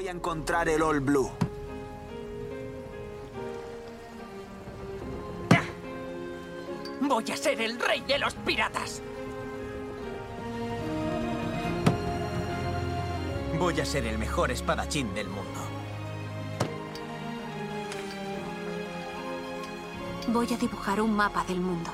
[0.00, 1.30] Voy a encontrar el All Blue.
[7.02, 9.02] Voy a ser el rey de los piratas.
[13.58, 15.60] Voy a ser el mejor espadachín del mundo.
[20.28, 21.90] Voy a dibujar un mapa del mundo.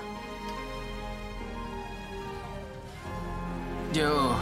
[3.92, 4.36] Yo...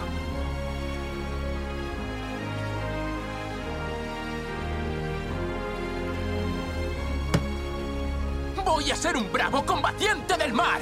[8.65, 10.81] Voy a ser un bravo combatiente del mar.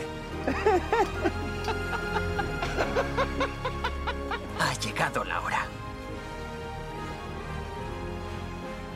[4.61, 5.67] Ha llegado la hora.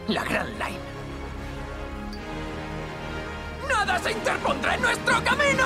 [0.08, 0.86] La Gran Line.
[3.68, 5.64] ¡Nada se interpondrá en nuestro camino!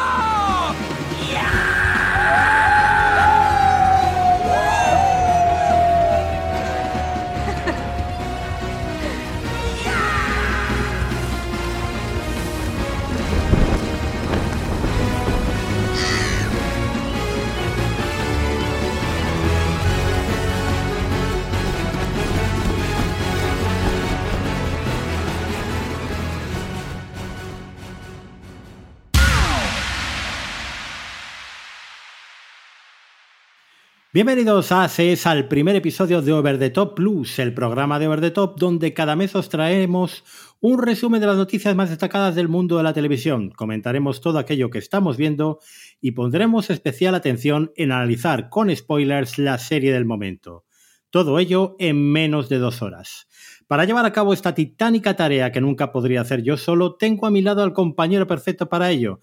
[34.23, 38.21] Bienvenidos a CES al primer episodio de Over the Top Plus, el programa de Over
[38.21, 40.25] the Top donde cada mes os traemos
[40.61, 43.49] un resumen de las noticias más destacadas del mundo de la televisión.
[43.49, 45.61] Comentaremos todo aquello que estamos viendo
[46.03, 50.67] y pondremos especial atención en analizar con spoilers la serie del momento.
[51.09, 53.27] Todo ello en menos de dos horas.
[53.69, 57.31] Para llevar a cabo esta titánica tarea que nunca podría hacer yo solo, tengo a
[57.31, 59.21] mi lado al compañero perfecto para ello.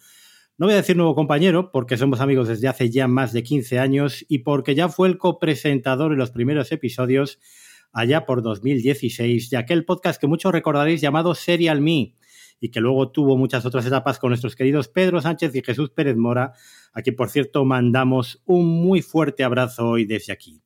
[0.60, 3.78] No voy a decir nuevo compañero porque somos amigos desde hace ya más de 15
[3.78, 7.38] años y porque ya fue el copresentador en los primeros episodios
[7.94, 12.16] allá por 2016 de aquel podcast que muchos recordaréis llamado Serial Me
[12.60, 16.18] y que luego tuvo muchas otras etapas con nuestros queridos Pedro Sánchez y Jesús Pérez
[16.18, 16.54] Mora,
[16.92, 20.60] a quien por cierto mandamos un muy fuerte abrazo hoy desde aquí.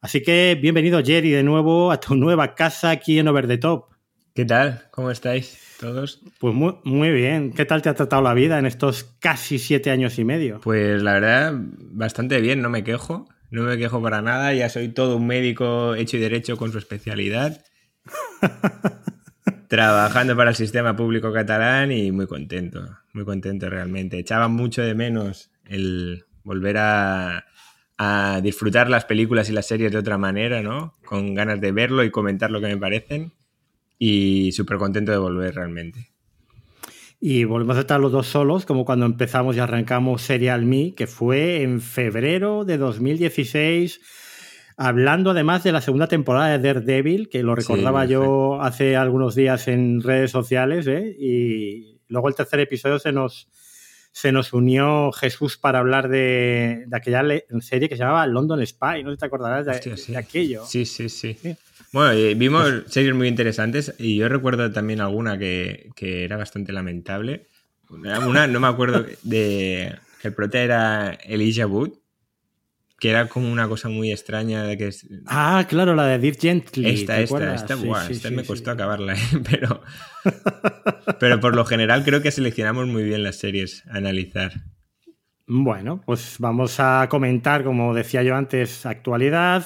[0.00, 3.93] Así que bienvenido Jerry de nuevo a tu nueva casa aquí en Over the Top.
[4.34, 4.82] ¿Qué tal?
[4.90, 6.20] ¿Cómo estáis todos?
[6.40, 7.52] Pues muy, muy bien.
[7.52, 10.60] ¿Qué tal te ha tratado la vida en estos casi siete años y medio?
[10.60, 13.28] Pues la verdad, bastante bien, no me quejo.
[13.50, 16.78] No me quejo para nada, ya soy todo un médico hecho y derecho con su
[16.78, 17.64] especialidad.
[19.68, 24.18] Trabajando para el sistema público catalán y muy contento, muy contento realmente.
[24.18, 27.46] Echaba mucho de menos el volver a,
[27.98, 30.94] a disfrutar las películas y las series de otra manera, ¿no?
[31.04, 33.32] Con ganas de verlo y comentar lo que me parecen
[33.98, 36.14] y súper contento de volver realmente.
[37.26, 41.06] Y volvemos a estar los dos solos, como cuando empezamos y arrancamos Serial Me, que
[41.06, 44.00] fue en febrero de 2016,
[44.76, 49.34] hablando además de la segunda temporada de Daredevil, que lo recordaba Sí, yo hace algunos
[49.34, 51.16] días en redes sociales, ¿eh?
[51.18, 53.48] y luego el tercer episodio se nos,
[54.12, 57.22] se nos unió Jesús para hablar de, de aquella
[57.60, 60.12] serie que se llamaba London Spy, no sé si te acordarás de, Hostia, sí.
[60.12, 60.66] de aquello.
[60.66, 61.38] Sí, sí, sí.
[61.40, 61.56] Sí.
[61.94, 67.46] Bueno, vimos series muy interesantes y yo recuerdo también alguna que, que era bastante lamentable.
[67.88, 71.92] Una, una, no me acuerdo, de que el prota era Elijah Wood,
[72.98, 76.40] que era como una cosa muy extraña de que es- Ah, claro, la de Dirk
[76.40, 76.88] Gently.
[76.88, 79.18] esta, ¿te esta, esta, Sí, buah, sí, esta sí, me costó acabarla, ¿eh?
[79.48, 79.80] pero,
[81.20, 84.52] pero por lo general creo que seleccionamos muy bien las series a analizar.
[85.46, 89.64] Bueno, pues vamos a comentar, como decía yo antes, actualidad.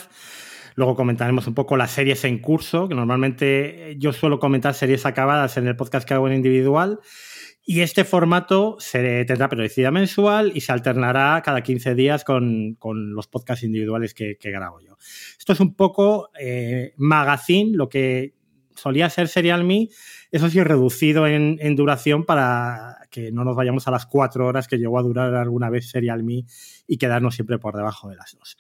[0.79, 5.57] Luego comentaremos un poco las series en curso, que normalmente yo suelo comentar series acabadas
[5.57, 7.01] en el podcast que hago en individual.
[7.65, 13.13] Y este formato se tendrá periodicidad mensual y se alternará cada 15 días con, con
[13.13, 14.97] los podcasts individuales que, que grabo yo.
[15.37, 18.37] Esto es un poco eh, magazine, lo que
[18.77, 19.89] solía ser Serial Me,
[20.31, 24.69] eso sí reducido en, en duración para que no nos vayamos a las cuatro horas
[24.69, 26.45] que llegó a durar alguna vez Serial Me
[26.87, 28.57] y quedarnos siempre por debajo de las dos.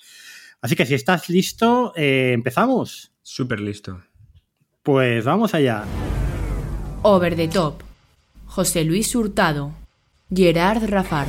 [0.60, 3.12] Así que si estás listo, eh, empezamos.
[3.22, 4.00] Súper listo.
[4.82, 5.84] Pues vamos allá.
[7.02, 7.82] Over the Top.
[8.46, 9.72] José Luis Hurtado.
[10.31, 11.26] Gerard Rafar.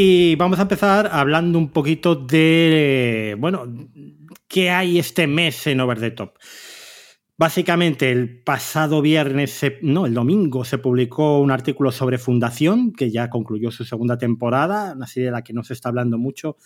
[0.00, 3.64] Y vamos a empezar hablando un poquito de, bueno,
[4.46, 6.38] qué hay este mes en Over the Top.
[7.36, 13.28] Básicamente, el pasado viernes, no, el domingo, se publicó un artículo sobre Fundación, que ya
[13.28, 16.58] concluyó su segunda temporada, una serie de la que no se está hablando mucho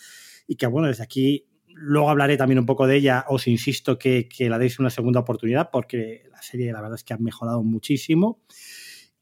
[0.46, 4.28] y que bueno, desde aquí luego hablaré también un poco de ella, os insisto que,
[4.28, 7.62] que la deis una segunda oportunidad porque la serie la verdad es que ha mejorado
[7.62, 8.42] muchísimo.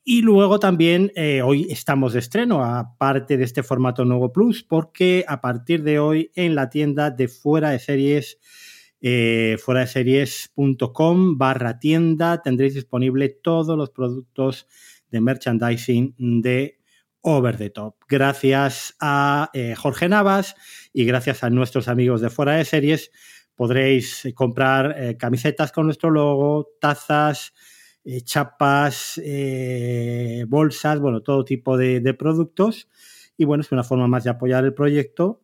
[0.03, 5.25] Y luego también eh, hoy estamos de estreno, aparte de este formato nuevo Plus, porque
[5.29, 8.39] a partir de hoy en la tienda de fuera de series,
[9.03, 14.67] eh, fuera de series.com barra tienda, tendréis disponible todos los productos
[15.11, 16.79] de merchandising de
[17.21, 17.97] Over the Top.
[18.09, 20.55] Gracias a eh, Jorge Navas
[20.93, 23.11] y gracias a nuestros amigos de fuera de series,
[23.55, 27.53] podréis comprar eh, camisetas con nuestro logo, tazas,
[28.05, 32.89] eh, chapas, eh, bolsas, bueno, todo tipo de, productos.
[33.37, 35.43] Y bueno, es una forma más de apoyar el proyecto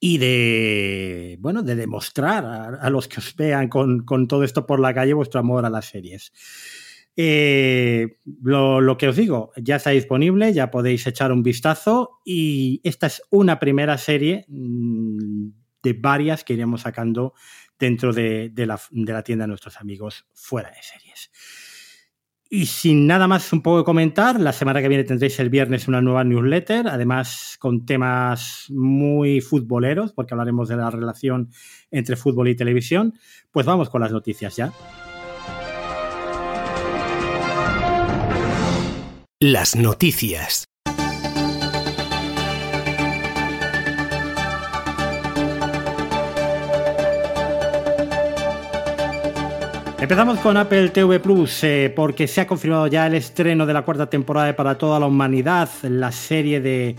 [0.00, 4.94] y de, bueno, de demostrar a, los que os vean con, todo esto por la
[4.94, 6.32] calle vuestro amor a las series.
[7.16, 13.06] Eh, lo, que os digo, ya está disponible, ya podéis echar un vistazo y esta
[13.06, 15.48] es una primera serie mm,
[15.82, 17.34] de varias que iremos sacando
[17.78, 21.30] dentro de, la, de la tienda de nuestros amigos fuera de series.
[22.56, 25.88] Y sin nada más un poco de comentar, la semana que viene tendréis el viernes
[25.88, 31.50] una nueva newsletter, además con temas muy futboleros, porque hablaremos de la relación
[31.90, 33.14] entre fútbol y televisión.
[33.50, 34.72] Pues vamos con las noticias ya.
[39.40, 40.66] Las noticias.
[50.04, 53.86] Empezamos con Apple TV Plus eh, porque se ha confirmado ya el estreno de la
[53.86, 56.94] cuarta temporada de Para toda la humanidad, la serie de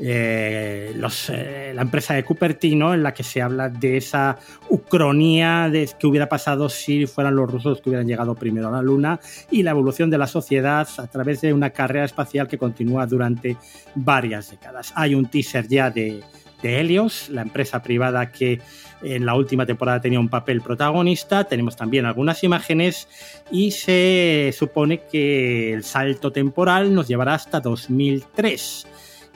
[0.00, 4.38] eh, eh, la empresa de Cupertino en la que se habla de esa
[4.70, 8.80] ucronía de que hubiera pasado si fueran los rusos que hubieran llegado primero a la
[8.80, 9.20] Luna
[9.50, 13.58] y la evolución de la sociedad a través de una carrera espacial que continúa durante
[13.94, 14.94] varias décadas.
[14.96, 16.22] Hay un teaser ya de,
[16.68, 18.60] Helios, la empresa privada que
[19.02, 21.44] en la última temporada tenía un papel protagonista.
[21.44, 23.08] Tenemos también algunas imágenes
[23.50, 28.86] y se supone que el salto temporal nos llevará hasta 2003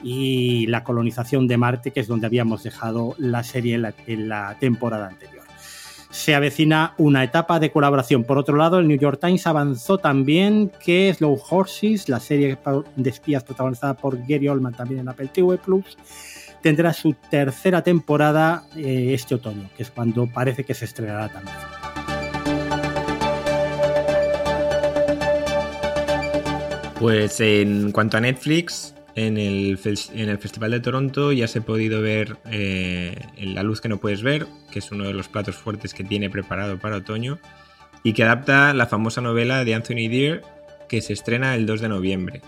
[0.03, 3.75] y la colonización de Marte, que es donde habíamos dejado la serie
[4.07, 5.41] en la, temporada anterior.
[6.09, 8.25] Se avecina una etapa de colaboración.
[8.25, 12.57] Por otro lado, el New York Times avanzó también que Slow Horses, la serie
[12.95, 15.97] de espías protagonizada por Gary Oldman también en Apple TV Plus,
[16.61, 21.55] tendrá su tercera temporada eh, este otoño, que es cuando parece que se estrenará también.
[26.99, 32.37] Pues en cuanto a Netflix, en el, Festival de Toronto ya se ha podido ver
[32.45, 36.03] eh, La luz que no puedes ver, que es uno de los platos fuertes que
[36.03, 37.39] tiene preparado para otoño,
[38.03, 40.41] y que adapta la famosa novela de Anthony Deere,
[40.87, 42.41] que se estrena el 2 de noviembre.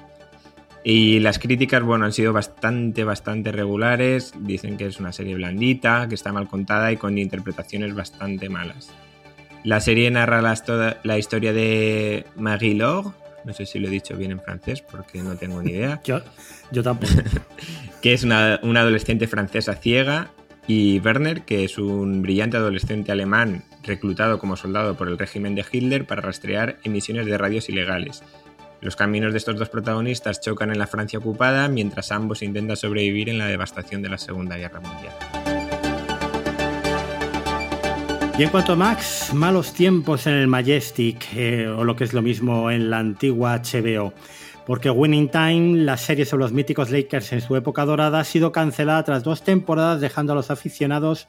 [0.83, 4.33] Y las críticas, bueno, han sido bastante, bastante regulares.
[4.39, 8.91] Dicen que es una serie blandita, que está mal contada y con interpretaciones bastante malas.
[9.63, 13.11] La serie narra la, la historia de Marie Laure,
[13.45, 16.01] no sé si lo he dicho bien en francés porque no tengo ni idea.
[16.05, 16.19] yo,
[16.71, 17.13] yo tampoco.
[18.01, 20.31] que es una, una, adolescente francesa ciega
[20.67, 25.65] y Werner, que es un brillante adolescente alemán reclutado como soldado por el régimen de
[25.69, 28.23] Hitler para rastrear emisiones de radios ilegales
[28.83, 33.29] los caminos de estos dos protagonistas chocan en la Francia ocupada mientras ambos intentan sobrevivir
[33.29, 35.13] en la devastación de la Segunda Guerra Mundial.
[38.37, 42.13] Y en cuanto a Max, malos tiempos en el Majestic, eh, o lo que es
[42.13, 44.11] lo mismo en la antigua HBO.
[44.65, 48.51] Porque Winning Time, la serie sobre los míticos Lakers en su época dorada, ha sido
[48.51, 51.27] cancelada tras dos temporadas, dejando a los aficionados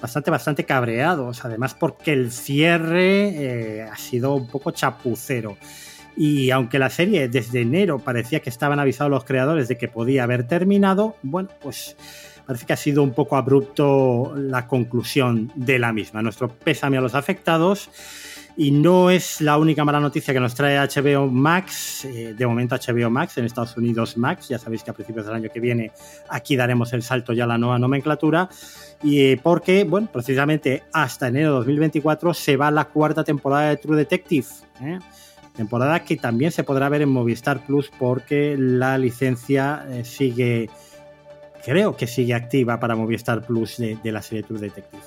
[0.00, 1.44] bastante, bastante cabreados.
[1.44, 5.56] Además, porque el cierre eh, ha sido un poco chapucero.
[6.16, 10.24] Y aunque la serie desde enero parecía que estaban avisados los creadores de que podía
[10.24, 11.96] haber terminado, bueno, pues
[12.46, 16.22] parece que ha sido un poco abrupto la conclusión de la misma.
[16.22, 17.90] Nuestro pésame a los afectados.
[18.56, 22.76] Y no es la única mala noticia que nos trae HBO Max, eh, de momento
[22.76, 25.90] HBO Max, en Estados Unidos Max, ya sabéis que a principios del año que viene
[26.28, 28.48] aquí daremos el salto ya a la nueva nomenclatura,
[29.02, 33.96] y porque, bueno, precisamente hasta enero de 2024 se va la cuarta temporada de True
[33.96, 34.46] Detective.
[34.80, 35.00] ¿eh?
[35.56, 40.68] Temporada que también se podrá ver en Movistar Plus porque la licencia eh, sigue,
[41.64, 45.02] creo que sigue activa para Movistar Plus de, la serie True Detective.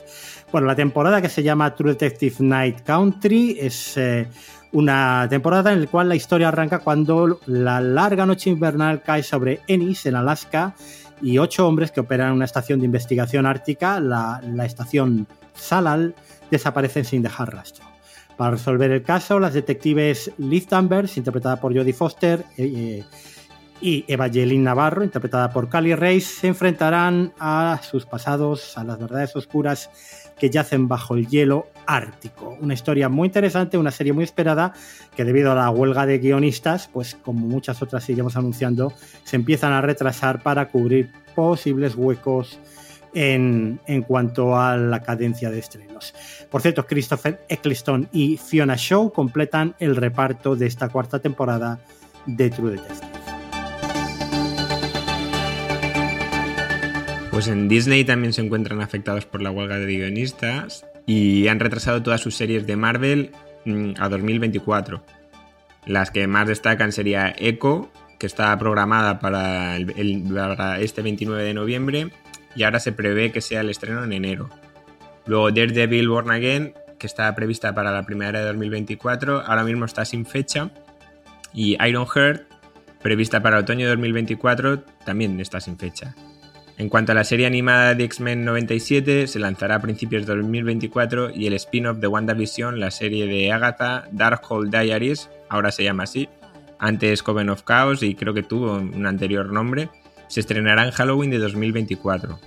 [0.52, 4.28] Bueno, la temporada que se llama True Detective Night Country es eh,
[4.72, 9.60] una temporada en la cual la historia arranca cuando la larga noche invernal cae sobre
[9.68, 10.76] Ennis, en Alaska,
[11.22, 15.28] y ocho hombres que operan una estación de investigación ártica, la, la estación
[15.58, 16.14] Salal,
[16.52, 17.97] desaparecen sin dejar rastro.
[18.38, 23.04] Para resolver el caso, las detectives Liz Danvers, interpretada por Jodie Foster, eh, eh,
[23.82, 29.36] y Evangeline Navarro, interpretada por Cali Reis, se enfrentarán a sus pasados, a las verdades
[29.36, 29.90] oscuras
[30.40, 32.58] que yacen bajo el hielo ártico.
[32.60, 34.74] Una historia muy interesante, una serie muy esperada,
[35.16, 39.74] que debido a la huelga de guionistas, pues como muchas otras seguimos anunciando, se empiezan
[39.74, 42.60] a retrasar para cubrir posibles huecos
[43.14, 46.14] en, en, cuanto a la cadencia de estrenos.
[46.50, 51.80] Por cierto, Christopher Eccleston y Fiona Shaw completan el reparto de esta cuarta temporada
[52.26, 53.18] de True Detective.
[57.32, 62.02] Pues en Disney también se encuentran afectados por la huelga de guionistas y han retrasado
[62.02, 63.32] todas sus series de Marvel
[63.66, 65.04] mm, a 2024.
[65.86, 69.78] Las que más destacan sería Echo, que está programada para,
[70.30, 72.10] para este 29 de noviembre
[72.56, 74.50] y ahora se prevé que sea el estreno en enero.
[75.28, 80.06] Luego Daredevil Born Again, que está prevista para la primavera de 2024, ahora mismo está
[80.06, 80.72] sin fecha.
[81.54, 82.44] Y Iron Heart,
[83.02, 86.16] prevista para otoño de 2024, también está sin fecha.
[86.78, 91.32] En cuanto a la serie animada de X-Men 97, se lanzará a principios de 2024
[91.32, 96.30] y el spin-off de WandaVision, la serie de Agatha, Darkhold Diaries, ahora se llama así,
[96.78, 99.90] antes Coven of Chaos y creo que tuvo un anterior nombre,
[100.28, 102.40] se estrenará en Halloween de 2024.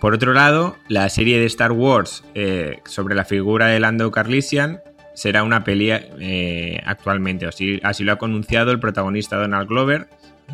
[0.00, 4.80] Por otro lado, la serie de Star Wars eh, sobre la figura de Lando Carlisian
[5.14, 10.06] será una peli eh, actualmente, así, lo ha anunciado el protagonista Donald Glover,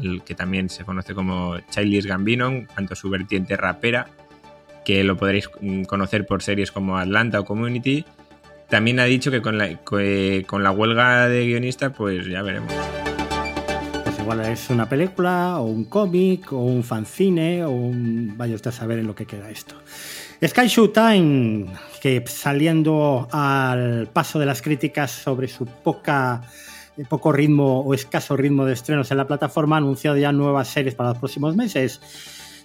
[0.03, 4.07] el que también se conoce como Childish Gambino, tanto su vertiente rapera,
[4.87, 5.49] que lo podréis
[5.87, 8.07] conocer por series como Atlanta o Community.
[8.71, 12.73] También ha dicho que con la, con la huelga de guionistas, pues ya veremos.
[14.25, 18.33] Igual es una película, o un cómic, o un fanzine, o un.
[18.39, 19.75] Vaya usted a saber en lo que queda esto.
[20.43, 21.67] Sky Showtime,
[22.01, 26.41] que saliendo al paso de las críticas sobre su poca
[27.07, 30.95] poco ritmo o escaso ritmo de estrenos en la plataforma, ha anunciado ya nuevas series
[30.95, 32.01] para los próximos meses.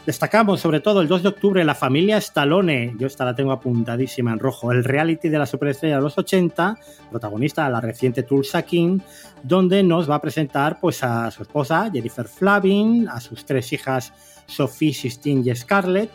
[0.10, 4.34] Destacamos sobre todo el 2 de octubre La familia Stallone, yo esta la tengo apuntadísima
[4.34, 6.80] en rojo, el reality de la superestrella de los 80,
[7.12, 9.02] protagonista de la reciente Tulsa King,
[9.44, 14.12] donde nos va a presentar pues a su esposa Jennifer Flavin, a sus tres hijas
[14.48, 16.10] Sophie, Sistine y Scarlett.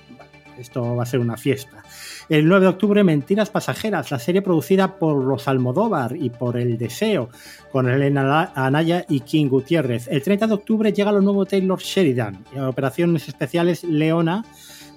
[0.58, 1.83] Esto va a ser una fiesta.
[2.28, 6.78] El 9 de octubre, Mentiras Pasajeras, la serie producida por los Almodóvar y por El
[6.78, 7.28] Deseo,
[7.70, 10.08] con Elena Anaya y King Gutiérrez.
[10.08, 14.42] El 30 de octubre llega lo nuevo Taylor Sheridan, Operaciones Especiales Leona,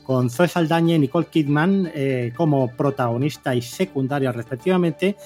[0.04, 5.18] con Zoe Saldaña y Nicole Kidman eh, como protagonista y secundaria respectivamente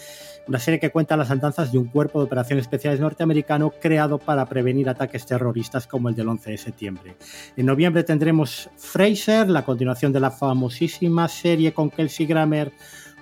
[0.48, 4.46] una serie que cuenta las andanzas de un cuerpo de operaciones especiales norteamericano creado para
[4.46, 7.16] prevenir ataques terroristas como el del 11 de septiembre.
[7.56, 12.72] En noviembre tendremos Fraser, la continuación de la famosísima serie con Kelsey Grammer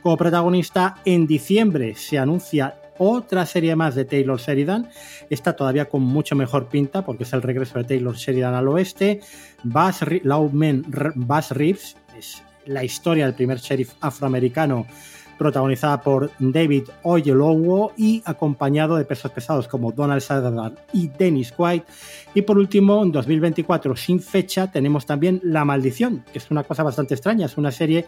[0.02, 0.96] como protagonista.
[1.06, 4.90] En diciembre se anuncia otra serie más de Taylor Sheridan,
[5.30, 9.22] está todavía con mucho mejor pinta porque es el regreso de Taylor Sheridan al oeste.
[9.64, 10.86] Bass, Lawman
[11.16, 14.86] Bass Reeves es la historia del primer sheriff afroamericano
[15.40, 21.86] protagonizada por David Oyelowo y acompañado de pesos pesados como Donald Sutherland y Dennis White.
[22.36, 26.84] Y por último, en 2024, sin fecha, tenemos también La Maldición, que es una cosa
[26.84, 28.06] bastante extraña, es una serie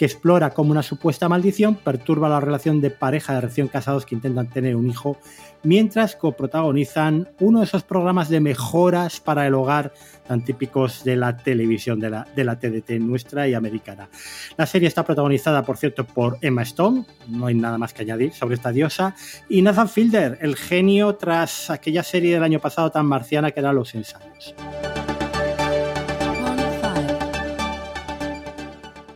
[0.00, 4.14] que explora cómo una supuesta maldición perturba la relación de pareja de recién casados que
[4.14, 5.18] intentan tener un hijo,
[5.62, 9.92] mientras coprotagonizan uno de esos programas de mejoras para el hogar
[10.26, 14.08] tan típicos de la televisión de la, de la TDT nuestra y americana.
[14.56, 18.32] La serie está protagonizada, por cierto, por Emma Stone, no hay nada más que añadir
[18.32, 19.14] sobre esta diosa,
[19.50, 23.74] y Nathan Fielder, el genio tras aquella serie del año pasado tan marciana que era
[23.74, 24.54] Los Ensayos.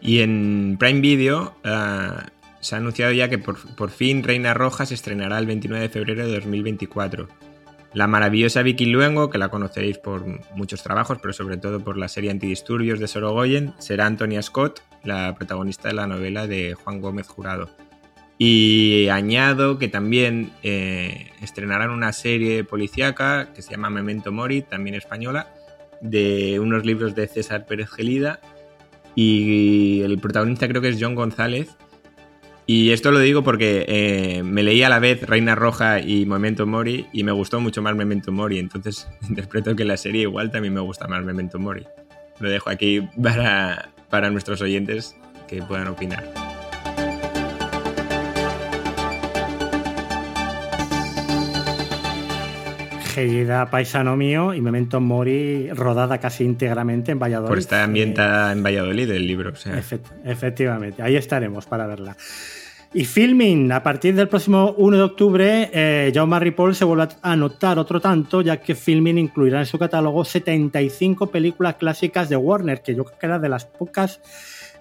[0.04, 2.20] Y en Prime Video uh,
[2.61, 5.88] se ha anunciado ya que por, por, fin Reina Roja se estrenará el 29 de
[5.88, 7.26] febrero de 2024.
[7.94, 12.08] La maravillosa Vicky Luengo, que la conoceréis por muchos trabajos, pero sobre todo por la
[12.08, 17.26] serie Antidisturbios de Sorogoyen, será Antonia Scott, la protagonista de la novela de Juan Gómez
[17.26, 17.70] Jurado.
[18.37, 24.96] Y añado que también eh, estrenarán una serie policíaca que se llama Memento Mori, también
[24.96, 25.54] española,
[26.02, 28.40] de unos libros de César Pérez Gelida
[29.14, 31.76] y el protagonista creo que es John González.
[32.66, 36.66] Y esto lo digo porque eh, me leí a la vez Reina Roja y Memento
[36.66, 38.59] Mori y me gustó mucho más Memento Mori.
[38.59, 41.87] Entonces interpreto que la serie igual también me gusta más Memento Mori.
[42.40, 45.14] Lo dejo aquí para, para nuestros oyentes
[45.47, 46.43] que puedan opinar.
[53.14, 57.49] Gellida Paisano Mío y Memento Mori rodada casi íntegramente en Valladolid.
[57.49, 59.52] Por estar ambientada en Valladolid el libro.
[59.52, 59.80] O sea.
[60.25, 62.16] efectivamente, ahí estaremos para verla.
[62.92, 67.33] Y filming, a partir del próximo 1 de octubre, eh, Jaume Ripoll se vuelve a
[67.33, 72.83] anotar otro tanto, ya que Filming incluirá en su catálogo 75 películas clásicas de Warner,
[72.83, 74.21] que yo creo que era de las pocas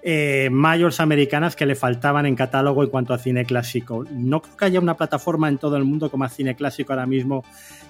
[0.06, 4.06] eh, mayores americanas que le faltaban en catálogo en cuanto a cine clásico.
[4.12, 7.06] No creo que haya una plataforma en todo el mundo con más cine clásico ahora
[7.06, 7.46] mismo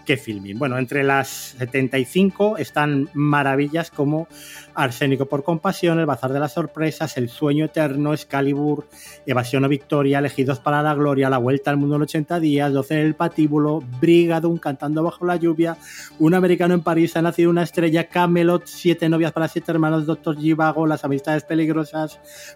[0.05, 0.59] que Filming.
[0.59, 4.27] Bueno, entre las 75 están maravillas como
[4.75, 8.87] Arsénico por compasión, El bazar de las sorpresas, El sueño eterno, Excalibur,
[9.25, 12.93] Evasión o victoria, Elegidos para la gloria, La vuelta al mundo en 80 días, 12
[12.93, 15.77] en el patíbulo, Brigadon cantando bajo la lluvia,
[16.19, 20.37] Un americano en París ha nacido una estrella, Camelot, Siete novias para siete hermanos, Doctor
[20.37, 22.02] Givago, Las amistades peligrosas,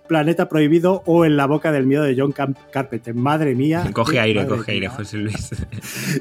[0.08, 3.14] Planeta prohibido o En la boca del miedo de John Carpenter.
[3.14, 3.90] Madre mía.
[3.94, 5.52] Coge aire, coge aire, José Luis.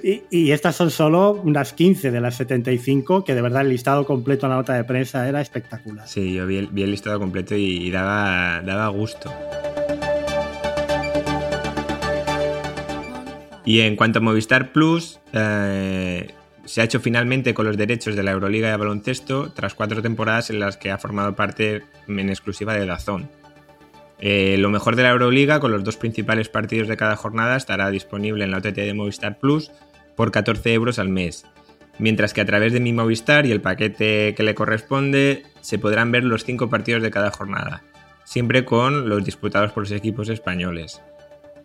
[0.02, 4.04] Y, y estas son solo unas 15 de las 75, que de verdad el listado
[4.04, 6.06] completo en la nota de prensa era espectacular.
[6.06, 9.30] Sí, yo vi el, vi el listado completo y, y daba, daba gusto.
[13.66, 16.28] Y en cuanto a Movistar Plus, eh,
[16.66, 20.50] se ha hecho finalmente con los derechos de la Euroliga de baloncesto tras cuatro temporadas
[20.50, 23.30] en las que ha formado parte en exclusiva de Dazón.
[24.18, 27.90] Eh, lo mejor de la Euroliga, con los dos principales partidos de cada jornada, estará
[27.90, 29.70] disponible en la OTT de Movistar Plus
[30.16, 31.44] por 14 euros al mes,
[31.99, 36.11] mientras que a través de mi Movistar y el paquete que le corresponde se podrán
[36.12, 37.85] ver los cinco partidos de cada jornada,
[38.25, 41.02] siempre con los disputados por los equipos españoles.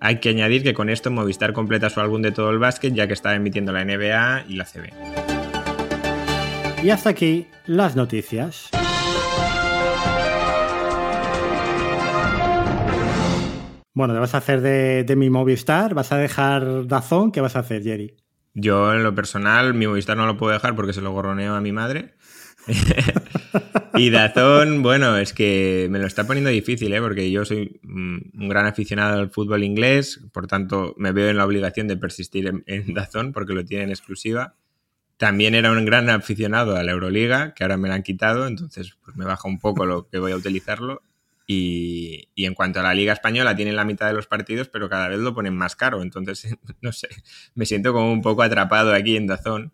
[0.03, 3.05] Hay que añadir que con esto Movistar completa su álbum de todo el básquet ya
[3.05, 4.89] que está emitiendo la NBA y la CB.
[6.83, 8.71] Y hasta aquí las noticias.
[13.93, 17.55] Bueno, te vas a hacer de, de mi Movistar, vas a dejar Dazón, ¿qué vas
[17.55, 18.17] a hacer, Jerry?
[18.55, 21.61] Yo, en lo personal, mi Movistar no lo puedo dejar porque se lo gorroneo a
[21.61, 22.15] mi madre.
[23.95, 27.01] y Dazón, bueno, es que me lo está poniendo difícil, ¿eh?
[27.01, 31.45] porque yo soy un gran aficionado al fútbol inglés, por tanto me veo en la
[31.45, 34.55] obligación de persistir en, en Dazón porque lo tienen exclusiva.
[35.21, 38.97] También era un gran aficionado a la Euroliga, que ahora me la han quitado, entonces
[39.05, 41.03] pues me baja un poco lo que voy a utilizarlo.
[41.45, 44.89] Y, y, en cuanto a la Liga Española, tienen la mitad de los partidos, pero
[44.89, 46.01] cada vez lo ponen más caro.
[46.01, 46.47] Entonces,
[46.81, 47.09] no sé,
[47.53, 49.73] me siento como un poco atrapado aquí en Dazón.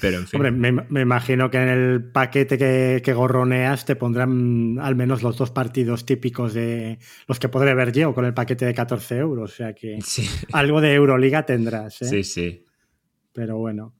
[0.00, 0.38] Pero en fin.
[0.38, 5.22] Hombre, me, me imagino que en el paquete que, que, gorroneas te pondrán al menos
[5.22, 9.16] los dos partidos típicos de los que podré ver yo con el paquete de 14
[9.16, 9.52] euros.
[9.52, 10.28] O sea que sí.
[10.52, 12.02] algo de Euroliga tendrás.
[12.02, 12.06] ¿eh?
[12.06, 12.64] Sí, sí.
[13.32, 13.94] Pero bueno.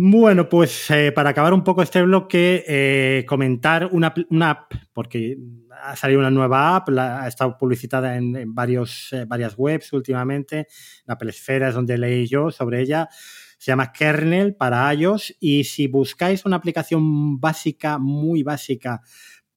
[0.00, 5.36] Bueno, pues eh, para acabar un poco este bloque, eh, comentar una, una, app, porque
[5.82, 9.92] ha salido una nueva app, la, ha estado publicitada en, en varios, eh, varias webs
[9.92, 10.68] últimamente,
[11.04, 13.08] la Apple Esfera es donde leí yo sobre ella,
[13.58, 19.02] se llama Kernel para iOS y si buscáis una aplicación básica, muy básica,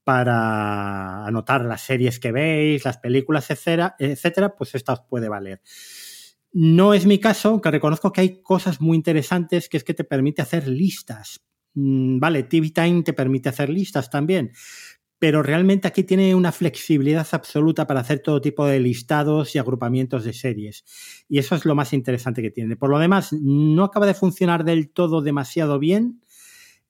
[0.03, 5.61] para anotar las series que veis, las películas, etcétera, etcétera pues esta os puede valer.
[6.53, 10.03] No es mi caso, aunque reconozco que hay cosas muy interesantes que es que te
[10.03, 11.39] permite hacer listas.
[11.73, 14.51] Mm, vale, TV Time te permite hacer listas también,
[15.21, 20.23] pero realmente aquí tiene una flexibilidad absoluta para hacer todo tipo de listados y agrupamientos
[20.23, 20.83] de series.
[21.29, 22.75] Y eso es lo más interesante que tiene.
[22.75, 26.23] Por lo demás, no acaba de funcionar del todo demasiado bien.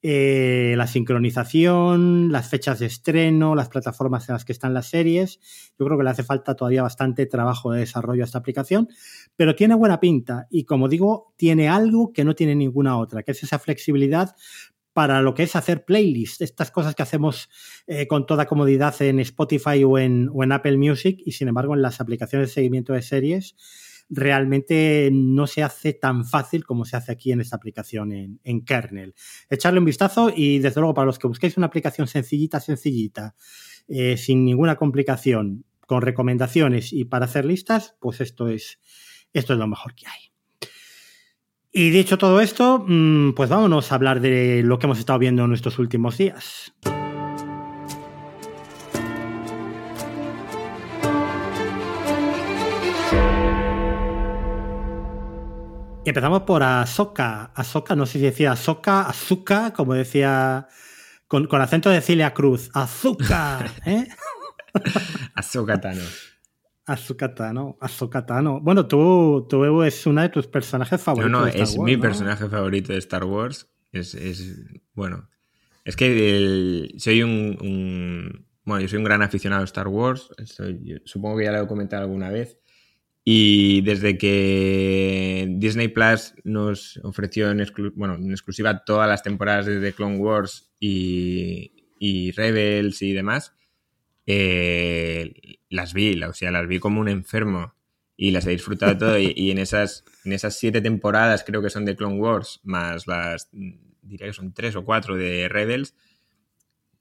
[0.01, 5.41] Eh, la sincronización, las fechas de estreno, las plataformas en las que están las series.
[5.77, 8.87] Yo creo que le hace falta todavía bastante trabajo de desarrollo a esta aplicación,
[9.35, 13.33] pero tiene buena pinta y como digo, tiene algo que no tiene ninguna otra, que
[13.33, 14.35] es esa flexibilidad
[14.93, 17.49] para lo que es hacer playlists, estas cosas que hacemos
[17.87, 22.01] eh, con toda comodidad en Spotify o en, Apple Music y sin embargo en las
[22.01, 23.55] aplicaciones de seguimiento de series
[24.09, 28.65] realmente no se hace tan fácil como se hace aquí en esta aplicación en, en,
[28.65, 29.15] kernel.
[29.49, 33.35] Echarle un vistazo y desde luego para los que busquéis una aplicación sencillita, sencillita,
[33.87, 38.79] eh, sin ninguna complicación, con recomendaciones y para hacer listas, pues esto es,
[39.33, 40.30] esto es lo mejor que hay.
[41.73, 45.45] Y dicho todo esto, mm, pues vámonos a hablar de lo que hemos estado viendo
[45.45, 46.73] en estos últimos días.
[56.03, 57.51] Y empezamos por Ahsoka.
[57.55, 60.67] Ahsoka, no sé si decía Ahsoka, Azuka, como decía
[61.27, 62.69] con, con acento de Cilia Cruz.
[62.73, 64.07] Azuka, ¿eh?
[65.81, 66.01] Tano.
[66.85, 68.59] Azuka Tano, Azuka Tano.
[68.59, 71.31] Bueno, tú, tú es una de tus personajes favoritos.
[71.31, 72.01] No, no, de Star es Wars, mi ¿no?
[72.01, 73.69] personaje favorito de Star Wars.
[73.91, 75.29] Es, es bueno.
[75.85, 80.29] Es que el, soy un, un, Bueno, yo soy un gran aficionado a Star Wars.
[80.45, 82.57] Soy, supongo que ya lo he comentado alguna vez.
[83.23, 89.67] Y desde que Disney Plus nos ofreció en, exclu bueno, en exclusiva todas las temporadas
[89.67, 93.55] de The Clone Wars y, y Rebels y demás,
[94.25, 97.73] eh, las vi, o sea, las vi como un enfermo.
[98.17, 99.17] y las he disfrutado todo.
[99.17, 103.49] Y, en, esas, en esas siete temporadas, creo que son de Clone Wars, más las,
[103.51, 105.95] diría que son tres o cuatro de Rebels,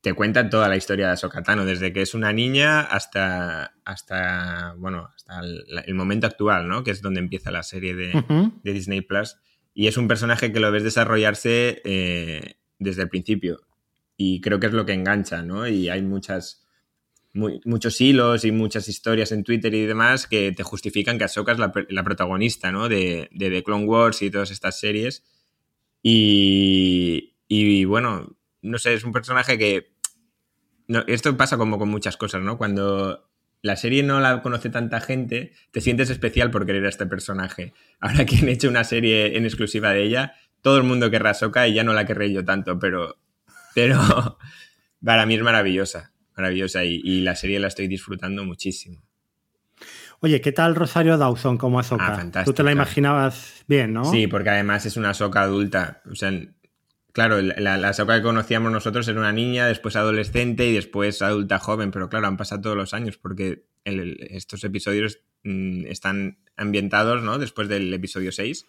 [0.00, 4.74] te cuentan toda la historia de Ahsoka Tano, desde que es una niña hasta, hasta
[4.78, 5.40] bueno, hasta
[5.84, 6.84] el, momento actual, ¿no?
[6.84, 8.24] Que es donde empieza la serie de,
[8.62, 9.36] de, Disney Plus.
[9.74, 13.60] Y es un personaje que lo ves desarrollarse eh, desde el principio.
[14.16, 15.68] Y creo que es lo que engancha, ¿no?
[15.68, 16.66] Y hay muchas
[17.32, 21.58] muchos hilos y muchas historias en Twitter y demás que te justifican que Ahsoka es
[21.58, 22.88] la, protagonista ¿no?
[22.88, 25.24] de, de, The Clone Wars y todas estas series.
[26.02, 29.92] Y, y bueno, no sé, es un personaje que...
[30.88, 32.58] No, esto pasa como con muchas cosas, ¿no?
[32.58, 33.30] Cuando
[33.62, 37.74] la serie no la conoce tanta gente, te sientes especial por querer a este personaje.
[38.00, 41.68] Ahora que han hecho una serie en exclusiva de ella, todo el mundo querrá Ahsoka
[41.68, 43.18] y ya no la querré yo tanto, pero,
[43.72, 44.00] pero
[45.04, 49.02] para mí es maravillosa maravillosa y, la serie la estoy disfrutando muchísimo.
[50.20, 52.30] Oye, ¿qué tal Rosario Dawson como Ahsoka?
[52.34, 54.04] Ah, Tú te la imaginabas bien, ¿no?
[54.10, 56.02] Sí, porque además es una Ahsoka adulta.
[56.10, 56.32] O sea,
[57.12, 61.58] claro, la, la Ahsoka que conocíamos nosotros era una niña, después adolescente y después adulta
[61.58, 67.38] joven, pero claro, han pasado todos los años porque estos episodios mm, están ambientados, ¿no?
[67.38, 68.66] Después del episodio 6,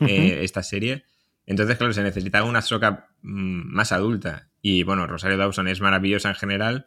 [0.00, 1.04] eh, esta serie.
[1.46, 6.28] Entonces, claro, se necesitaba una Ahsoka mm, más adulta y bueno, Rosario Dawson es maravillosa
[6.28, 6.86] en general,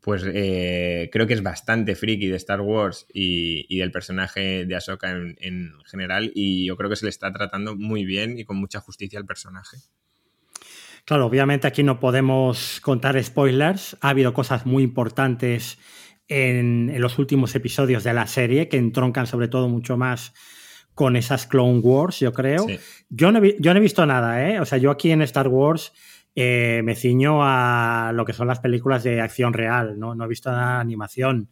[0.00, 5.12] pues eh, creo que es bastante friki de Star Wars y, del personaje de Ahsoka
[5.12, 8.80] en, general y yo creo que se le está tratando muy bien y con mucha
[8.80, 9.76] justicia al personaje.
[11.04, 15.78] Claro, obviamente aquí no podemos contar spoilers, ha habido cosas muy importantes
[16.26, 20.34] en, los últimos episodios de la serie que entroncan sobre todo mucho más
[21.02, 22.64] con esas Clone Wars, yo creo.
[23.08, 24.60] Yo, no yo no he visto nada, ¿eh?
[24.60, 25.92] O sea, yo aquí en Star Wars
[26.36, 30.28] eh, me ciño a lo que son las películas de acción real, no, no he
[30.28, 31.48] visto nada de animación.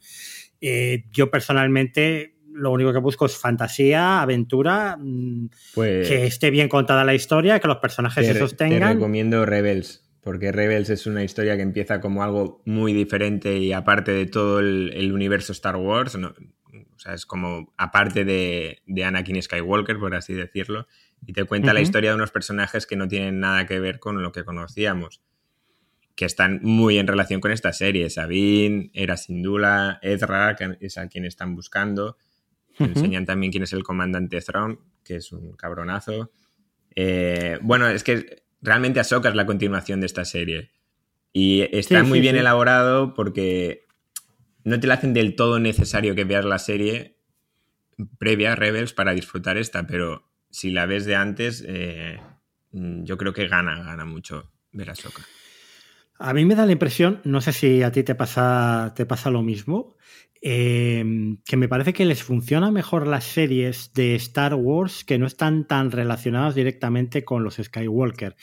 [0.60, 6.68] Eh, yo personalmente lo único que busco es fantasía, aventura, mm, pues que esté bien
[6.68, 8.78] contada la historia, que los personajes se sostengan.
[8.78, 13.72] Te recomiendo Rebels, porque Rebels es una historia que empieza como algo muy diferente y
[13.72, 16.16] aparte de todo el, universo Star Wars,
[17.00, 20.86] o sea, es como aparte de, de Anakin Skywalker, por así decirlo
[21.26, 24.22] y te cuenta la historia de unos personajes que no tienen nada que ver con
[24.22, 25.22] lo que conocíamos,
[26.14, 28.08] que están muy en relación con esta serie.
[28.10, 32.16] Sabine, Era Sindula, Ezra, que es a quien están buscando.
[32.78, 36.32] enseñan también quién es el comandante Thrawn, que es un cabronazo.
[36.94, 40.70] Eh, bueno, es que realmente Ahsoka es la continuación de esta serie.
[41.32, 43.86] Y está muy bien elaborado porque
[44.64, 47.16] no te la hacen del todo necesario que veas la serie
[48.18, 52.18] previa Rebels para disfrutar esta, pero si la ves de antes, eh,
[52.72, 55.22] mm, yo creo que gana, gana mucho ver a Soka.
[56.18, 59.30] A mí me da la impresión, no sé si a ti te pasa, te pasa
[59.30, 59.96] lo mismo,
[60.42, 61.04] eh,
[61.44, 65.66] que me parece que les funcionan mejor las series de Star Wars que no están
[65.66, 68.36] tan relacionadas directamente con los Skywalker.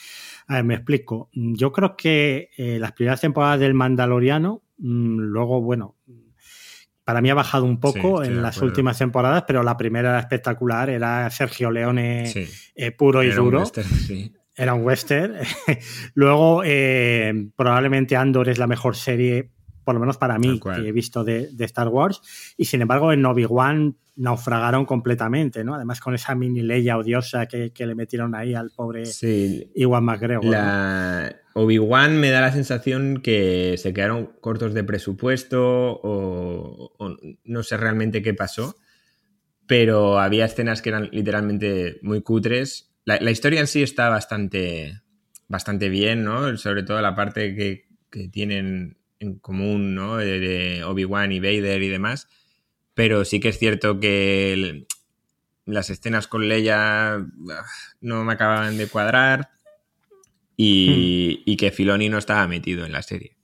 [0.48, 1.30] A ver, me explico.
[1.34, 5.96] Yo creo que eh, las primeras temporadas del Mandaloriano, luego, bueno,
[7.04, 10.90] para mí ha bajado un poco en las últimas temporadas, pero la primera era espectacular,
[10.90, 12.34] era Sergio Leone
[12.76, 13.64] eh, puro y duro.
[14.54, 15.36] Era un western.
[16.16, 19.52] Luego, eh, probablemente Andor es la mejor serie,
[19.88, 22.22] por lo menos para mí, que he visto de, Star Wars.
[22.58, 25.76] Y sin embargo, en Obi-Wan naufragaron completamente, ¿no?
[25.76, 29.04] Además, con esa mini ley odiosa que, le metieron ahí al pobre
[29.76, 30.44] Iwan McGregor.
[30.44, 31.34] La...
[31.54, 35.62] Obi-Wan me da la sensación que se quedaron cortos de presupuesto
[36.04, 36.92] o,
[37.46, 38.76] no sé realmente qué pasó,
[39.68, 42.92] pero había escenas que eran literalmente muy cutres.
[43.06, 45.00] La, historia en sí está bastante,
[45.48, 46.58] bastante bien, ¿no?
[46.58, 47.88] Sobre todo la parte que,
[48.34, 50.18] tienen en común, ¿no?
[50.18, 52.28] De, Obi-Wan y Vader y demás.
[52.94, 54.86] Pero sí que es cierto que
[55.66, 57.26] las escenas con Leia ah,
[58.02, 59.50] no me acababan de cuadrar
[60.56, 63.37] y, que Filoni no estaba metido en la serie.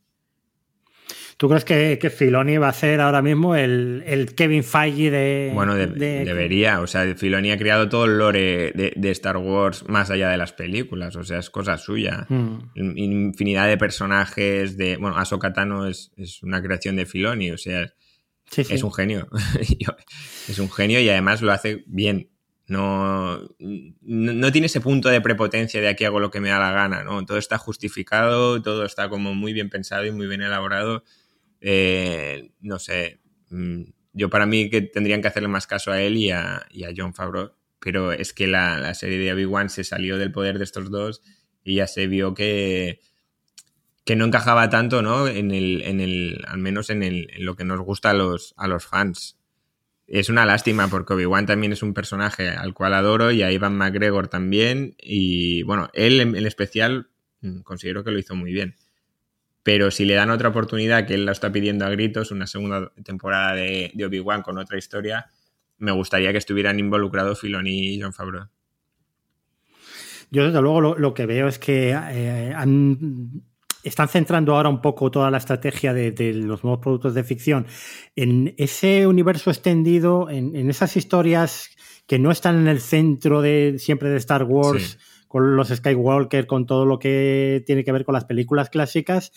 [1.44, 5.52] ¿Tú crees que, que Filoni va a ser ahora mismo el, Kevin Feige de.
[5.54, 6.80] Bueno, debería.
[6.80, 10.54] O sea, Filoni ha creado todo el lore de, Star Wars más allá de las
[10.54, 11.18] películas.
[11.18, 12.28] O sea, es cosa suya.
[12.30, 12.72] Hmm.
[12.76, 14.78] Infinidad de personajes.
[14.78, 17.52] de Bueno, Ahsoka Tano es, una creación de Filoni.
[17.52, 17.94] O sea,
[18.56, 19.28] es un genio.
[20.48, 22.30] es un genio y además lo hace bien.
[22.68, 26.72] No, no, tiene ese punto de prepotencia de aquí hago lo que me da la
[26.72, 27.26] gana, ¿no?
[27.26, 31.04] Todo está justificado, todo está como muy bien pensado y muy bien elaborado.
[31.66, 36.18] Eh, no sé, mm, yo para mí que tendrían que hacerle más caso a él
[36.18, 40.58] y a, John Favreau, pero es que la, serie de Obi-Wan se salió del poder
[40.58, 41.22] de estos dos
[41.64, 43.00] y ya se vio que,
[44.04, 45.26] que no encajaba tanto, ¿no?
[45.30, 48.54] En el, en el, al menos en, el, en lo que nos gusta a los,
[48.58, 49.40] a los fans.
[50.06, 53.78] es una lástima porque Obi-Wan también es un personaje al cual adoro y a Ivan
[53.78, 54.96] McGregor también.
[55.00, 57.08] Y bueno, él en, especial
[57.40, 58.76] mm, considero que lo hizo muy bien.
[59.64, 62.92] Pero si le dan otra oportunidad, que él la está pidiendo a gritos, una segunda
[63.04, 65.28] temporada de, Obi-Wan con otra historia,
[65.78, 68.48] me gustaría que estuvieran involucrados Filoni y John Favreau.
[70.32, 73.44] Yo desde luego lo, que veo es que eh, han
[73.84, 77.68] están centrando ahora un poco toda la estrategia de, los nuevos productos de ficción
[78.16, 81.70] en ese universo extendido, en, esas historias
[82.08, 84.98] que no están en el centro de siempre de Star Wars,
[85.34, 89.32] con los Skywalker, con todo lo que tiene que ver con las películas clásicas.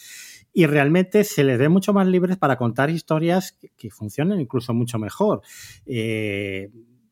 [0.53, 4.99] Y realmente se les ve mucho más libres para contar historias que, funcionen incluso mucho
[4.99, 5.41] mejor.
[5.87, 6.69] Eh,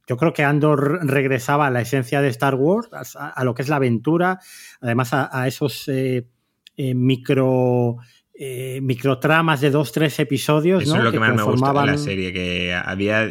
[0.07, 3.71] yo creo que Andor regresaba a la esencia de Star Wars, a, lo que es
[3.71, 4.39] la aventura,
[4.83, 6.29] además a, esos eh,
[6.77, 7.97] eh, micro
[8.35, 10.83] eh, microtramas de dos, tres episodios.
[10.83, 13.31] Eso es lo que, más me gusta de la serie, que había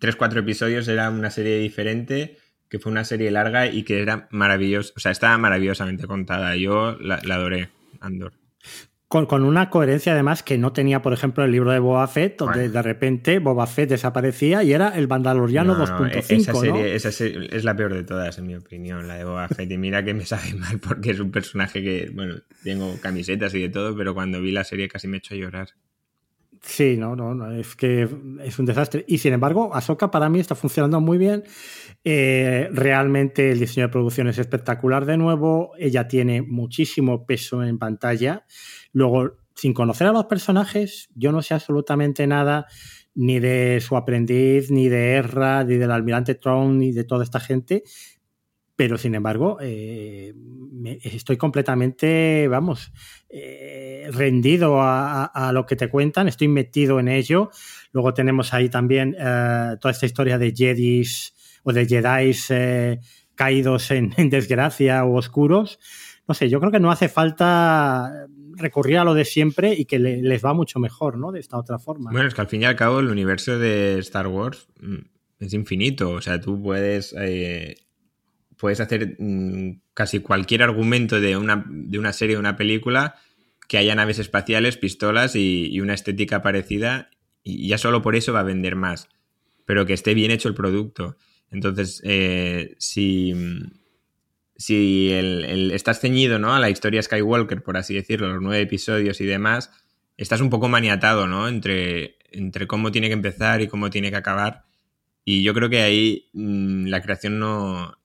[0.00, 2.38] tres, cuatro episodios, era una serie diferente,
[2.70, 6.56] que fue una serie larga y que era maravillosa, o sea, estaba maravillosamente contada.
[6.56, 7.68] Yo la, la adoré,
[8.00, 8.32] Andor
[9.10, 12.68] con, una coherencia además que no tenía, por ejemplo, el libro de Boba Fett, donde
[12.68, 16.76] de repente Boba Fett desaparecía y era el Mandaloriano 2.5.
[16.76, 19.68] esa, es la peor de todas, en mi opinión, la de Boba Fett.
[19.68, 23.62] Y mira que me sabe mal porque es un personaje que, bueno, tengo camisetas y
[23.62, 25.70] de todo, pero cuando vi la serie casi me he hecho llorar.
[26.62, 28.08] Sí, no, no, no, es que
[28.44, 29.04] es un desastre.
[29.08, 31.42] Y sin embargo, Ahsoka para mí está funcionando muy bien.
[32.02, 35.72] Eh, realmente el diseño de producción es espectacular de nuevo.
[35.78, 38.46] Ella tiene muchísimo peso en pantalla.
[38.92, 42.66] Luego, sin conocer a los personajes, yo no sé absolutamente nada
[43.14, 47.40] ni de su aprendiz, ni de Erra, ni del almirante Tron, ni de toda esta
[47.40, 47.82] gente.
[48.76, 50.32] Pero sin embargo, eh,
[51.02, 52.92] estoy completamente, vamos,
[53.28, 57.50] eh, rendido a, lo que te cuentan, estoy metido en ello.
[57.92, 62.52] Luego tenemos ahí también toda esta historia de Jedis o de Jedis
[63.34, 65.78] caídos en, desgracia o oscuros.
[66.28, 69.98] No sé, yo creo que no hace falta recurrir a lo de siempre y que
[69.98, 71.32] les va mucho mejor, ¿no?
[71.32, 72.10] De esta otra forma.
[72.12, 74.98] Bueno, es que al fin y al cabo el universo de Star Wars mm,
[75.40, 76.10] es infinito.
[76.10, 77.76] O sea, tú puedes, eh,
[78.56, 83.16] puedes hacer mm, casi cualquier argumento de una, de una serie o una película
[83.66, 87.08] que haya naves espaciales, pistolas y, una estética parecida
[87.42, 89.08] y ya solo por eso va a vender más.
[89.64, 91.16] Pero que esté bien hecho el producto.
[91.50, 93.34] Entonces, eh, si
[94.60, 96.54] si el, estás ceñido ¿no?
[96.54, 99.72] a la historia Skywalker, por así decirlo, los nueve episodios y demás,
[100.18, 101.48] estás un poco maniatado ¿no?
[101.48, 104.66] entre, entre cómo tiene que empezar y cómo tiene que acabar.
[105.24, 107.96] Y yo creo que ahí mm, la creación no.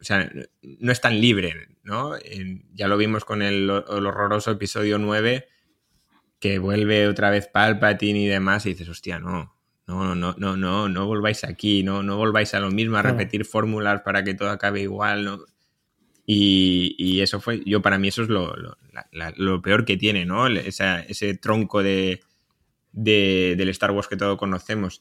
[0.00, 0.30] O sea,
[0.62, 2.12] no es tan libre, ¿no?
[2.74, 5.48] ya lo vimos con el, horroroso episodio 9,
[6.38, 9.57] que vuelve otra vez Palpatine y demás, y dices, hostia, no,
[9.88, 13.46] no, no, no, no, no volváis aquí, no, no volváis a lo mismo, a repetir
[13.46, 15.40] fórmulas para que todo acabe igual, ¿no?
[16.26, 18.54] Y, eso fue, yo para mí eso es lo,
[19.36, 20.46] lo, peor que tiene, ¿no?
[20.46, 22.20] ese tronco de,
[22.92, 25.00] del Star Wars que todos conocemos.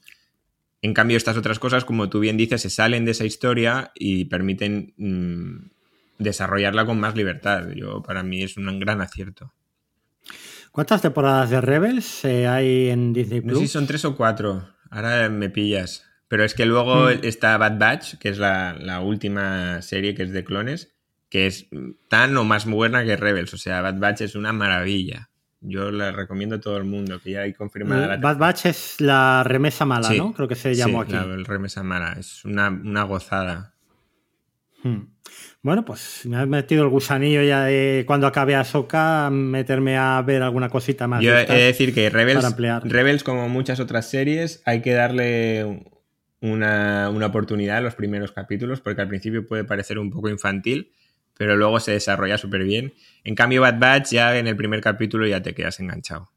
[0.82, 4.26] En cambio, estas otras cosas, como tú bien dices, se salen de esa historia y
[4.26, 5.70] permiten mm,
[6.18, 7.68] desarrollarla con más libertad.
[7.76, 9.52] Yo, para mí es un gran acierto.
[10.72, 13.54] ¿Cuántas temporadas de Rebels eh, hay en Disney Plus?
[13.54, 14.77] No sé si son tres o cuatro.
[14.92, 16.08] Ahora me pillas.
[16.28, 17.20] Pero es que luego hmm.
[17.24, 20.94] está Bad Batch, que es la, última serie que es de clones,
[21.30, 21.68] que es
[22.10, 23.54] tan o más buena que Rebels.
[23.54, 25.30] O sea, Bad Batch es una maravilla.
[25.60, 29.02] Yo la recomiendo a todo el mundo, que ya hay confirmada la Bad Batch es
[29.02, 30.34] la remesa mala, ¿no?
[30.34, 31.16] Creo que se llamó aquí.
[31.16, 32.14] el remesa mala.
[32.20, 33.74] Es una, gozada.
[34.84, 35.08] Hmm.
[35.62, 40.44] Bueno, pues me has metido el gusanillo ya de cuando acabe Ahsoka meterme a ver
[40.44, 41.22] alguna cosita más.
[41.22, 45.84] Yo he de decir que Rebels, Rebels, como muchas otras series, hay que darle
[46.42, 50.92] una, oportunidad a los primeros capítulos, porque al principio puede parecer un poco infantil,
[51.38, 52.94] pero luego se desarrolla súper bien.
[53.24, 56.32] En cambio, Bad Batch ya en el primer capítulo ya te quedas enganchado.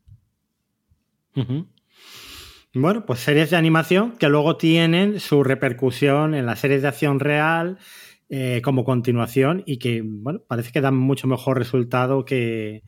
[2.75, 7.21] Bueno, pues series de animación que luego tienen su repercusión en las series de acción
[7.21, 7.79] real
[8.33, 12.85] eh, como continuación y que, bueno, parece que dan mucho mejor resultado que,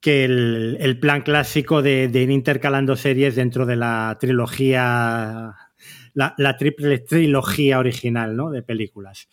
[0.00, 5.52] que el, plan clásico de, ir intercalando series dentro de la trilogía,
[6.14, 8.52] la, triple trilogía original, ¿no?
[8.52, 9.26] De películas.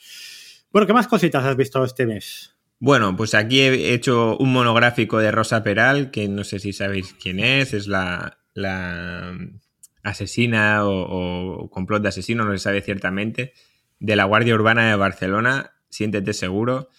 [0.71, 2.55] Bueno, ¿qué más cositas has visto este mes?
[2.79, 7.13] Bueno, pues aquí he hecho un monográfico de Rosa Peral, que no sé si sabéis
[7.21, 8.39] quién es, es la,
[10.01, 13.53] asesina o, o, complot de asesino, no se sabe ciertamente,
[14.03, 16.89] de la Guardia Urbana de Barcelona, siéntete seguro.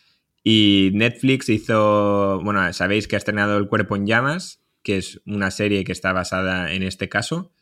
[0.42, 5.50] Y Netflix hizo, bueno, sabéis que ha estrenado El Cuerpo en Llamas, que es una
[5.50, 7.52] serie que está basada en este caso.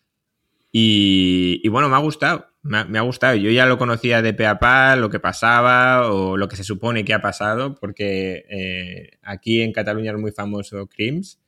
[0.70, 3.34] Y, bueno, me ha gustado, me ha, gustado.
[3.34, 6.64] Yo ya lo conocía de pe a pa, lo que pasaba o lo que se
[6.64, 11.40] supone que ha pasado, porque eh, aquí en Cataluña es muy famoso Crims,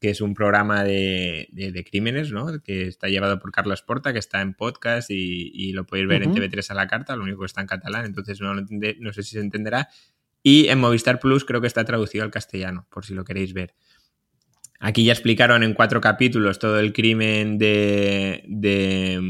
[0.00, 1.48] que es un programa de,
[1.88, 2.60] crímenes, ¿no?
[2.62, 6.34] Que está llevado por Carlos Porta, que está en podcast y, lo podéis ver en
[6.34, 9.32] TV3 a la carta, lo único que está en catalán, entonces no, no sé si
[9.32, 9.88] se entenderá.
[10.42, 13.74] Y en Movistar Plus creo que está traducido al castellano, por si lo queréis ver.
[14.78, 19.20] Aquí ya explicaron en cuatro capítulos todo el crimen de, de,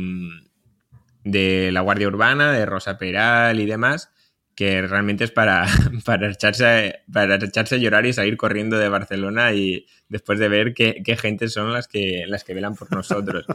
[1.25, 4.13] de la Guardia Urbana, de Rosa Peral y demás
[4.61, 5.65] que realmente es para,
[6.05, 10.75] para, echarse, para echarse a llorar y salir corriendo de Barcelona y después de ver
[10.75, 13.47] qué, qué gente son las que, las que velan por nosotros.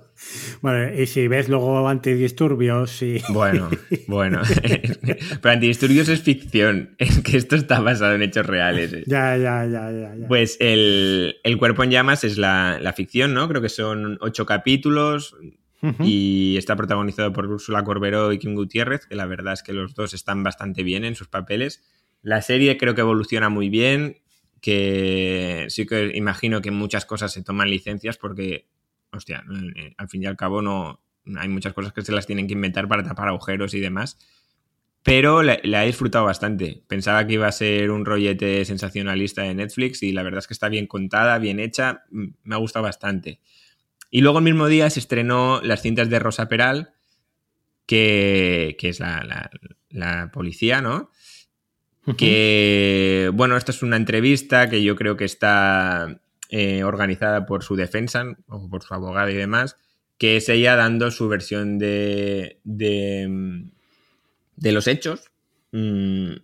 [0.62, 3.20] bueno, y si ves luego antidisturbios y...
[3.28, 3.68] Bueno,
[4.06, 4.40] bueno.
[5.42, 9.04] Pero antidisturbios es ficción, es que esto está basado en hechos reales.
[9.06, 10.14] Ya, ya, ya, ya.
[10.28, 13.46] Pues el, el, cuerpo en llamas es la, la ficción, ¿no?
[13.50, 15.36] Creo que son ocho capítulos,
[16.00, 19.94] y está protagonizado por Úrsula Corberó y Kim Gutiérrez, que la verdad es que los
[19.94, 21.82] dos están bastante bien en sus papeles.
[22.22, 24.18] La serie creo que evoluciona muy bien,
[24.60, 28.68] que sí que imagino que muchas cosas se toman licencias porque,
[29.12, 29.44] hostia,
[29.76, 31.00] eh, al fin y al cabo no
[31.36, 34.18] hay muchas cosas que se las tienen que inventar para tapar agujeros y demás.
[35.04, 36.82] Pero la, he disfrutado bastante.
[36.88, 40.54] Pensaba que iba a ser un rollete sensacionalista de Netflix y la verdad es que
[40.54, 43.38] está bien contada, bien hecha, me ha gustado bastante.
[44.14, 46.92] Y luego el mismo día se estrenó Las cintas de Rosa Peral,
[47.84, 51.10] que, es la, policía, ¿no?
[52.16, 57.74] Que, bueno, esta es una entrevista que yo creo que está eh, organizada por su
[57.74, 59.78] defensa o por su abogado y demás,
[60.16, 63.58] que es ella dando su versión de, de,
[64.70, 65.32] los hechos.
[65.72, 66.34] Mm,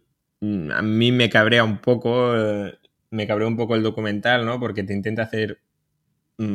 [0.72, 2.76] a mí me cabrea un poco, eh,
[3.10, 4.58] me cabrea un poco el documental, ¿no?
[4.58, 5.60] Porque te intenta hacer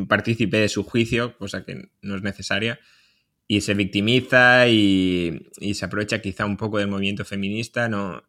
[0.08, 2.80] partícipe de su juicio, cosa que no es necesaria,
[3.48, 8.24] y se victimiza y, se aprovecha quizá un poco del movimiento feminista, no,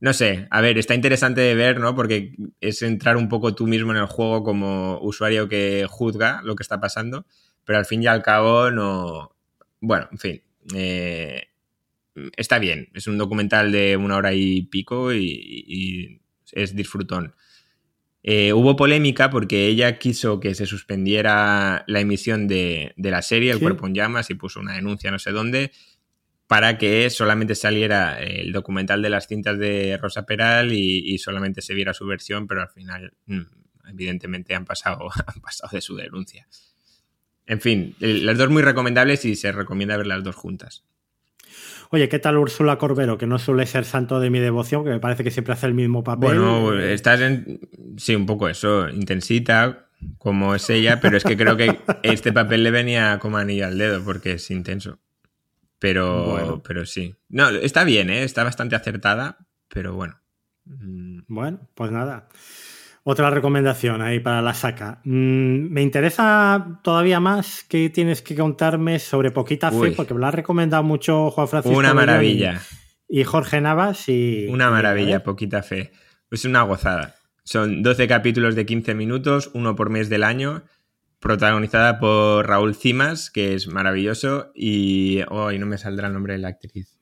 [0.00, 1.94] no sé, a ver, está interesante de ver, ¿no?
[1.94, 6.54] Porque es entrar un poco tú mismo en el juego como usuario que juzga lo
[6.54, 7.26] que está pasando,
[7.64, 9.34] pero al fin y al cabo no...
[9.80, 10.42] Bueno, en fin,
[10.74, 11.48] eh,
[12.36, 16.20] está bien, es un documental de una hora y pico y
[16.52, 17.34] es disfrutón.
[18.30, 23.58] Eh, hubo polémica porque ella quiso que se suspendiera la emisión de, la serie El
[23.58, 25.72] cuerpo en llamas y puso una denuncia no sé dónde
[26.46, 31.72] para que solamente saliera el documental de las cintas de Rosa Peral y, solamente se
[31.72, 33.40] viera su versión, pero al final mm,
[33.92, 36.46] evidentemente han pasado, han pasado de su denuncia.
[37.46, 40.84] En fin, las dos muy recomendables y se recomienda ver las dos juntas.
[41.90, 43.16] Oye, ¿qué tal Úrsula Corbero?
[43.16, 45.74] Que no suele ser santo de mi devoción, que me parece que siempre hace el
[45.74, 46.38] mismo papel.
[46.38, 47.60] Bueno, estás en.
[47.96, 52.62] Sí, un poco eso, intensita, como es ella, pero es que creo que este papel
[52.62, 54.98] le venía como anillo al dedo, porque es intenso.
[55.78, 57.14] Pero, pero sí.
[57.28, 58.24] No, está bien, ¿eh?
[58.24, 60.20] está bastante acertada, pero bueno.
[60.64, 61.20] Mm.
[61.28, 62.28] Bueno, pues nada.
[63.10, 65.00] Otra recomendación ahí para la saca.
[65.04, 70.26] Mm, me interesa todavía más que tienes que contarme sobre Poquita Fe, porque me lo
[70.26, 71.78] ha recomendado mucho Juan Francisco.
[71.78, 72.60] Una maravilla.
[73.08, 74.10] Y, Jorge Navas.
[74.10, 75.90] Y, una maravilla, Poquita Fe.
[76.30, 77.14] Es una gozada.
[77.44, 80.64] Son 12 capítulos de 15 minutos, uno por mes del año,
[81.18, 86.40] protagonizada por Raúl Cimas, que es maravilloso, y hoy no me saldrá el nombre de
[86.40, 87.00] la actriz.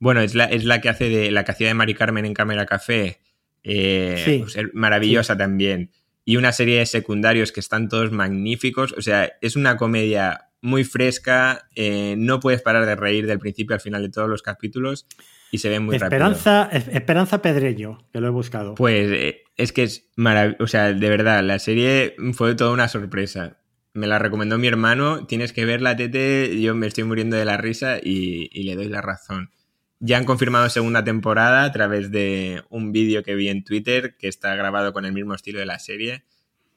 [0.00, 2.34] Bueno, es la, es la que hace de la que hacía de Mari Carmen en
[2.34, 3.20] Cámara Café
[3.64, 5.90] eh, pues, maravillosa también.
[6.24, 8.92] Y una serie de secundarios que están todos magníficos.
[8.92, 11.68] O sea, es una comedia muy fresca.
[11.74, 15.06] Eh, no puedes parar de reír del principio al final de todos los capítulos.
[15.50, 16.92] Y se ve muy Esperanza, rápido.
[16.92, 18.74] Esperanza Pedreño, que lo he buscado.
[18.74, 20.64] Pues eh, es que es maravilloso.
[20.64, 23.56] O sea, de verdad, la serie fue toda una sorpresa.
[23.94, 25.26] Me la recomendó mi hermano.
[25.26, 26.60] Tienes que verla, Tete.
[26.60, 29.50] Yo me estoy muriendo de la risa y le doy la razón.
[30.00, 34.28] Ya han confirmado segunda temporada a través de un vídeo que vi en Twitter que
[34.28, 36.24] está grabado con el mismo estilo de la serie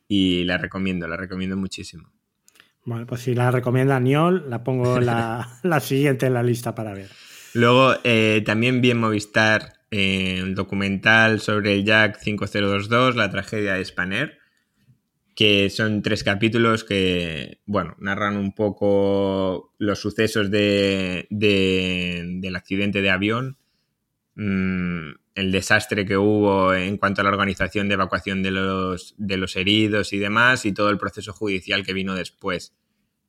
[0.07, 2.11] y la recomiendo, la recomiendo muchísimo.
[2.83, 6.93] Bueno, pues si la recomienda Niol, la pongo la, la siguiente en la lista para
[6.93, 7.09] ver.
[7.53, 13.75] Luego eh, también vi en Movistar eh, un documental sobre el Jack 5022, la tragedia
[13.75, 14.40] de Spanner
[15.41, 23.09] que son tres capítulos que, bueno, narran un poco los sucesos de, del accidente de
[23.09, 23.57] avión,
[24.35, 29.37] mm, el desastre que hubo en cuanto a la organización de evacuación de los, de
[29.37, 32.75] los heridos y demás, y todo el proceso judicial que vino después.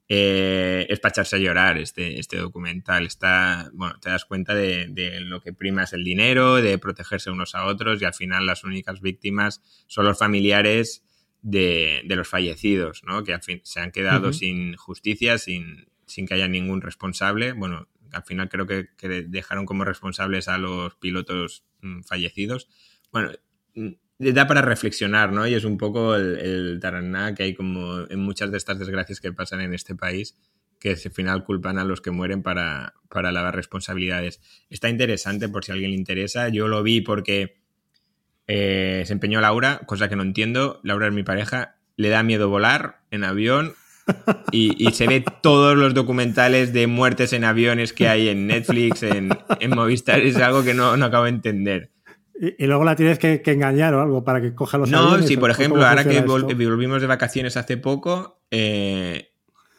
[0.07, 3.07] Eh, es para echarse a llorar este, este documental.
[3.07, 7.31] Está, bueno, te das cuenta de, de, lo que prima es el dinero, de protegerse
[7.31, 11.07] unos a otros, y al final las únicas víctimas son los familiares
[11.43, 13.25] de, de los fallecidos, ¿no?
[13.25, 17.53] Que al fin se han quedado sin justicia, sin, sin que haya ningún responsable.
[17.53, 22.69] Bueno, al final creo que, que dejaron como responsables a los pilotos mm, fallecidos.
[23.11, 23.33] Bueno,
[23.75, 25.47] mm, da para reflexionar, ¿no?
[25.47, 29.21] Y es un poco el, el taraná que hay como en muchas de estas desgracias
[29.21, 30.39] que pasan en este país,
[30.79, 34.41] que al final culpan a los que mueren para, para lavar responsabilidades.
[34.71, 36.49] Está interesante por si a alguien le interesa.
[36.51, 37.62] Yo lo vi porque
[38.47, 40.81] eh, se empeñó Laura, cosa que no entiendo.
[40.83, 41.77] Laura es mi pareja.
[41.97, 43.75] Le da miedo volar en avión
[44.51, 49.03] y, y se ve todos los documentales de muertes en aviones que hay en Netflix,
[49.03, 49.31] en,
[49.61, 50.21] en Movistar.
[50.21, 51.91] Es algo que no, no acabo de entender.
[52.41, 54.99] Y, y luego la tienes que, que engañar o algo para que coja los No,
[55.01, 56.71] aviones, sí, ¿o por ejemplo, ahora que funciona vol- esto?
[56.71, 59.32] volvimos de vacaciones hace poco, eh,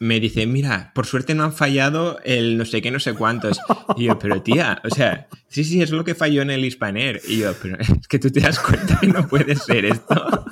[0.04, 3.58] me dice, mira, por suerte no han fallado el no sé qué, no sé cuántos.
[3.96, 7.22] Y yo, pero tía, o sea, sí, sí, es lo que falló en el Hispaner.
[7.26, 10.14] Y yo, pero es que tú te das cuenta que no puede ser esto.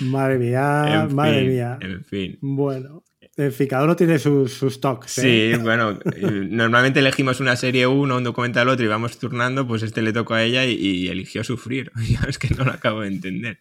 [0.00, 1.78] Madre mía, En madre fin, mía.
[1.80, 2.38] En fin.
[2.40, 3.04] Bueno,
[3.36, 5.18] en fin, cada uno tiene sus, sus toques.
[5.18, 5.52] ¿eh?
[5.54, 10.00] Sí, bueno, normalmente elegimos una serie uno, un documental otro y vamos turnando, pues este
[10.00, 11.92] le tocó a ella y, y eligió sufrir.
[12.08, 13.60] Yo es que no lo acabo de entender.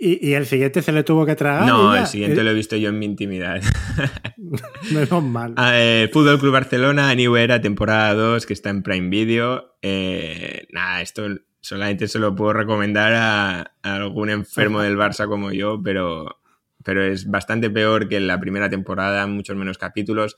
[0.00, 1.66] Y, y el siguiente se le tuvo que tragar.
[1.66, 3.60] No, el siguiente Eh, lo he visto yo en mi intimidad.
[4.92, 5.54] Menos mal.
[5.72, 9.76] Eh, Fútbol Club Barcelona, New Era, temporada 2, que está en Prime Video.
[9.82, 11.26] Eh, nada, esto
[11.60, 16.40] solamente se lo puedo recomendar a, a algún enfermo del Barça como yo, pero,
[16.84, 20.36] pero es bastante peor que en la primera temporada, muchos menos capítulos.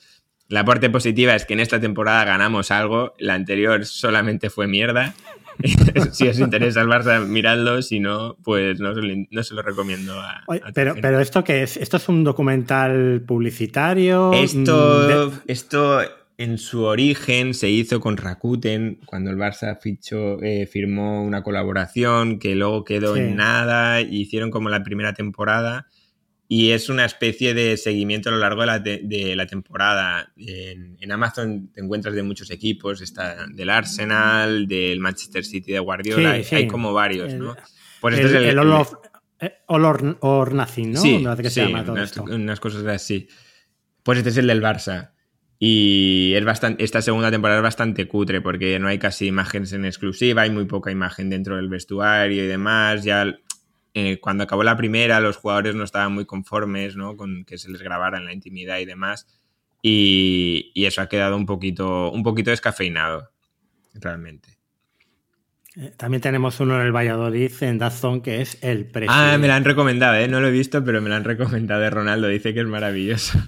[0.49, 5.15] La parte positiva es que en esta temporada ganamos algo, la anterior solamente fue mierda.
[6.13, 9.63] si os interesa el Barça, miradlo, si no, pues no se lo, no se lo
[9.63, 11.77] recomiendo a, Oye, a otra pero, pero esto qué es?
[11.77, 14.31] ¿Esto es un documental publicitario?
[14.33, 16.01] Mm, Esto, de- esto
[16.39, 22.39] en su origen se hizo con Rakuten cuando el Barça fichó, eh, firmó una colaboración
[22.39, 23.21] que luego quedó Sí.
[23.21, 25.87] en nada, y hicieron como la primera temporada
[26.53, 30.33] y es una especie de seguimiento a lo largo de la, te- de la temporada.
[30.37, 35.79] En, en Amazon te encuentras de muchos equipos, está del Arsenal, del Manchester City de
[35.79, 36.55] Guardiola, Sí, hay- sí.
[36.57, 37.57] hay como varios, El- ¿no?
[38.01, 38.95] Pues el, este es el All, of-
[39.39, 41.01] eh, All or, or Nothing, ¿no?
[41.01, 42.25] Sí, Me parece que se llama todo unas, esto.
[42.25, 43.29] unas cosas así.
[44.03, 45.13] Pues este es el del Barça.
[45.63, 49.85] Y es bastante, esta segunda temporada es bastante cutre porque no hay casi imágenes en
[49.85, 53.05] exclusiva, hay muy poca imagen dentro del vestuario y demás.
[53.05, 53.39] Ya
[53.95, 57.17] eh, cuando acabó la primera, los jugadores no estaban muy conformes ¿no?
[57.17, 59.27] con que se les grabara en la intimidad y demás.
[59.83, 63.31] Y, y eso ha quedado un poquito, un poquito descafeinado,
[63.95, 64.59] realmente.
[65.77, 69.13] Eh, También tenemos uno en el Valladolid, en Dazón, que es El Precio.
[69.15, 70.29] Ah, me la han recomendado, ¿eh?
[70.29, 72.29] no lo he visto, pero me la han recomendado de Ronaldo.
[72.29, 73.39] Dice que es maravilloso.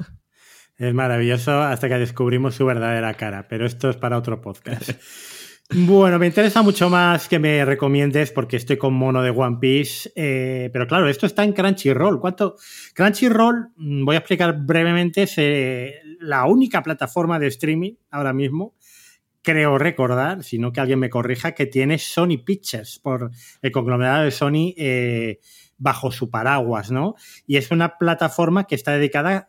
[0.78, 4.90] Es maravilloso hasta que descubrimos su verdadera cara, pero esto es para otro podcast.
[5.74, 10.12] Bueno, me interesa mucho más que me recomiendes porque estoy con mono de One Piece,
[10.14, 12.20] eh, pero claro, esto está en Crunchyroll.
[12.20, 12.56] ¿Cuánto?
[12.94, 18.74] Crunchyroll, mm, voy a explicar brevemente, es eh, la única plataforma de streaming ahora mismo,
[19.40, 23.30] creo recordar, si no que alguien me corrija, que tiene Sony Pictures por
[23.62, 25.40] el conglomerado de Sony eh,
[25.78, 27.14] bajo su paraguas, ¿no?
[27.46, 29.48] Y es una plataforma que está dedicada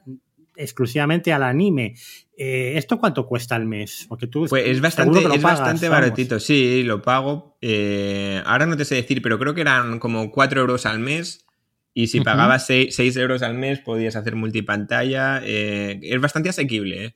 [0.55, 1.95] exclusivamente al anime.
[2.37, 4.05] Eh, ¿Esto cuánto cuesta al mes?
[4.09, 6.01] Porque tú Pues es bastante, que lo es pagas, bastante vamos.
[6.03, 7.57] baratito, sí, lo pago.
[7.61, 11.45] Eh, ahora no te sé decir, pero creo que eran como 4 euros al mes.
[11.93, 15.41] Y si pagabas 6, euros al mes, podías hacer multipantalla.
[15.45, 17.05] Eh, es bastante asequible.
[17.05, 17.15] ¿eh?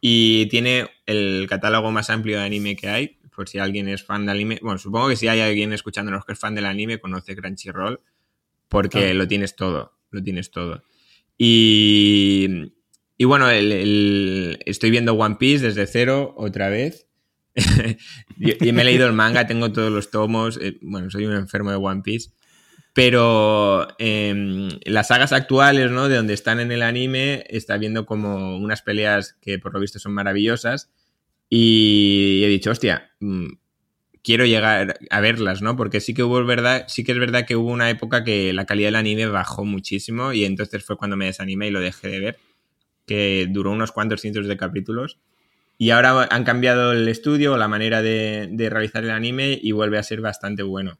[0.00, 3.18] Y tiene el catálogo más amplio de anime que hay.
[3.34, 4.60] Por si alguien es fan de anime.
[4.62, 7.98] Bueno, supongo que si hay alguien escuchándonos que es fan del anime, conoce Crunchyroll.
[8.68, 9.14] Porque Claro.
[9.14, 9.92] lo tienes todo.
[10.12, 10.84] Lo tienes todo.
[11.36, 12.72] Y,
[13.16, 17.06] y bueno, el- el- estoy viendo One Piece desde cero otra vez.
[18.38, 20.58] y, me he leído el manga, tengo todos los tomos.
[20.60, 22.30] eh, bueno, soy un enfermo de One Piece.
[22.92, 26.08] Pero em, las sagas actuales, ¿no?
[26.08, 29.98] De donde están en el anime, está viendo como unas peleas que por lo visto
[29.98, 30.90] son maravillosas.
[31.50, 33.48] Y he dicho, hostia, mm,
[34.22, 35.76] quiero llegar a verlas, ¿no?
[35.76, 38.64] Porque sí que hubo verdad, sí que es verdad que hubo una época que la
[38.64, 42.20] calidad del anime bajó muchísimo y entonces fue cuando me desanimé y lo dejé de
[42.20, 42.38] ver,
[43.06, 45.18] que duró unos cuantos cientos de capítulos.
[45.76, 49.98] Y ahora han cambiado el estudio, la manera de, de realizar el anime y vuelve
[49.98, 50.98] a ser bastante bueno.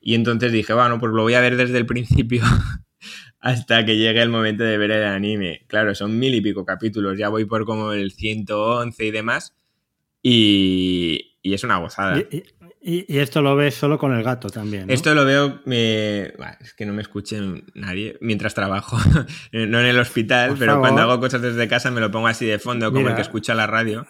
[0.00, 2.42] Y entonces dije, bueno, pues lo voy a ver desde el principio
[3.40, 5.64] hasta que llegue el momento de ver el anime.
[5.66, 9.56] Claro, son mil y pico capítulos, ya voy por como el 111 y demás.
[10.22, 12.22] Y, y es una gozada.
[12.80, 14.86] Y, esto lo ves solo con el gato también.
[14.86, 14.92] ¿no?
[14.92, 16.32] Esto lo veo, me...
[16.36, 17.40] Buah, es que no me escuche
[17.74, 18.98] nadie mientras trabajo,
[19.52, 20.88] no en el hospital, Por pero favor.
[20.88, 23.10] cuando hago cosas desde casa me lo pongo así de fondo, como Mira.
[23.10, 24.06] el que escucha la radio.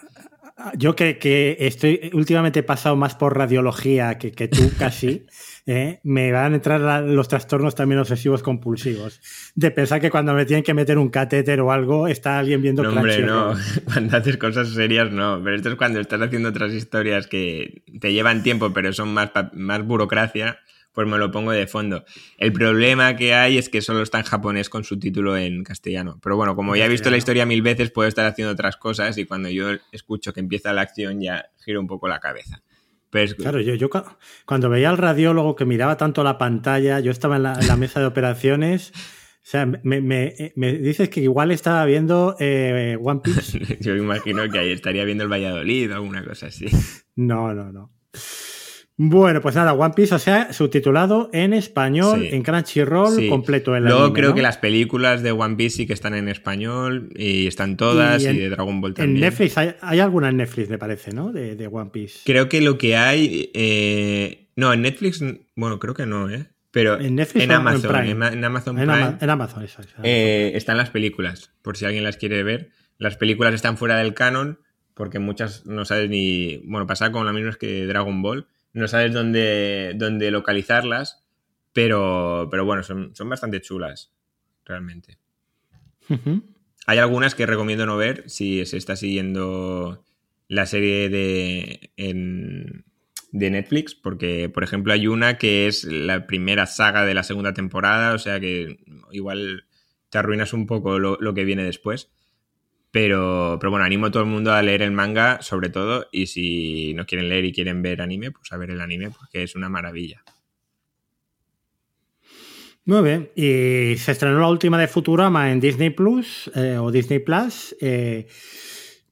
[0.77, 5.25] Yo que, que estoy últimamente he pasado más por radiología que, que tú casi.
[5.65, 5.99] ¿eh?
[6.03, 9.21] me van a entrar los trastornos también obsesivos compulsivos.
[9.55, 12.81] De pensar que cuando me tienen que meter un catéter o algo, está alguien viendo
[12.81, 13.53] no, Hombre, no.
[13.85, 15.39] Cuando haces cosas serias, no.
[15.43, 19.29] Pero esto es cuando estás haciendo otras historias que te llevan tiempo, pero son más,
[19.53, 20.59] más burocracia
[20.93, 22.03] pues me lo pongo de fondo.
[22.37, 26.19] El problema que hay es que solo está en japonés con su título en castellano.
[26.21, 29.17] Pero bueno, como ya he visto la historia mil veces, puedo estar haciendo otras cosas
[29.17, 32.61] y cuando yo escucho que empieza la acción ya giro un poco la cabeza.
[33.37, 33.89] Claro, yo, yo
[34.45, 38.05] cuando veía al radiólogo que miraba tanto la pantalla, yo estaba en la, mesa de
[38.05, 38.91] operaciones.
[38.91, 43.77] O sea, me, dices que igual estaba viendo eh, One Piece.
[43.79, 46.67] yo me imagino que ahí estaría viendo el Valladolid o alguna cosa así.
[47.15, 47.91] No, no, no.
[49.01, 54.11] Bueno, pues nada, One Piece, o sea, subtitulado en español, en Crunchyroll, completo en Luego
[54.11, 58.21] creo que las películas de One Piece sí que están en español y están todas,
[58.21, 59.15] y, de Dragon Ball también.
[59.15, 61.31] En Netflix, hay, alguna en Netflix, me parece, ¿no?
[61.31, 62.19] De, One Piece.
[62.25, 63.49] Creo que lo que hay.
[63.53, 65.23] Eh, no, en Netflix,
[65.55, 66.47] bueno, creo que no, ¿eh?
[66.71, 69.15] Pero en, Netflix en Amazon, en, Amazon Prime.
[69.21, 69.81] En, Amazon, eso.
[70.03, 72.71] Eh, están las películas, por si alguien las quiere ver.
[72.97, 74.59] Las películas están fuera del canon,
[74.93, 76.57] porque muchas no sabes ni.
[76.65, 81.23] Bueno, pasa con la misma que Dragon Ball no sabes dónde, dónde localizarlas,
[81.73, 84.11] pero, pero bueno, son, son bastante chulas,
[84.65, 85.17] realmente.
[86.87, 90.03] Hay algunas que recomiendo no ver si se está siguiendo
[90.47, 97.05] la serie de, de Netflix, porque, por ejemplo, hay una que es la primera saga
[97.05, 98.79] de la segunda temporada, o sea que
[99.11, 99.65] igual
[100.09, 102.09] te arruinas un poco lo, lo que viene después.
[102.91, 106.25] Pero, pero bueno, animo a todo el mundo a leer el manga, sobre todo, y
[106.27, 109.55] si no quieren leer y quieren ver anime, pues a ver el anime, porque es
[109.55, 110.23] una maravilla.
[112.85, 117.19] Muy bien, y se estrenó la última de Futurama en Disney Plus eh, o Disney
[117.19, 117.75] Plus.
[117.79, 118.25] Eh,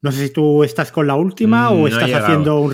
[0.01, 2.73] no sé si tú estás con la última o mm, estás haciendo un,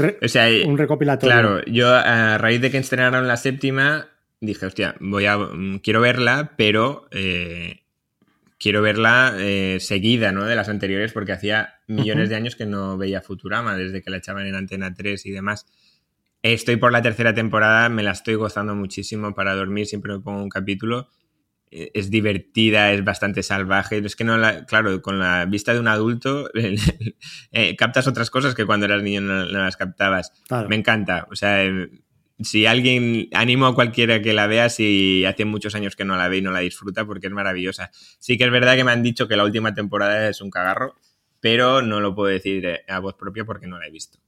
[0.66, 1.36] un, recopilatorio.
[1.36, 4.08] Claro, yo a raíz de que estrenaron la séptima,
[4.40, 7.83] dije, hostia, voy a, mm, quiero verla, pero eh,
[8.64, 10.46] quiero verla eh, seguida, ¿no?
[10.46, 14.18] De las anteriores, porque hacía millones de años que no veía Futurama, desde que la
[14.18, 15.66] echaban en Antena 3 y demás.
[16.42, 20.42] Estoy por la tercera temporada, me la estoy gozando muchísimo para dormir, siempre me pongo
[20.42, 21.10] un capítulo.
[21.72, 23.98] Eh, es divertida, es bastante salvaje.
[23.98, 26.50] Es que no la, claro, con la vista de un adulto
[27.52, 30.32] eh, captas otras cosas que cuando eras niño no, las captabas.
[30.70, 31.28] Me encanta.
[31.30, 31.70] O sea,
[32.40, 36.28] si alguien, animo a cualquiera que la vea si hace muchos años que no la
[36.28, 37.92] ve y no la disfruta porque es maravillosa.
[38.20, 40.96] Sí que es verdad que me han dicho que la última temporada es un cagarro,
[41.40, 44.20] pero no lo puedo decir a voz propia porque no la he visto.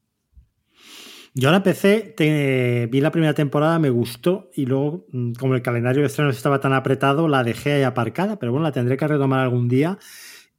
[1.38, 2.16] Yo la empecé,
[2.90, 6.62] vi la primera temporada, me gustó y luego, mm, como el calendario de estrenos estaba
[6.62, 10.00] tan apretado, la dejé ahí aparcada, pero bueno, la tendré que retomar algún día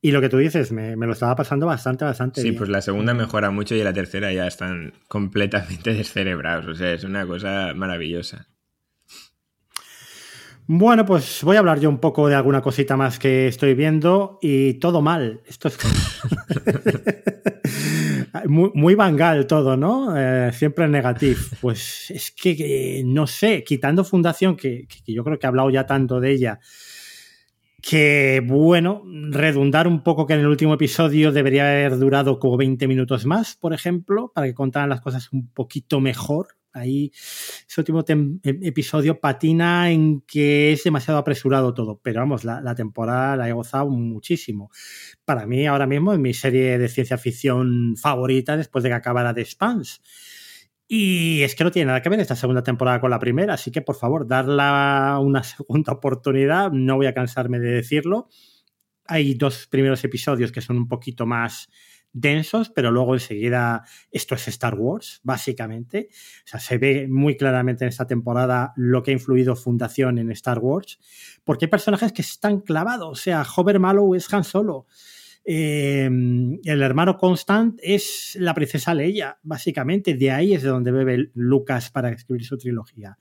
[0.02, 2.40] y lo que tú dices, me, lo estaba pasando bastante, bastante.
[2.40, 6.66] Sí, pues la segunda mejora mucho y la tercera ya están completamente descerebrados.
[6.66, 8.48] O sea, es una cosa maravillosa.
[10.68, 14.40] Bueno, pues voy a hablar yo un poco de alguna cosita más que estoy viendo
[14.42, 15.40] y todo mal.
[15.46, 15.78] Esto es
[18.46, 20.16] muy, muy vangal todo, ¿no?
[20.16, 21.38] Eh, siempre negativo.
[21.60, 25.86] Pues es que, no sé, quitando Fundación, que, que, yo creo que he hablado ya
[25.86, 26.58] tanto de ella,
[27.88, 32.88] que bueno, redundar un poco que en el último episodio debería haber durado como 20
[32.88, 36.48] minutos más, por ejemplo, para que contaran las cosas un poquito mejor.
[36.72, 38.04] Ahí ese último
[38.42, 43.52] episodio patina en que es demasiado apresurado todo, pero vamos, la, la, temporada la he
[43.52, 44.70] gozado muchísimo.
[45.24, 49.32] Para mí ahora mismo es mi serie de ciencia ficción favorita después de que acabara
[49.32, 50.02] The Spans.
[50.88, 53.72] Y es que no tiene nada que ver esta segunda temporada con la primera, así
[53.72, 58.28] que por favor, darla una segunda oportunidad, no voy a cansarme de decirlo.
[59.06, 61.68] Hay dos primeros episodios que son un poquito más
[62.12, 66.08] densos, pero luego enseguida esto es Star Wars, básicamente.
[66.44, 70.30] O sea, se ve muy claramente en esta temporada lo que ha influido Fundación en
[70.32, 70.98] Star Wars,
[71.44, 73.08] porque hay personajes que están clavados.
[73.10, 74.86] O sea, Hover Mallow es Han Solo.
[75.48, 76.10] Eh,
[76.64, 80.14] el hermano Constant es la princesa Leia, básicamente.
[80.14, 83.16] De ahí es de donde bebe Lucas para escribir su trilogía.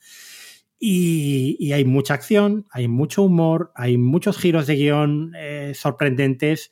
[0.80, 6.72] Y, hay mucha acción, hay mucho humor, hay muchos giros de guion eh, sorprendentes.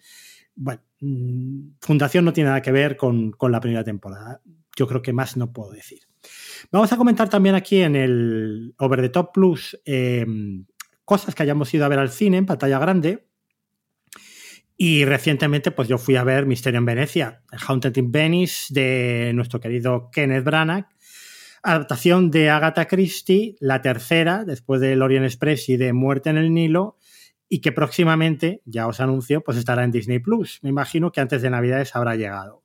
[0.56, 4.42] Bueno, mm, Fundación no tiene nada que ver con, la primera temporada.
[4.76, 6.00] Yo creo que más no puedo decir.
[6.72, 10.26] Vamos a comentar también aquí en el Over the Top Plus eh,
[11.06, 13.28] cosas que hayamos ido a ver al cine en pantalla grande.
[14.76, 19.60] Y recientemente, pues yo fui a ver Misterio en Venecia, Haunted in Venice, de nuestro
[19.60, 20.88] querido Kenneth Branagh,
[21.62, 26.54] adaptación de Agatha Christie, la tercera, después de Lorient Express y de Muerte en el
[26.54, 26.98] Nilo,
[27.48, 30.60] y que próximamente, ya os anuncio, pues estará en Disney Plus.
[30.64, 32.64] Me imagino que antes de Navidades habrá llegado.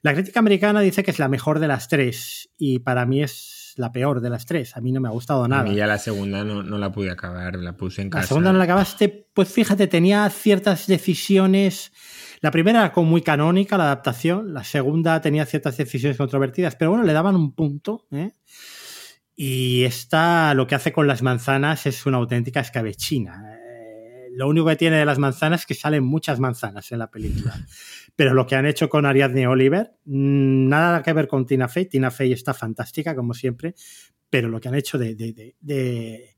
[0.00, 3.53] La crítica americana dice que es la mejor de las tres y para mí es
[3.76, 4.76] la peor de las tres.
[4.76, 5.64] A mí no me ha gustado nada.
[5.64, 8.22] Mí ya la segunda no, no la pude acabar, la puse en casa.
[8.22, 11.92] La segunda no la acabaste, pues fíjate, tenía ciertas decisiones.
[12.40, 14.54] La primera era como muy canónica, la adaptación.
[14.54, 18.06] La segunda tenía ciertas decisiones controvertidas, pero bueno, le daban un punto.
[18.10, 18.32] ¿eh?
[19.36, 23.54] Y esta lo que hace con las manzanas es una auténtica escabechina
[24.34, 27.54] lo único que tiene de las manzanas es que salen muchas manzanas en la película.
[28.16, 31.86] Pero lo que han hecho con Ariadne Oliver, mm, nada que ver con Tina Fey.
[31.86, 33.74] Tina Fey está fantástica, como siempre,
[34.30, 36.34] pero lo que han hecho de,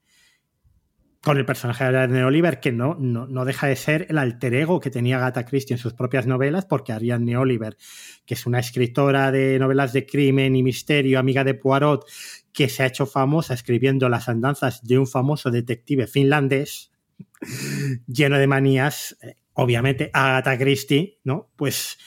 [1.22, 4.80] con el personaje de Ariadne Oliver, que no, no, deja de ser el alter ego
[4.80, 7.76] que tenía Agatha Christie en sus propias novelas, porque Ariadne Oliver,
[8.24, 12.06] que es una escritora de novelas de crimen y misterio, amiga de Poirot,
[12.52, 16.92] que se ha hecho famosa escribiendo las andanzas de un famoso detective finlandés,
[18.06, 21.50] lleno de manías, eh, obviamente Agatha Christie, ¿no?
[21.56, 21.98] Pues,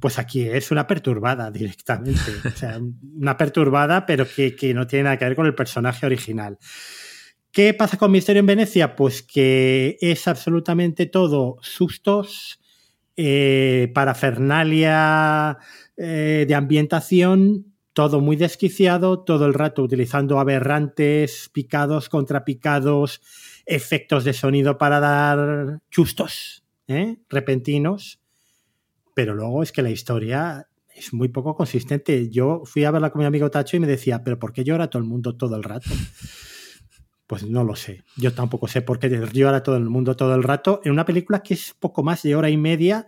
[0.00, 2.20] pues aquí es una perturbada directamente.
[2.44, 2.78] O sea,
[3.16, 6.58] una perturbada, pero que, no tiene nada que ver con el personaje original.
[7.52, 8.96] ¿Qué pasa con Misterio en Venecia?
[8.96, 12.60] Pues que es absolutamente todo sustos,
[13.16, 15.56] eh, parafernalia
[15.96, 23.22] eh, de ambientación, todo muy desquiciado, todo el rato utilizando aberrantes, picados, contrapicados,
[23.64, 27.18] efectos de sonido para dar chustos, ¿eh?
[27.28, 28.20] repentinos,
[29.14, 32.30] pero luego es que la historia es muy poco consistente.
[32.30, 34.88] Yo fui a verla con mi amigo Tacho y me decía, pero ¿por qué llora
[34.88, 35.90] todo el mundo todo el rato?
[37.26, 38.04] Pues no lo sé.
[38.16, 41.42] Yo tampoco sé por qué llora todo el mundo todo el rato en una película
[41.42, 43.06] que es poco más de hora y media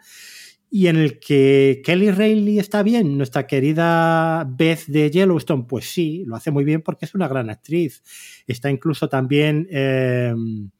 [0.71, 6.25] y en el que Kelly Reilly está bien, nuestra querida Beth de Yellowstone, pues sí,
[6.27, 8.03] lo hace muy bien porque es una gran actriz.
[8.47, 10.71] Está incluso también em,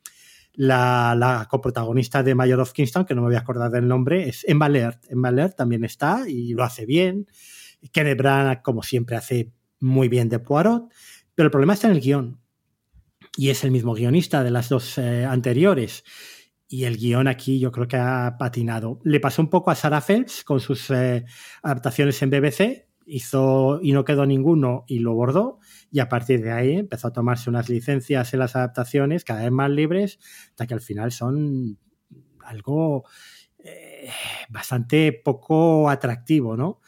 [0.59, 4.45] la, coprotagonista de Mayor of Kingston, que no me voy a acordar del nombre, es
[4.47, 4.99] Emma Laird.
[5.09, 7.27] Emma Laird también está y lo hace bien.
[7.93, 10.93] Kenneth Branagh, como siempre, hace muy bien de Poirot,
[11.35, 12.41] pero el problema está en el guion.
[13.37, 16.03] Y es el mismo guionista de las dos eh, anteriores
[16.67, 19.01] y el guion aquí yo creo que ha patinado.
[19.05, 21.25] Le pasó un poco a Sarah Phelps con sus eh,
[21.63, 25.59] adaptaciones en BBC, hizo y no quedó ninguno y lo bordó,
[25.91, 29.51] y a partir de ahí empezó a tomarse unas licencias en las adaptaciones cada vez
[29.51, 30.19] más libres,
[30.51, 31.79] hasta que al final son
[32.45, 33.05] algo
[33.59, 34.11] eh,
[34.49, 36.81] bastante poco atractivo, ¿no?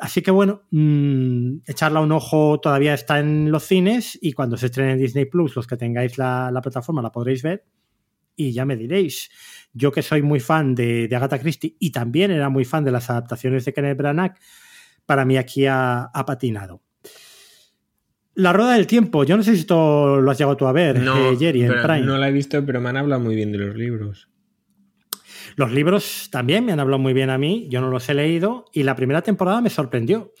[0.00, 4.66] Así que bueno, mmm, echarla un ojo todavía está en los cines y cuando se
[4.66, 7.64] estrene en Disney Plus, los que tengáis la plataforma la podréis ver
[8.36, 9.30] y ya me diréis.
[9.72, 13.10] Yo que soy muy fan de, Agatha Christie y también era muy fan de las
[13.10, 14.38] adaptaciones de Kenneth Branagh,
[15.06, 16.82] para mí aquí ha, patinado.
[18.34, 20.98] La Rueda del Tiempo, yo no sé si esto lo has llegado tú a ver,
[20.98, 22.00] no, eh, Jerry, en Prime.
[22.00, 24.28] No la he visto, pero me han hablado muy bien de los libros.
[25.56, 28.64] Los libros también me han hablado muy bien a mí, yo no los he leído
[28.72, 30.32] y la primera temporada me sorprendió.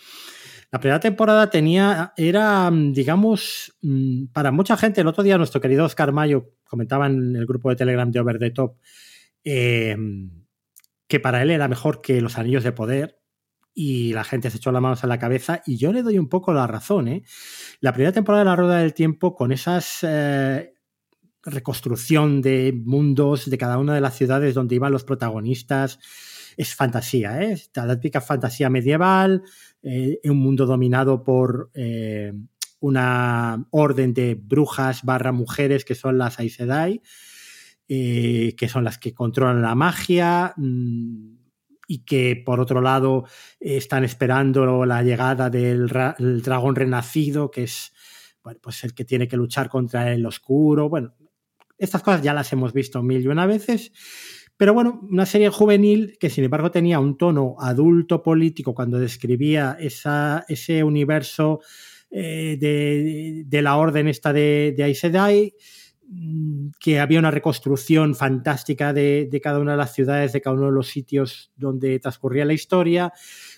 [0.72, 5.84] La primera temporada tenía, era, digamos, mm, para mucha gente, el otro día nuestro querido
[5.84, 8.76] Oscar Mayo comentaba en el grupo de Telegram de Over the Top,
[9.44, 9.96] eh,
[11.06, 13.20] que para él era mejor que los anillos de poder
[13.74, 16.28] y la gente se echó las manos a la cabeza y yo le doy un
[16.28, 17.08] poco la razón.
[17.08, 17.24] ¿eh?
[17.80, 19.98] La primera temporada de La Rueda del Tiempo con esas...
[20.02, 20.70] Eh,
[21.46, 25.98] reconstrucción de mundos de cada una de las ciudades donde iban los protagonistas,
[26.56, 27.60] es fantasía, ¿eh?
[27.74, 29.42] la típica fantasía medieval,
[29.82, 31.70] eh, un mundo dominado por
[32.80, 36.56] una orden de brujas barra mujeres que son las Aes
[37.86, 41.43] que son las que controlan la magia mm,
[41.86, 43.24] y que por otro lado
[43.60, 45.88] están esperando la llegada del
[46.42, 47.92] dragón renacido, que es
[48.42, 50.88] bueno, pues el que tiene que luchar contra el oscuro.
[50.88, 51.14] Bueno,
[51.78, 53.92] estas cosas ya las hemos visto mil y una veces
[54.56, 59.76] pero bueno, una serie juvenil que sin embargo tenía un tono adulto político cuando describía
[59.80, 61.60] esa, ese universo
[62.10, 62.56] eh,
[63.48, 65.54] de, la orden esta de, de Aes Sedai,
[66.80, 70.72] que había una reconstrucción fantástica de, cada una de las ciudades, de cada uno de
[70.72, 73.12] los sitios donde transcurría la historia,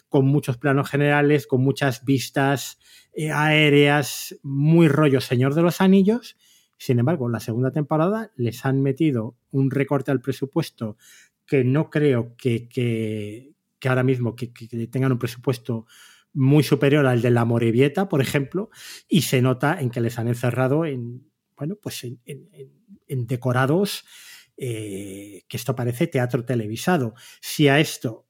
[0.08, 2.78] con muchos planos generales, con muchas vistas
[3.12, 6.36] eh, aéreas, muy rollo Señor de los Anillos,
[6.78, 10.96] sin embargo, en la segunda temporada les han metido un recorte al presupuesto
[11.46, 14.48] que no creo que, ahora mismo que,
[14.90, 15.86] tengan un presupuesto
[16.32, 18.68] muy superior al de la Morevieta, por ejemplo,
[19.08, 24.04] y se nota en que les han encerrado en, bueno, pues en, decorados
[24.56, 27.14] eh, que esto parece teatro televisado.
[27.40, 28.26] Si a esto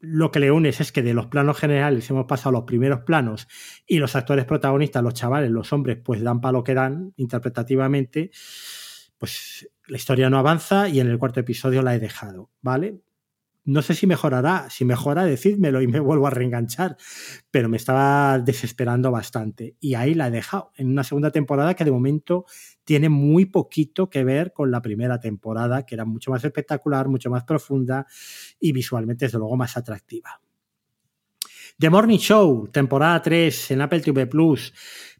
[0.00, 3.00] lo que le unes es que de los planos generales hemos pasado a los primeros
[3.00, 3.48] planos
[3.86, 8.30] y los actores protagonistas, los chavales, los hombres, pues dan para lo que dan interpretativamente,
[9.18, 13.00] pues la historia no avanza y en el cuarto episodio la he dejado, ¿vale?
[13.64, 14.68] No sé si mejorará.
[14.70, 16.96] Si mejora, decídmelo y me vuelvo a reenganchar.
[17.50, 19.76] Pero me estaba desesperando bastante.
[19.80, 20.72] Y ahí la he dejado.
[20.76, 22.44] En una segunda temporada que de momento
[22.84, 27.30] tiene muy poquito que ver con la primera temporada, que era mucho más espectacular, mucho
[27.30, 28.06] más profunda
[28.60, 30.40] y visualmente, desde luego, más atractiva.
[31.78, 34.72] The Morning Show, temporada 3 en Apple TV Plus.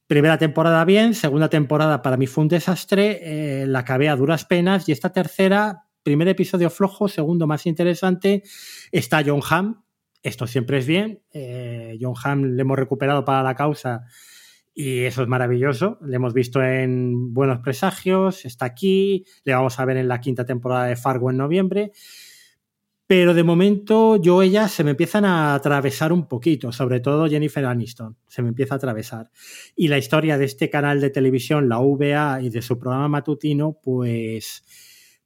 [0.06, 4.44] Primera temporada bien, segunda temporada para mí fue un desastre, eh, la acabé a duras
[4.44, 8.44] penas y esta tercera, primer episodio flojo, segundo más interesante,
[8.92, 9.82] está John Hamm,
[10.22, 14.04] esto siempre es bien, eh, John Hamm le hemos recuperado para la causa
[14.72, 19.84] y eso es maravilloso, le hemos visto en Buenos Presagios, está aquí, le vamos a
[19.84, 21.92] ver en la quinta temporada de Fargo en noviembre.
[23.06, 27.64] Pero de momento yo ellas se me empiezan a atravesar un poquito, sobre todo Jennifer
[27.66, 29.30] Aniston, se me empieza a atravesar.
[29.76, 33.78] Y la historia de este canal de televisión, la VA, y de su programa matutino,
[33.82, 34.64] pues,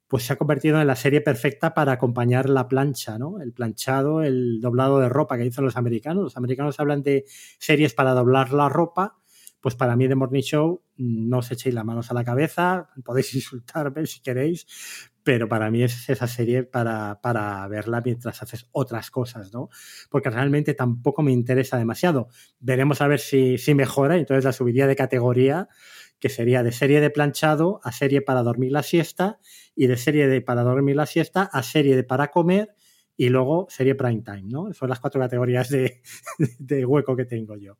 [0.09, 3.39] pues se ha convertido en la serie perfecta para acompañar la plancha, ¿no?
[3.39, 6.23] El planchado, el doblado de ropa que dicen los americanos.
[6.23, 7.23] Los americanos hablan de
[7.59, 9.19] series para doblar la ropa
[9.61, 13.33] pues para mí The Morning Show no os echéis las manos a la cabeza, podéis
[13.35, 14.65] insultarme si queréis,
[15.23, 19.69] pero para mí es esa serie para, para, verla mientras haces otras cosas, ¿no?
[20.09, 22.29] Porque realmente tampoco me interesa demasiado.
[22.59, 25.67] Veremos a ver si, si mejora, entonces la subiría de categoría,
[26.19, 29.39] que sería de serie de planchado a serie para dormir la siesta
[29.75, 32.75] y de serie de para dormir la siesta a serie de para comer
[33.15, 34.73] y luego serie prime time, ¿no?
[34.73, 36.01] Son las cuatro categorías de,
[36.59, 37.77] de hueco que tengo yo.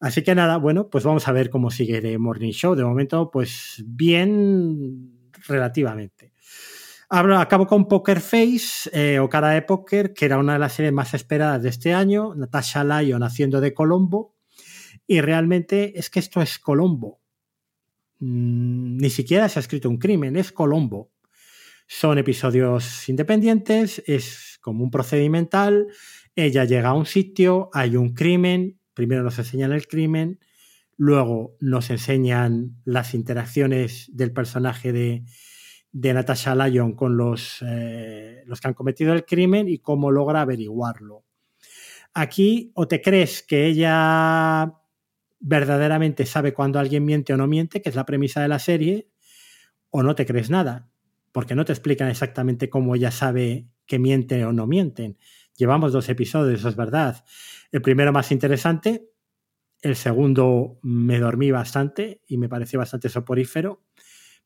[0.00, 2.74] Así que nada, bueno, pues vamos a ver cómo sigue The Morning Show.
[2.76, 6.32] De momento, pues bien relativamente.
[7.08, 10.92] acabo con Poker Face eh, o Cara de Póker, que era una de las series
[10.92, 12.34] más esperadas de este año.
[12.36, 14.36] Natasha Lyon haciendo de Colombo.
[15.06, 17.17] Y realmente es que esto es Colombo.
[18.20, 21.12] Mm, ni siquiera se ha escrito un crimen, es Colombo.
[21.86, 25.86] Son episodios independientes, es como un procedimental.
[26.34, 30.40] Ella llega a un sitio, hay un crimen, Primero nos enseñan el crimen,
[30.96, 35.22] luego nos enseñan las interacciones del personaje de,
[35.92, 41.22] Natasha Lyon con los, eh, los que han cometido el crimen y cómo logra averiguarlo.
[42.12, 44.74] Aquí o te crees que ella
[45.40, 49.08] verdaderamente sabe cuando alguien miente o no miente, que es la premisa de la serie,
[49.90, 50.90] o no te crees nada,
[51.32, 55.18] porque no te explican exactamente cómo ella sabe que miente o no mienten.
[55.56, 57.24] Llevamos dos episodios, eso es verdad.
[57.72, 59.10] El primero más interesante,
[59.82, 63.84] el segundo me dormí bastante y me pareció bastante soporífero.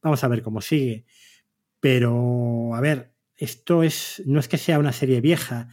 [0.03, 1.05] Vamos a ver cómo sigue.
[1.80, 5.68] Pero, a ver, esto es, no es que sea una serie vieja,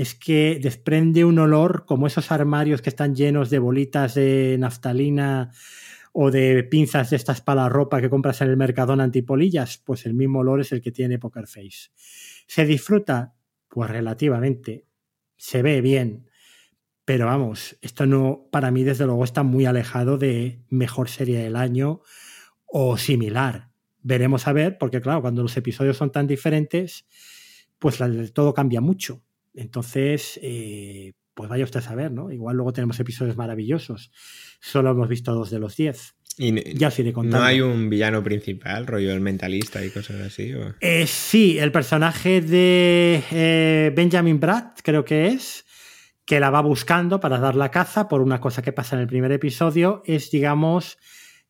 [0.00, 5.50] es que desprende un olor como esos armarios que están llenos de bolitas de naftalina
[6.14, 10.06] o de pinzas de estas para la ropa que compras en el Mercadona antipolillas, pues
[10.06, 11.90] el mismo olor es el que tiene Poker Face.
[12.46, 13.34] ¿Se disfruta?
[13.68, 14.86] Pues relativamente.
[15.36, 16.30] Se ve bien.
[17.04, 21.56] Pero vamos, esto no, para mí desde luego está muy alejado de mejor serie del
[21.56, 22.00] año
[22.64, 23.68] o similar.
[24.00, 27.06] Veremos a ver, porque claro, cuando los episodios son tan diferentes,
[27.78, 27.98] pues
[28.32, 29.22] todo cambia mucho.
[29.54, 32.30] Entonces, eh, pues vaya usted a saber, ¿no?
[32.30, 34.10] Igual luego tenemos episodios maravillosos.
[34.60, 36.14] Solo hemos visto dos de los diez.
[36.36, 37.38] Y ya os iré contando.
[37.38, 40.52] ¿No hay un villano principal, rollo el mentalista y cosas así?
[40.80, 45.64] Eh, sí, el personaje de eh, Benjamin Bratt, creo que es,
[46.24, 49.08] que la va buscando para dar la caza por una cosa que pasa en el
[49.08, 50.96] primer episodio, es, digamos,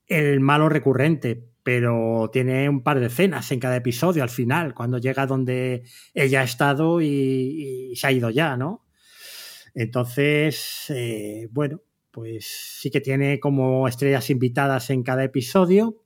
[0.07, 4.99] el malo recurrente, pero tiene un par de escenas en cada episodio al final, cuando
[4.99, 5.85] llega donde
[6.15, 8.87] ella ha estado y, se ha ido ya, ¿no?
[9.75, 12.47] Entonces, eh, bueno, pues
[12.81, 16.03] sí que tiene como estrellas invitadas en cada episodio.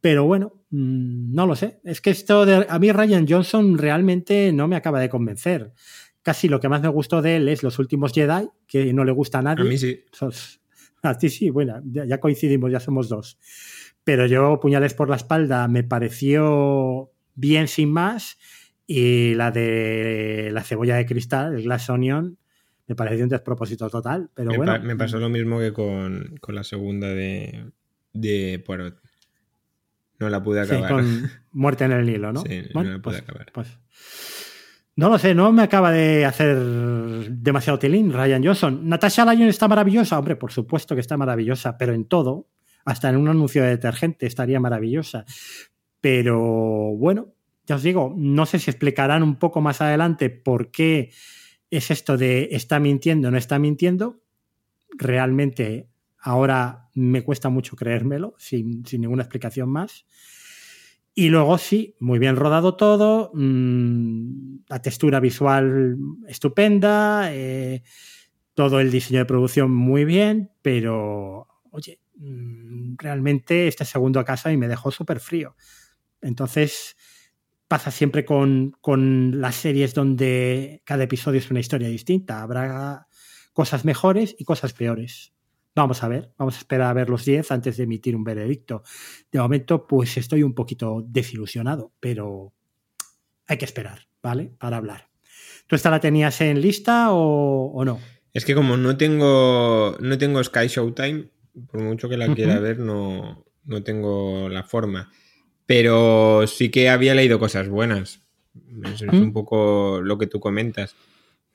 [0.00, 1.80] Pero bueno, mm, no lo sé.
[1.84, 2.66] Es que esto de.
[2.68, 5.72] A mí Ryan Johnson realmente no me acaba de convencer.
[6.22, 9.12] Casi lo que más me gustó de él es Los últimos Jedi, que no le
[9.12, 9.62] gusta a nadie.
[9.62, 10.04] A mí sí.
[11.02, 13.38] A ti sí, bueno, ya coincidimos, ya somos dos.
[14.08, 18.38] Pero yo, Puñales por la espalda, me pareció bien sin más.
[18.86, 22.38] Y la de la cebolla de cristal, el Glass Onion,
[22.86, 24.80] me pareció un despropósito total, pero me bueno.
[24.82, 27.70] me pasó lo mismo que con, la segunda de,
[28.14, 28.98] de Poirot.
[30.20, 30.90] No la pude acabar.
[30.90, 32.40] con Muerte en el Nilo, ¿no?
[32.40, 33.52] Sí, no la pude pues, acabar.
[33.52, 33.78] Pues,
[34.96, 36.56] no lo sé, no me acaba de hacer
[37.28, 38.88] demasiado tilín Ryan Johnson.
[38.88, 42.48] Natasha Lyon está maravillosa, hombre, por supuesto que está maravillosa, pero en todo,
[42.84, 45.24] hasta en un anuncio de detergente estaría maravillosa.
[46.00, 46.38] Pero
[46.96, 47.34] bueno,
[47.66, 51.10] ya os digo, no sé si explicarán un poco más adelante por qué
[51.70, 54.22] es esto de está mintiendo, no está mintiendo.
[54.96, 60.06] Realmente ahora me cuesta mucho creérmelo, sin, ninguna explicación más.
[61.14, 63.32] Y luego sí, muy bien rodado todo.
[63.34, 67.82] Mm, la textura visual estupenda, eh,
[68.54, 72.67] todo el diseño de producción muy bien, pero oye, mm,
[72.98, 75.56] realmente este segundo a casa y me dejó súper frío.
[76.20, 76.96] Entonces
[77.68, 82.42] pasa siempre con, con las series donde cada episodio es una historia distinta.
[82.42, 83.06] Habrá
[83.52, 85.32] cosas mejores y cosas peores.
[85.74, 88.82] Vamos a ver, vamos a esperar a ver los 10 antes de emitir un veredicto.
[89.30, 92.52] De momento, pues estoy un poquito desilusionado, pero
[93.46, 94.52] hay que esperar, ¿vale?
[94.58, 95.08] Para hablar.
[95.66, 98.00] ¿Tú esta la tenías en lista o, no?
[98.32, 101.28] Es que como no tengo, no tengo Sky Showtime,
[101.66, 105.10] por mucho que la quiera ver, no, no tengo la forma.
[105.66, 108.22] Pero sí que había leído cosas buenas.
[108.84, 110.94] Es, un poco lo que tú comentas.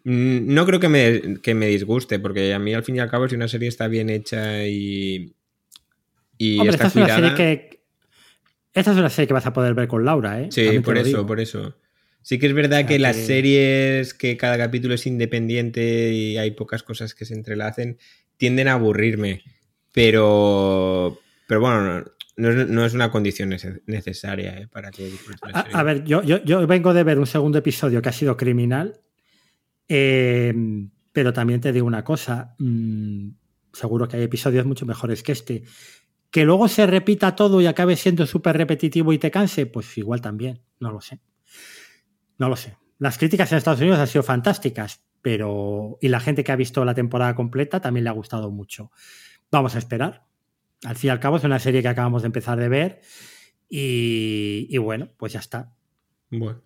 [0.03, 3.09] Mm, no creo que me, que me, disguste, porque a mí al fin y al
[3.09, 5.33] cabo, si una serie está bien hecha y.
[6.37, 7.83] y Hombre, está esta es una serie que.
[8.73, 10.47] Esta es una serie que vas a poder ver con Laura, ¿eh?
[10.51, 11.75] Sí, por eso, por eso.
[12.23, 16.81] Sí que es verdad que, las series que cada capítulo es independiente y hay pocas
[16.81, 17.97] cosas que se entrelacen,
[18.37, 19.43] tienden a aburrirme.
[19.93, 21.19] Pero.
[21.47, 22.03] Pero bueno,
[22.35, 24.67] no, es una condición necesaria ¿eh?
[24.67, 25.11] para que
[25.53, 29.01] a, a, ver, yo, yo, vengo de ver un segundo episodio que ha sido criminal,
[29.87, 30.53] eh,
[31.11, 33.29] pero también te digo una cosa, mm,
[33.71, 35.63] seguro que hay episodios mucho mejores que este.
[36.31, 40.19] Que luego se repita todo y acabe siendo súper repetitivo y te canse, pues igual
[40.19, 41.19] también, no lo sé.
[42.39, 42.75] No lo sé.
[42.97, 45.99] Las críticas en Estados Unidos han sido fantásticas, pero...
[46.01, 48.89] Y la gente que ha visto la temporada completa también le ha gustado mucho.
[49.53, 50.25] Vamos a esperar,
[50.83, 53.01] al fin y al cabo es una serie que acabamos de empezar de ver
[53.69, 55.75] y, bueno, pues ya está.
[56.31, 56.63] Bueno.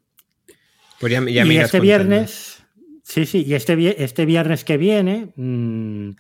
[0.98, 2.64] Pues ya, y este viernes,
[3.04, 6.12] sí, sí, y este, este viernes que viene mm,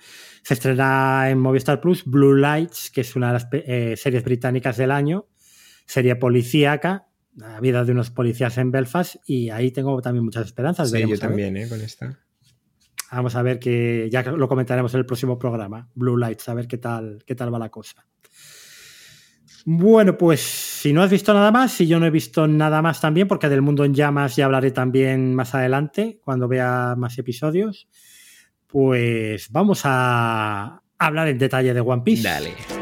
[0.43, 4.76] se estrena en Movistar Plus Blue Lights, que es una de las eh, series británicas
[4.76, 5.30] del año,
[5.86, 7.07] serie policíaca,
[7.38, 10.91] la vida de unos policías en Belfast, y ahí tengo también muchas esperanzas.
[10.91, 11.70] Sí, yo también, ¿eh?
[11.70, 12.20] Con esta.
[13.12, 16.68] Vamos a ver que ya lo comentaremos en el próximo programa, Blue Lights, a ver
[16.68, 18.05] qué tal, qué tal va la cosa.
[19.70, 23.01] Bueno, pues si no has visto nada más, y yo no he visto nada más
[23.01, 27.89] también, porque del mundo en llamas ya hablaré también más adelante, cuando vea más episodios,
[28.66, 32.24] pues vamos a hablar en detalle de One Piece.
[32.24, 32.76] Dale.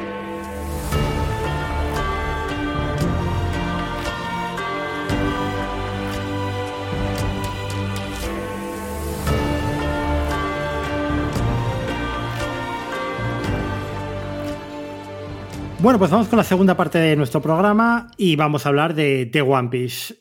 [15.86, 19.46] Bueno, pues vamos con la segunda parte de nuestro programa y vamos a hablar de,
[19.48, 20.16] One Piece.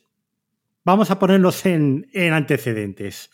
[0.83, 3.31] Vamos a ponernos en, antecedentes.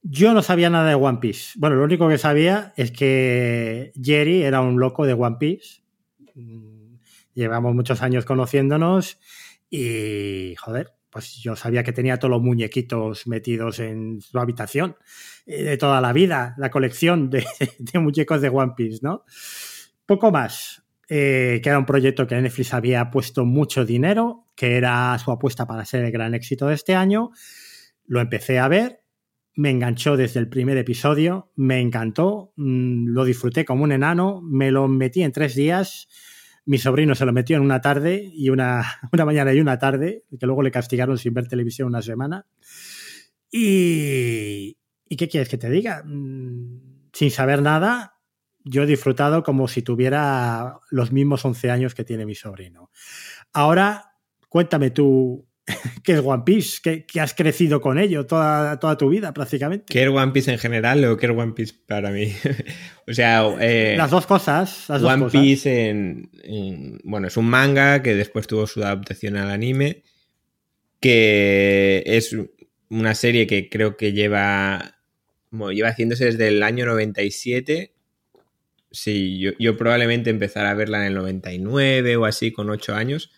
[0.00, 1.52] Yo no sabía nada de One Piece.
[1.56, 5.82] Bueno, lo único que sabía es que Jerry era un loco de One Piece.
[7.34, 9.20] Llevamos muchos años conociéndonos
[9.68, 14.96] y, joder, pues yo sabía que tenía todos los muñequitos metidos en su habitación
[15.44, 17.44] eh, de toda la vida, la colección de
[18.00, 19.26] muñecos de One Piece, ¿no?
[20.06, 20.83] Poco más.
[21.08, 25.66] Eh, que era un proyecto que Netflix había puesto mucho dinero, que era su apuesta
[25.66, 27.30] para ser el gran éxito de este año.
[28.06, 29.00] Lo empecé a ver,
[29.54, 34.70] me enganchó desde el primer episodio, me encantó, mm, lo disfruté como un enano, me
[34.70, 36.08] lo metí en tres días.
[36.66, 38.82] Mi sobrino se lo metió en una tarde y una,
[39.12, 42.46] una mañana y una tarde, que luego le castigaron sin ver televisión una semana.
[43.50, 46.02] Y, ¿y qué quieres que te diga?
[46.04, 48.13] Mm, sin saber nada,
[48.64, 52.90] yo he disfrutado como si tuviera los mismos 11 años que tiene mi sobrino.
[53.52, 54.16] Ahora,
[54.48, 55.46] cuéntame tú,
[56.02, 56.80] ¿qué es One Piece?
[57.06, 59.84] ¿Qué, has crecido con ello toda, toda tu vida prácticamente?
[59.88, 62.32] ¿Qué es One Piece en general o qué es One Piece para mí?
[63.06, 63.46] o sea...
[63.60, 64.88] Eh, las dos cosas.
[64.88, 66.30] One Piece en,
[67.04, 70.04] Bueno, es un manga que después tuvo su adaptación al anime,
[71.00, 72.34] que es
[72.88, 74.96] una serie que creo que lleva...
[75.50, 77.93] lleva haciéndose desde el año 97
[78.94, 83.32] Sí, yo, probablemente empezara a verla en el 99 o así, con 8 años.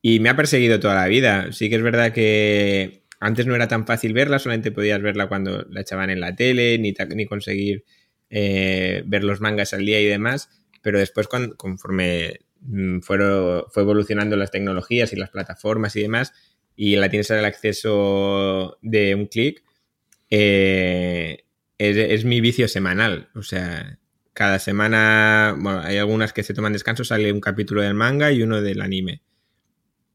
[0.00, 1.50] Y me ha perseguido toda la vida.
[1.52, 5.66] Sí que es verdad que antes no era tan fácil verla, solamente podías verla cuando
[5.68, 7.84] la echaban en la tele, ni, ni conseguir
[8.30, 10.48] eh, ver los mangas al día y demás.
[10.80, 11.26] Pero después,
[11.56, 16.32] conforme mm, fueron, fue evolucionando las tecnologías y las plataformas y demás,
[16.76, 19.64] y la tienes al acceso de un clic,
[20.30, 21.46] eh,
[21.78, 23.30] es mi vicio semanal.
[23.34, 23.98] O sea,
[24.34, 28.42] cada semana, bueno, hay algunas que se toman descanso, sale un capítulo del manga y
[28.42, 29.22] uno del anime.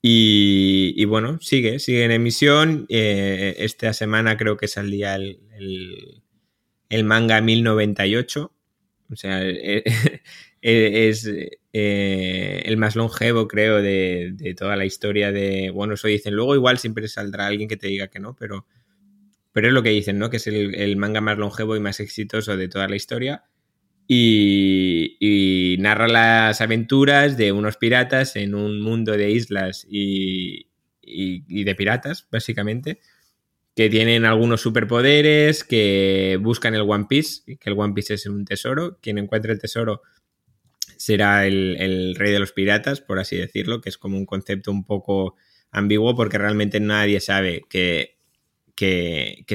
[0.02, 2.86] Y, bueno, sigue, sigue en emisión.
[2.90, 5.42] Eh, esta semana creo que saldría el,
[6.90, 8.54] el, manga 1098.
[9.12, 9.84] O sea, eh,
[10.62, 11.30] es
[11.74, 15.70] eh, el más longevo, creo, de, de, toda la historia de.
[15.72, 16.34] Bueno, eso dicen.
[16.36, 18.66] Luego, igual siempre saldrá alguien que te diga que no, pero
[19.52, 20.30] pero es lo que dicen, ¿no?
[20.30, 23.44] Que es el, manga más longevo y más exitoso de toda la historia.
[24.12, 30.68] Y, narra las aventuras de unos piratas en un mundo de islas y,
[31.02, 33.00] y, de piratas, básicamente,
[33.76, 38.46] que tienen algunos superpoderes, que buscan el One Piece, que el One Piece es un
[38.46, 38.98] tesoro.
[39.02, 40.02] Quien encuentre el tesoro
[40.98, 44.72] será el, el rey de los piratas, por así decirlo, que es como un concepto
[44.72, 45.36] un poco
[45.72, 48.18] ambiguo porque realmente nadie sabe qué,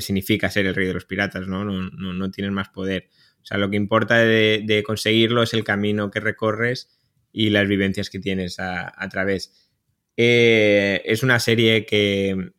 [0.00, 1.64] significa ser el rey de los piratas, ¿no?
[1.64, 3.08] No, no, tienen más poder.
[3.44, 6.88] O sea, lo que importa de, conseguirlo es el camino que recorres
[7.30, 9.70] y las vivencias que tienes a, través.
[10.16, 12.52] Eh, es una serie que,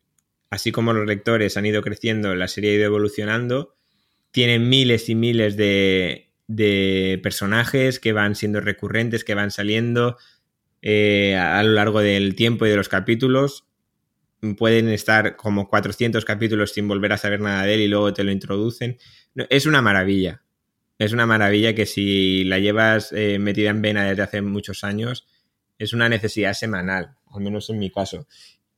[0.48, 3.74] así como los lectores han ido creciendo, la serie ha ido evolucionando.
[4.30, 6.30] Tiene miles y miles de,
[7.20, 10.16] personajes que van siendo recurrentes, que van saliendo.
[10.82, 13.66] Eh, a lo largo del tiempo y de los capítulos.
[14.56, 18.22] Pueden estar como 400 capítulos sin volver a saber nada de él y luego te
[18.22, 18.98] lo introducen.
[19.34, 20.45] Es una maravilla.
[20.98, 25.26] Es una maravilla que si la llevas eh, metida en vena desde hace muchos años,
[25.78, 28.26] es una necesidad semanal, al menos en mi caso.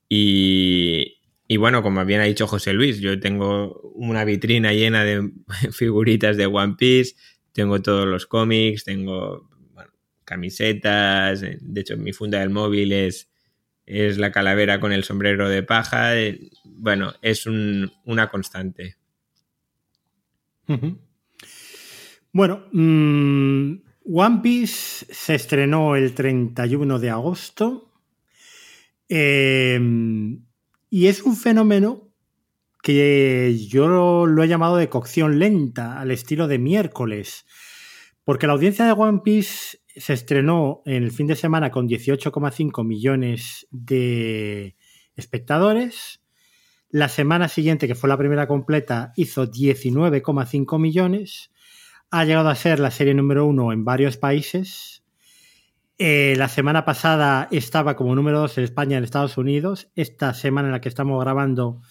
[0.08, 5.30] Y, y bueno, como bien ha dicho José Luis, yo tengo una vitrina llena de
[5.72, 7.14] figuritas de One Piece,
[7.52, 9.48] tengo todos los cómics, tengo
[10.24, 13.30] camisetas, eh, de hecho mi funda del móvil es,
[13.86, 18.96] es la calavera con el sombrero de paja, eh, bueno, es una constante.
[22.32, 23.72] Bueno, mm,
[24.12, 27.90] One Piece se estrenó el 31 de agosto
[29.08, 30.44] em,
[30.90, 32.08] y es un fenómeno
[32.82, 37.46] que yo lo he llamado de cocción lenta, al estilo de miércoles,
[38.24, 42.84] porque la audiencia de One Piece se estrenó en el fin de semana con 18,5
[42.84, 44.76] millones de
[45.16, 46.22] espectadores.
[46.90, 51.50] La semana siguiente, que fue la primera completa, hizo 19,5 millones.
[52.10, 55.02] Ha llegado a ser la serie número uno en varios países.
[55.98, 59.90] Eh, la semana pasada estaba como número dos en España y en Estados Unidos.
[59.94, 61.82] Esta semana en la que estamos grabando,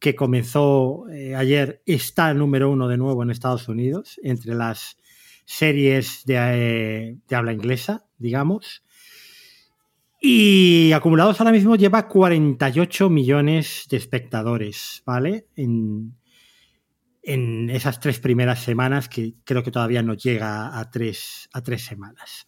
[0.00, 4.96] que comenzó eh, ayer, está número uno de nuevo en Estados Unidos, entre las
[5.44, 8.82] series de, habla inglesa, digamos.
[10.20, 15.48] Y acumulados ahora mismo lleva 48 millones de espectadores, ¿vale?
[17.24, 21.84] En esas tres primeras semanas, que creo que todavía no llega a tres, a tres
[21.84, 22.46] semanas.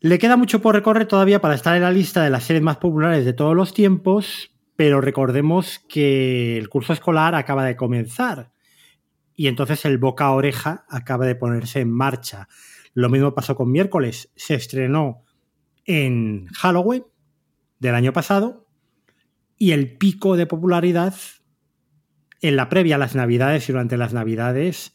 [0.00, 2.76] Le queda mucho por recorrer todavía para estar en la lista de las series más
[2.76, 8.52] populares de todos los tiempos, pero recordemos que el curso escolar acaba de comenzar
[9.34, 12.48] y entonces el boca a oreja acaba de ponerse en marcha.
[12.94, 15.24] Lo mismo pasó con miércoles, se estrenó
[15.84, 17.04] en Halloween
[17.78, 18.66] del año pasado
[19.58, 21.14] y el pico de popularidad
[22.40, 24.94] en la previa a las navidades y durante las navidades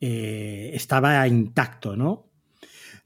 [0.00, 2.26] eh, estaba intacto, ¿no?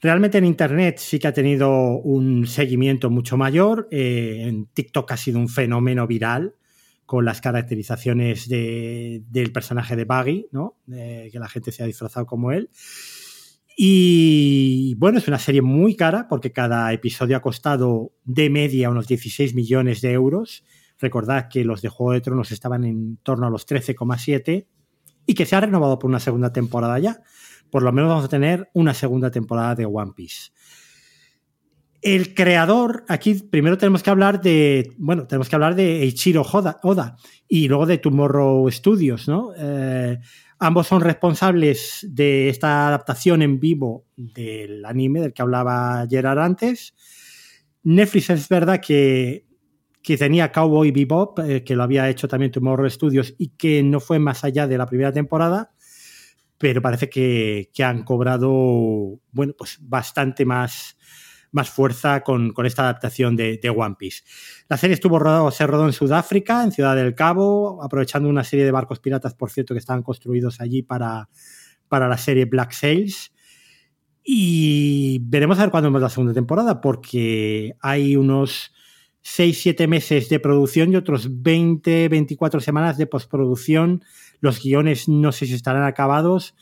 [0.00, 5.16] Realmente en Internet sí que ha tenido un seguimiento mucho mayor, eh, en TikTok ha
[5.16, 6.56] sido un fenómeno viral,
[7.06, 10.78] con las caracterizaciones del personaje de Buggy, ¿no?
[10.86, 12.70] que la gente se ha disfrazado como él.
[13.76, 19.06] Y bueno, es una serie muy cara porque cada episodio ha costado de media unos
[19.08, 20.64] 16 millones de euros.
[21.02, 24.66] Recordad que los de Juego de Tronos estaban en torno a los 13,7
[25.26, 27.20] y que se ha renovado por una segunda temporada ya.
[27.70, 30.52] Por lo menos vamos a tener una segunda temporada de One Piece.
[32.02, 37.16] El creador, aquí primero tenemos que hablar de, bueno, tenemos que hablar de Eiichiro Oda,
[37.48, 39.52] y luego de Tomorrow Studios, ¿no?
[39.56, 40.18] Eh,
[40.58, 46.94] ambos son responsables de esta adaptación en vivo del anime del que hablaba Gerard antes.
[47.82, 49.46] Netflix es verdad que,
[50.02, 54.00] que tenía Cowboy Bebop, eh, que lo había hecho también Tomorrow Studios y que no
[54.00, 55.72] fue más allá de la primera temporada,
[56.58, 60.96] pero parece que, que han cobrado, bueno, pues bastante más
[61.52, 64.22] más fuerza con, esta adaptación de, One Piece.
[64.68, 68.64] La serie estuvo rodado, se rodó en Sudáfrica, en Ciudad del Cabo, aprovechando una serie
[68.64, 71.28] de barcos piratas, por cierto, que estaban construidos allí para,
[71.88, 73.32] para la serie Black Sails.
[74.24, 78.72] Y veremos a ver cuándo es la segunda temporada, porque hay unos
[79.24, 84.04] 6-7 meses de producción y otros 20-24 semanas de postproducción.
[84.40, 86.54] Los guiones no sé si estarán acabados,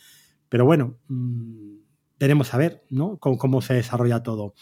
[0.48, 1.70] pero bueno, mm,
[2.18, 3.18] veremos a ver ¿no?
[3.18, 4.54] cómo, se desarrolla todo.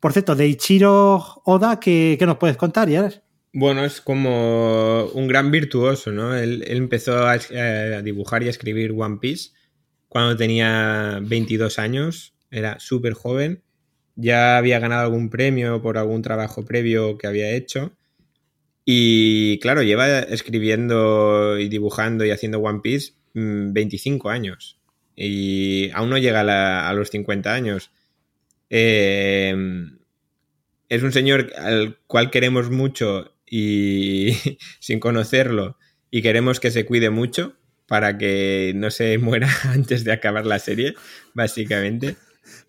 [0.00, 3.10] Por cierto, de Ichiro Oda, ¿qué, nos puedes contar, ya?
[3.52, 6.36] Bueno, es como un gran virtuoso, ¿no?
[6.36, 7.38] Él, empezó a,
[8.02, 9.52] dibujar y a escribir One Piece
[10.08, 13.62] cuando tenía 22 años, era súper joven,
[14.16, 17.92] ya había ganado algún premio por algún trabajo previo que había hecho
[18.84, 24.78] Y claro, lleva escribiendo y dibujando y haciendo One Piece 25 mm, años.
[25.14, 26.40] Y aún no llega
[26.88, 27.90] a, los 50 años.
[28.70, 29.98] Em,
[30.88, 34.32] es un señor al cual queremos mucho y
[34.80, 35.78] sin conocerlo
[36.10, 37.56] y queremos que se cuide mucho
[37.86, 40.94] para que no se muera antes de acabar la serie,
[41.34, 42.16] básicamente.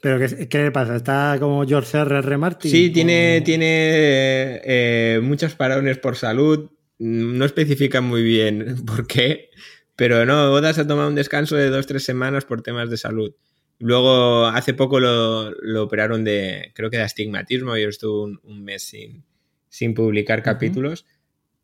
[0.01, 0.19] ¿Pero
[0.49, 0.95] qué, le pasa?
[0.95, 2.19] ¿Está como George R.
[2.19, 2.37] R.
[2.37, 2.69] Martin?
[2.69, 6.69] Sí, tiene, tiene eh, muchos parones por salud.
[6.99, 9.49] No especifican muy bien por qué,
[9.95, 12.97] pero no, Oda se ha tomado un descanso de dos tres semanas por temas de
[12.97, 13.33] salud.
[13.79, 19.23] Luego, hace poco lo, operaron de, creo que de astigmatismo y estuvo un, mes sin,
[19.69, 21.05] sin publicar capítulos.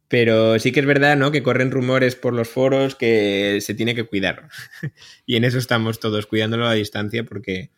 [0.08, 1.32] Pero sí que es verdad, ¿no?
[1.32, 4.48] Que corren rumores por los foros que se tiene que cuidar.
[5.26, 7.72] y en eso estamos todos, cuidándolo a distancia porque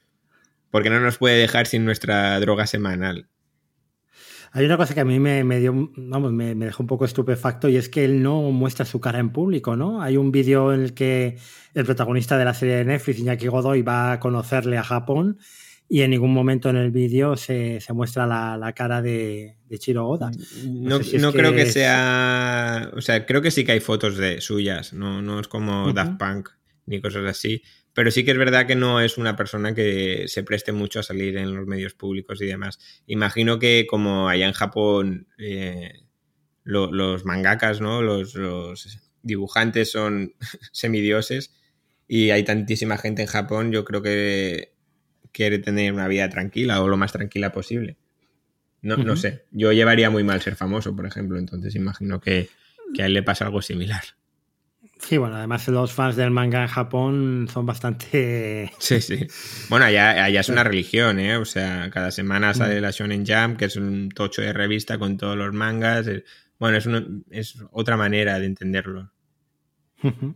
[0.75, 3.29] porque no nos puede dejar sin nuestra droga semanal.
[4.51, 7.77] Hay una cosa que a mí me, dio, vamos, me, dejó un poco estupefacto y
[7.77, 10.01] es que él no muestra su cara en público, ¿no?
[10.01, 11.37] Hay un vídeo en el que
[11.73, 15.37] el protagonista de la serie de Netflix, Iñaki Godoy, va a conocerle a Japón
[15.87, 20.29] y en ningún momento en el vídeo se, muestra la, cara de, Chiro Oda.
[20.65, 20.99] No,
[21.31, 22.91] creo que, sea.
[22.97, 26.19] O sea, creo que sí que hay fotos de suyas, no, no es como Daft
[26.19, 26.49] Punk
[26.85, 27.63] ni cosas así.
[27.95, 31.03] Pero sí que es verdad que no es una persona que se preste mucho a
[31.03, 32.77] salir en los medios públicos y demás.
[33.07, 36.01] Imagino que como allá en Japón eh,
[36.65, 38.01] los mangakas, ¿no?
[38.01, 38.37] Los,
[39.23, 40.33] dibujantes son
[40.71, 41.55] semidioses
[42.07, 44.73] y hay tantísima gente en Japón, yo creo que
[45.31, 47.97] quiere tener una vida tranquila o lo más tranquila posible.
[48.81, 52.49] No, no sé, yo llevaría muy mal ser famoso, por ejemplo, entonces imagino que,
[52.93, 54.03] que a él le pasa algo similar.
[55.07, 58.71] Sí, bueno, además los fans del manga en Japón son bastante...
[58.79, 59.27] Sí, sí.
[59.69, 61.37] Bueno, allá, es una religión, ¿eh?
[61.37, 62.81] O sea, cada semana sale mm.
[62.81, 66.07] la Shonen Jump, que es un tocho de revista con todos los mangas.
[66.57, 66.89] Bueno, es,
[67.29, 69.11] es otra manera de entenderlo.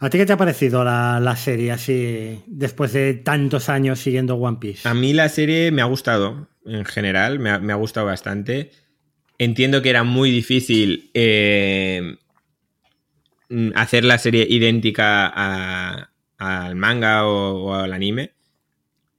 [0.00, 4.58] ¿A ti qué te ha parecido la, serie así después de tantos años siguiendo One
[4.60, 4.88] Piece?
[4.88, 8.72] A mí la serie me ha gustado, en general, me ha, gustado bastante.
[9.38, 11.12] Entiendo que era muy difícil...
[11.14, 12.16] Eh,
[13.74, 15.26] hacer la serie idéntica
[16.38, 18.34] al manga o, al anime.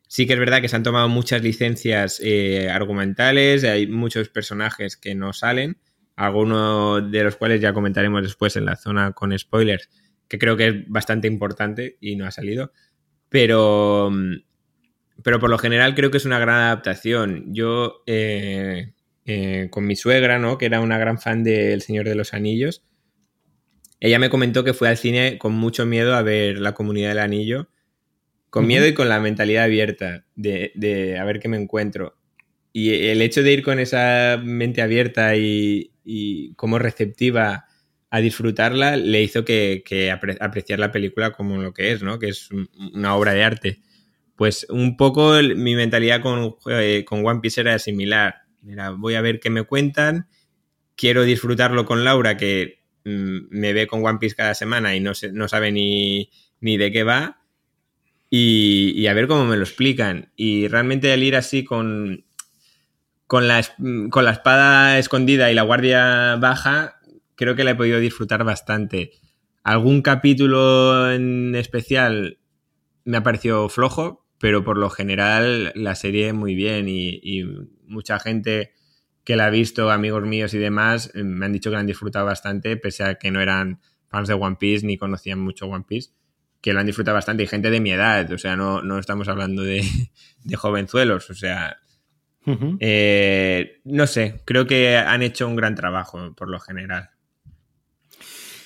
[0.07, 4.95] Sí que es verdad que se han tomado muchas licencias eh, argumentales, hay muchos personajes
[4.95, 5.77] que no salen,
[6.15, 9.89] algunos de los cuales ya comentaremos después en la zona con spoilers,
[10.29, 12.71] que creo que es bastante importante y no ha salido.
[13.29, 14.43] Pero, mm,
[15.23, 17.53] pero por lo general creo que es una gran adaptación.
[17.53, 18.93] Yo, eh,
[19.25, 20.57] eh, con mi suegra, ¿no?
[20.57, 22.85] que era una gran fan de El Señor de los Anillos,
[23.99, 27.19] ella me comentó que fue al cine con mucho miedo a ver La Comunidad del
[27.19, 27.69] Anillo,
[28.49, 32.17] con miedo y con la mentalidad abierta de, a ver qué me encuentro.
[32.73, 35.91] Y el hecho de ir con esa mente abierta y,
[36.55, 37.65] como receptiva
[38.09, 39.83] a disfrutarla le hizo que,
[40.39, 42.19] apreciar la película como lo que es, ¿no?
[42.19, 42.49] Que es
[42.93, 43.81] una obra de arte.
[44.35, 48.43] Pues un poco mi mentalidad con, eh, con One Piece era similar.
[48.61, 50.27] Mira, voy a ver qué me cuentan,
[50.95, 52.76] quiero disfrutarlo con Laura, que
[53.07, 56.29] me ve con One Piece cada semana y no, no sabe ni,
[56.59, 57.41] de qué va.
[58.29, 60.31] Y, a ver cómo me lo explican.
[60.35, 62.25] Y realmente al ir así con,
[63.25, 63.63] con, la,
[64.09, 66.99] con la espada escondida y la guardia baja,
[67.35, 69.11] creo que la he podido disfrutar bastante.
[69.63, 72.39] Algún capítulo en especial
[73.05, 77.43] me ha parecido flojo, pero por lo general la serie muy bien y
[77.85, 78.73] mucha gente
[79.27, 81.85] que la he visto, amigos míos y demás, eh, me han dicho que la han
[81.85, 85.83] disfrutado bastante, pese a que no eran fans de One Piece ni conocían mucho One
[85.85, 86.11] Piece,
[86.61, 87.43] que lo han disfrutado bastante.
[87.43, 89.83] Y gente de mi edad, o sea, no, no estamos hablando de,
[90.55, 91.75] jovenzuelos, o sea,
[92.79, 97.09] eh, no sé, creo que han hecho un gran trabajo por lo general.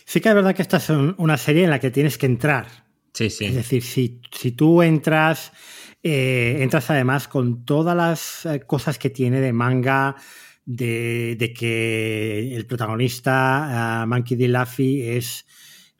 [0.06, 2.68] Sí que es verdad que esta es una serie en la que tienes que entrar.
[3.14, 3.46] Sí, sí.
[3.46, 5.54] Es decir, si, si tú entras,
[6.04, 10.18] eh, entras además con todas las cosas que tiene de manga,
[10.66, 14.48] de, que el protagonista, uh, Monkey D.
[14.48, 15.46] Luffy, es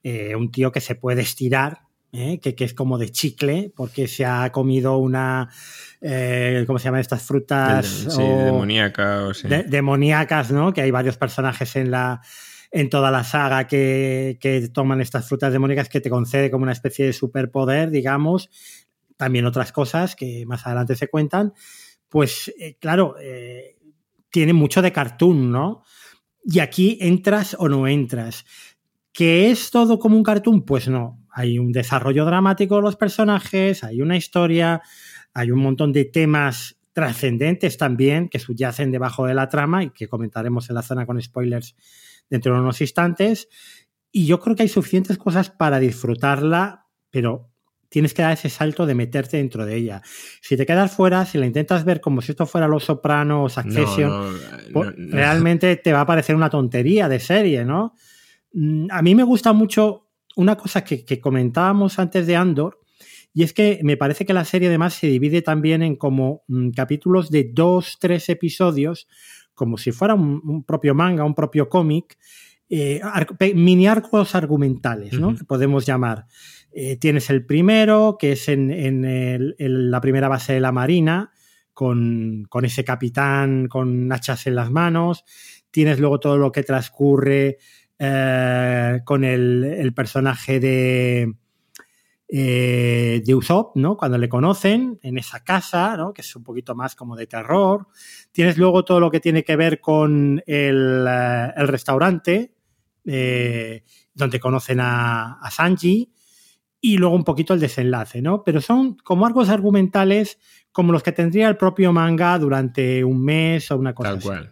[0.04, 1.82] eh, un tío que se puede estirar,
[2.12, 2.40] ¿eh?
[2.40, 5.50] que, es como de chicle, porque se ha comido una.
[6.02, 7.86] Eh, ¿Cómo se llaman estas frutas?
[7.86, 9.44] Sí, demoníacas.
[9.68, 10.74] demoníacas, ¿no?
[10.74, 12.22] Que hay varios personajes en la
[12.74, 16.72] en toda la saga que, que, toman estas frutas demoníacas que te concede como una
[16.72, 18.50] especie de superpoder, digamos.
[19.18, 21.54] También otras cosas que más adelante se cuentan.
[22.08, 23.16] Pues claro,
[24.32, 25.84] tiene mucho de cartoon, ¿no?
[26.44, 28.46] Y aquí entras o no entras.
[29.14, 30.64] ¿Que es todo como un cartoon?
[30.64, 31.20] Pues no.
[31.30, 34.82] Hay un desarrollo dramático de los personajes, hay una historia,
[35.34, 40.08] hay un montón de temas trascendentes también que subyacen debajo de la trama y que
[40.08, 41.76] comentaremos en la zona con spoilers
[42.30, 43.48] dentro de unos instantes.
[44.12, 47.51] Y yo creo que hay suficientes cosas para disfrutarla, pero
[47.92, 50.02] tienes que dar ese salto de meterte dentro de ella.
[50.42, 54.34] Si te quedas fuera, si la intentas ver como si esto fuera Los Sopranos, Accession,
[54.72, 57.94] pues realmente te va a parecer una tontería de serie, ¿no?
[58.54, 60.08] Mm, a mí me gusta mucho
[60.38, 62.80] una cosa que, comentábamos antes de Andor,
[63.34, 66.70] y es que me parece que la serie además se divide también en como mm,
[66.70, 69.10] capítulos de dos, tres episodios,
[69.54, 72.18] como si fuera un, propio manga, un propio cómic,
[72.70, 73.02] eh,
[73.54, 75.36] mini arcos argumentales, ¿no?
[75.36, 76.28] Que podemos llamar.
[76.74, 79.02] Eh, tienes el primero, que es en,
[79.58, 81.32] la primera base de la Marina,
[81.74, 85.26] con, ese capitán con hachas en las manos.
[85.70, 87.58] Tienes luego todo lo que transcurre
[88.00, 91.34] eh, con el, personaje de,
[92.30, 93.98] eh, Usopp, ¿no?
[93.98, 96.14] Cuando le conocen en esa casa, ¿no?
[96.14, 97.88] Que es un poquito más como de terror.
[98.32, 101.06] Tienes luego todo lo que tiene que ver con el,
[101.68, 102.54] restaurante,
[103.04, 106.14] donde conocen a, a Sanji
[106.82, 108.44] y luego un poquito el desenlace, ¿no?
[108.44, 110.40] Pero son como arcos argumentales
[110.72, 114.52] como los que tendría el propio manga durante un mes o una cosa Tal Cual.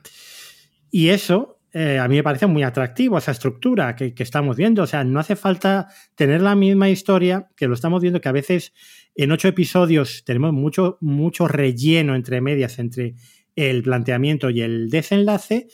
[0.92, 4.84] Y eso eh, a mí me parece muy atractivo, esa estructura que, estamos viendo.
[4.84, 8.34] O sea, no hace falta tener la misma historia, que lo estamos viendo que a
[8.34, 8.74] veces
[9.16, 13.16] en ocho episodios tenemos mucho, mucho relleno entre medias, entre
[13.56, 15.68] el planteamiento y el desenlace,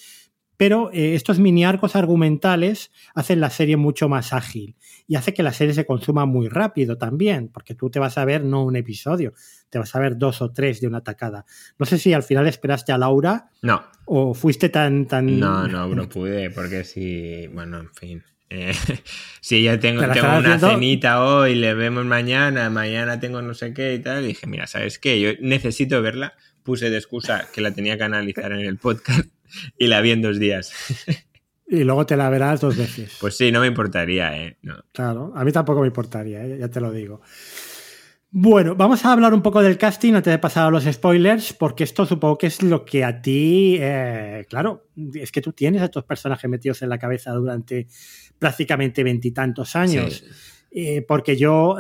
[0.58, 4.76] pero eh, estos mini arcos argumentales hacen la serie mucho más ágil
[5.08, 8.26] y hace que la serie se consuma muy rápido también, porque tú te vas a
[8.26, 9.34] ver no un episodio,
[9.70, 11.46] te vas a ver dos o tres de una tacada.
[11.78, 13.50] No sé si al final esperaste a Laura.
[13.62, 13.84] No.
[14.06, 15.06] O fuiste tan...
[15.08, 15.40] tan...
[15.40, 17.48] No, no, no pude, porque si...
[17.48, 18.24] Bueno, en fin.
[18.50, 18.74] Eh,
[19.42, 23.96] si ya tengo, tengo una cenita hoy, le vemos mañana, mañana tengo no sé qué
[23.96, 25.20] y tal, y dije, mira, ¿sabes qué?
[25.20, 26.34] Yo necesito verla.
[26.64, 29.30] Puse de excusa que la tenía que analizar en el podcast
[29.78, 30.74] y la vi en dos días.
[31.68, 33.18] Y luego te la verás dos veces.
[33.20, 34.58] Pues sí, no me importaría, ¿eh?
[34.92, 36.58] Claro, a mí tampoco me importaría, ¿eh?
[36.60, 37.22] ya te lo digo.
[38.30, 41.86] Bueno, vamos a hablar un poco del casting antes de pasar a los spoilers, porque
[41.86, 45.86] esto supongo que es lo que a ti, eh, claro, es que tú tienes a
[45.86, 47.88] estos personajes metidos en la cabeza durante
[48.38, 50.24] prácticamente veintitantos años.
[50.70, 51.78] Eh, porque yo,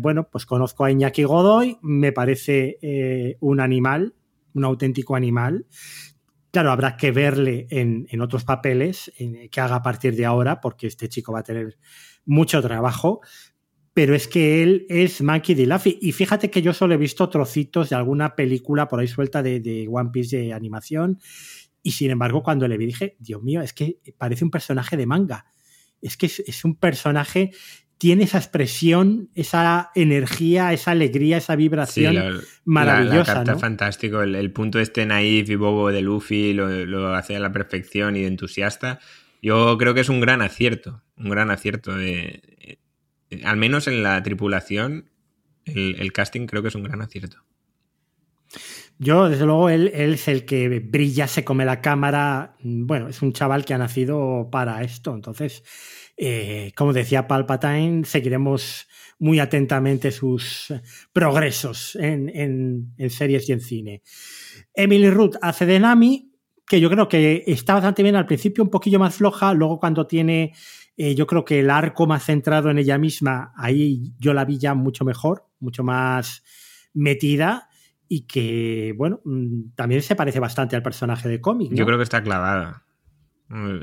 [0.00, 4.14] bueno, pues conozco a Iñaki Godoy, me parece un animal,
[4.54, 5.66] un auténtico animal.
[6.50, 9.12] Claro, habrá que verle en, otros papeles
[9.50, 11.78] que haga a partir de ahora, porque este chico va a tener
[12.24, 13.20] mucho trabajo.
[13.92, 15.66] Pero es que él es Monkey D.
[15.66, 15.98] Luffy.
[16.00, 19.86] Y fíjate que yo solo he visto trocitos de alguna película por ahí suelta de,
[19.90, 21.18] One Piece de animación.
[21.82, 25.06] Y sin embargo, cuando le vi dije, Dios mío, es que parece un personaje de
[25.06, 25.46] manga.
[26.00, 27.50] Es que es un personaje
[27.98, 33.44] tiene esa expresión, esa energía, esa alegría, esa vibración maravillosa.
[33.44, 34.22] La, fantástico.
[34.22, 38.28] El, punto este naif y bobo de Luffy lo, hace a la perfección y de
[38.28, 39.00] entusiasta.
[39.42, 41.02] Yo creo que es un gran acierto.
[41.16, 41.96] Un gran acierto.
[41.96, 42.78] De,
[43.44, 45.10] al menos en la tripulación,
[45.64, 47.38] el, casting creo que es un gran acierto.
[49.00, 52.56] Yo, desde luego, él, él, es el que brilla, se come la cámara.
[52.62, 55.14] Bueno, es un chaval que ha nacido para esto.
[55.14, 55.62] Entonces,
[56.20, 58.88] eh, como decía Palpatine, seguiremos
[59.20, 60.74] muy atentamente sus
[61.12, 64.02] progresos en, series y en cine.
[64.74, 66.32] Emily Ruth hace de Nami,
[66.66, 70.08] que yo creo que está bastante bien al principio, un poquillo más floja, luego cuando
[70.08, 70.54] tiene,
[70.96, 74.58] eh, yo creo que el arco más centrado en ella misma, ahí yo la vi
[74.58, 76.42] ya mucho mejor, mucho más
[76.94, 77.68] metida
[78.08, 81.70] y que, bueno, mm, también se parece bastante al personaje de cómic.
[81.72, 82.87] Yo creo que está clavada.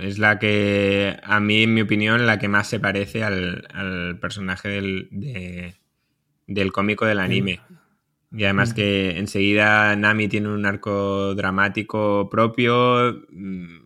[0.01, 4.69] Es la que, a mí, en mi opinión, la que más se parece al, personaje
[4.69, 5.75] del,
[6.47, 7.61] del cómico del anime.
[8.31, 8.75] Y además mm.
[8.75, 13.25] que enseguida Nami tiene un arco dramático propio.
[13.29, 13.85] Mm,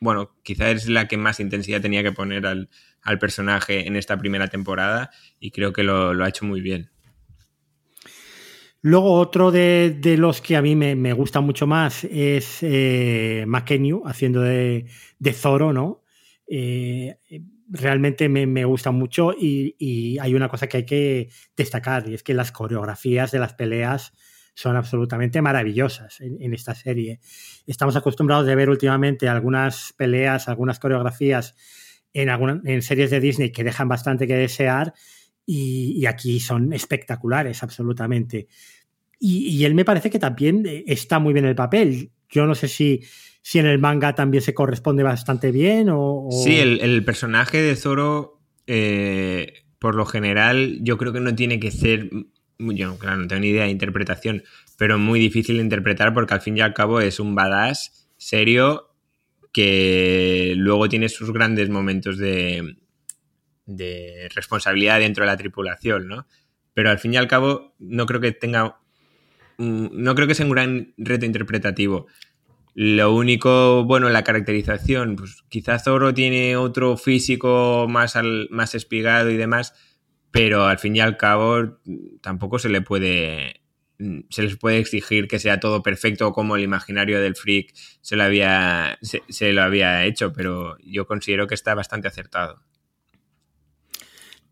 [0.00, 2.68] bueno, quizá es la que más intensidad tenía que poner al,
[3.18, 5.10] personaje en esta primera temporada
[5.40, 6.90] y creo que lo ha hecho muy bien.
[8.84, 13.46] Luego otro de, los que a mí me, gusta mucho más es eh,
[14.04, 14.86] haciendo de,
[15.20, 16.02] de, Zoro, ¿no?
[16.48, 17.16] Eh,
[17.68, 22.34] realmente me, gusta mucho y, hay una cosa que hay que destacar y es que
[22.34, 24.12] las coreografías de las peleas
[24.54, 27.20] son absolutamente maravillosas en, esta serie.
[27.68, 31.54] Estamos acostumbrados de ver últimamente algunas peleas, algunas coreografías
[32.12, 32.28] en,
[32.64, 34.92] en series de Disney que dejan bastante que desear
[35.46, 38.48] y, aquí son espectaculares, absolutamente.
[39.18, 42.10] Y, él me parece que también eh, está muy bien el papel.
[42.28, 43.00] Yo no sé si,
[43.42, 46.28] si en el manga también se corresponde bastante bien o...
[46.30, 51.70] Sí, el, personaje de Zoro, eh, por lo general, yo creo que no tiene que
[51.70, 52.10] ser
[52.70, 54.44] yo claro, no tengo ni idea de interpretación,
[54.78, 58.94] pero muy difícil de interpretar porque al fin y al cabo es un badass serio
[59.52, 62.76] que luego tiene sus grandes momentos de,
[63.66, 66.26] de responsabilidad dentro de la tripulación, ¿no?
[66.74, 68.78] Pero al fin y al cabo no creo que tenga...
[69.58, 72.06] No creo que sea un gran reto interpretativo.
[72.74, 79.30] Lo único, bueno, la caracterización, pues quizás Zoro tiene otro físico más, al, más espigado
[79.30, 79.74] y demás,
[80.30, 81.78] pero al fin y al cabo
[82.22, 83.60] tampoco se le puede
[84.30, 88.24] se les puede exigir que sea todo perfecto como el imaginario del freak se lo
[88.24, 92.62] había se lo había hecho, pero yo considero que está bastante acertado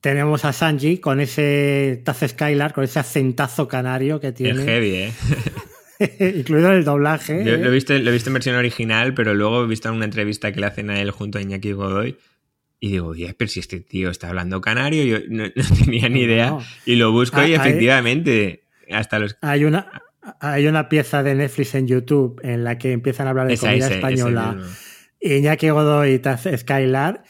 [0.01, 4.60] tenemos a Sanji con ese Taz Skylar, con ese acentazo canario que tiene.
[4.60, 5.12] Es heavy, ¿eh?
[6.39, 7.44] Incluido en el doblaje.
[7.44, 10.06] Yo lo, he visto, lo he visto en versión original, pero luego he visto una
[10.06, 12.16] entrevista que le hacen a él junto a Iñaki Godoy.
[12.82, 15.44] Y digo, oye, pero si este tío está hablando canario, yo no,
[15.85, 16.56] tenía ni idea.
[16.86, 19.36] Y lo busco y ah, efectivamente, hasta los.
[19.43, 20.02] Hay una,
[20.40, 23.89] hay una pieza de Netflix en YouTube en la que empiezan a hablar de comida
[23.89, 24.56] española.
[25.20, 27.24] Iñaki Godoy y Taz Skylar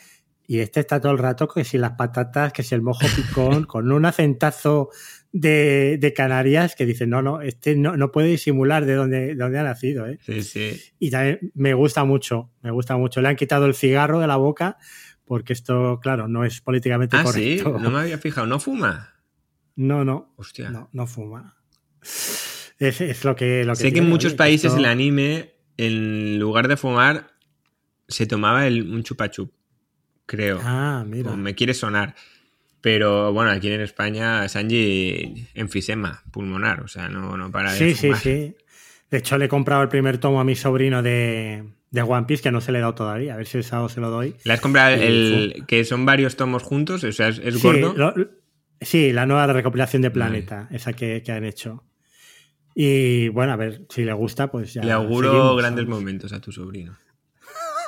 [0.51, 3.63] y este está todo el rato que si las patatas, que si el mojo picón,
[3.67, 4.91] con un acentazo
[5.31, 10.09] de, Canarias que dice, no, no, este no, puede disimular de dónde, dónde ha nacido.
[10.09, 10.19] ¿eh?
[10.27, 10.83] Sí, sí.
[10.99, 13.21] Y también me gusta mucho, me gusta mucho.
[13.21, 14.77] Le han quitado el cigarro de la boca
[15.25, 17.77] porque esto, claro, no es políticamente ah, correcto.
[17.77, 19.23] Sí, no me había fijado, ¿no fuma?
[19.77, 20.35] No, no.
[20.35, 20.69] Hostia.
[20.69, 21.55] No, no fuma.
[22.81, 27.37] Es, lo que, lo Sé que en muchos países el anime, en lugar de fumar,
[28.09, 29.53] se tomaba el, un chupachup
[30.31, 30.61] creo.
[30.63, 31.35] Ah, mira.
[31.35, 32.15] me quiere sonar.
[32.81, 37.95] Pero bueno, aquí en España, Sanji enfisema pulmonar, o sea, no, no para de Sí,
[37.95, 38.57] sí, sí.
[39.11, 42.43] De hecho, le he comprado el primer tomo a mi sobrino de, de One Piece,
[42.43, 43.35] que no se le he dado todavía.
[43.35, 44.37] A ver si el sábado se lo doy.
[44.45, 47.03] ¿Le has comprado el, que son varios tomos juntos?
[47.05, 48.15] O sea, ¿es, gordo?
[48.81, 51.85] sí, la nueva recopilación de Planeta, esa que, han hecho.
[52.75, 54.85] Y bueno, a ver si le gusta, pues ya.
[54.85, 56.97] Le auguro grandes momentos a tu sobrino.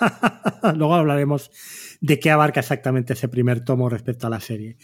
[0.77, 1.51] Luego hablaremos
[2.03, 4.77] de qué abarca exactamente ese primer tomo respecto a la serie.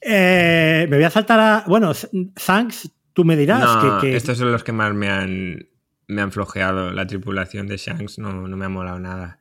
[0.00, 1.64] Eh, me voy a saltar a.
[1.66, 1.92] Bueno,
[2.36, 5.68] Shanks, tú me dirás que, Estos son los que más me han,
[6.06, 6.92] me han flojeado.
[6.92, 9.40] La tripulación de Shanks no, me ha molado nada.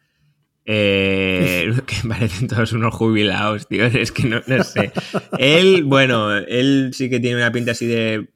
[0.64, 3.86] Eh, que parecen todos unos jubilados, tío.
[3.94, 4.94] Es que no, sé.
[5.38, 8.30] él, bueno, él sí que tiene una pinta así de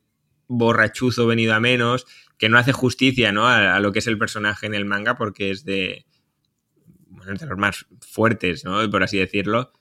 [0.50, 2.06] borrachuzo venido a menos,
[2.38, 3.48] que no hace justicia ¿no?
[3.48, 6.06] a, lo que es el personaje en el manga, porque es de,
[7.38, 8.90] de los más fuertes, ¿no?
[8.90, 9.74] Por así decirlo.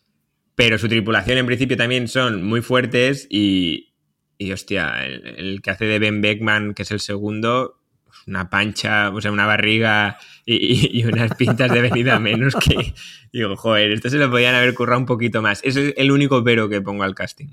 [0.54, 3.94] Pero su tripulación en principio también son muy fuertes y,
[4.38, 7.80] y hostia, el, que hace de Ben Beckman, que es el segundo,
[8.26, 12.94] una pancha, o sea, una barriga y, unas pintas de venida menos que
[13.32, 15.60] digo, joder, esto se lo podían haber currado un poquito más.
[15.64, 17.48] Ese es el único pero que pongo al casting.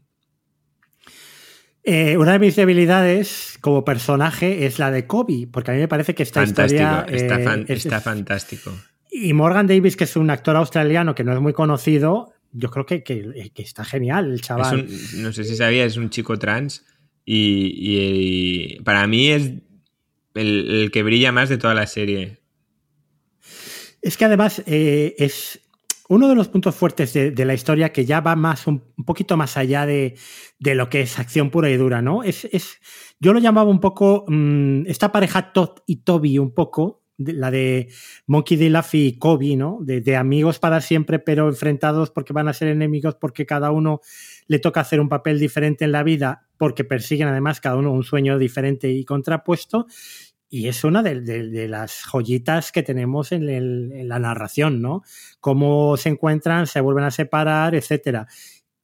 [1.83, 5.87] Eh, una de mis debilidades como personaje es la de Kobe, porque a mí me
[5.87, 8.71] parece que esta historia está, eh, está fantástico.
[9.17, 12.85] Y Morgan Davis, que es un actor australiano que no es muy conocido, yo creo
[12.85, 13.01] que,
[13.55, 14.89] está genial el chaval.
[15.15, 16.85] no sé si sabía, es un chico trans
[17.23, 19.53] y, para mí es
[20.33, 22.41] el, que brilla más de toda la serie.
[24.01, 25.61] Es que además eh, es
[26.09, 29.55] uno de los puntos fuertes de, la historia que ya va más un, poquito más
[29.55, 30.17] allá de,
[30.59, 32.21] lo que es acción pura y dura, ¿no?
[32.21, 32.49] Es,
[33.21, 37.89] yo lo llamaba un poco mm, esta pareja Todd y Toby un poco la de
[38.27, 38.69] Monkey D.
[38.69, 39.79] Luffy y Kobe, ¿no?
[39.81, 44.01] De, amigos para siempre, pero enfrentados porque van a ser enemigos, porque cada uno
[44.47, 48.03] le toca hacer un papel diferente en la vida, porque persiguen además cada uno un
[48.03, 49.87] sueño diferente y contrapuesto.
[50.47, 55.01] Y es una de, las joyitas que tenemos en, en, la narración, ¿no?
[55.39, 58.27] Cómo se encuentran, se vuelven a separar, etcétera.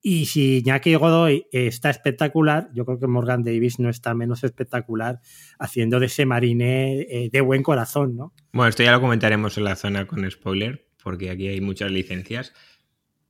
[0.01, 5.19] Y si Iñaki Godoy está espectacular, yo creo que Morgan Davis no está menos espectacular
[5.59, 8.33] haciendo de ese marine eh, de buen corazón, ¿no?
[8.51, 12.53] Bueno, esto ya lo comentaremos en la zona con spoiler, porque aquí hay muchas licencias.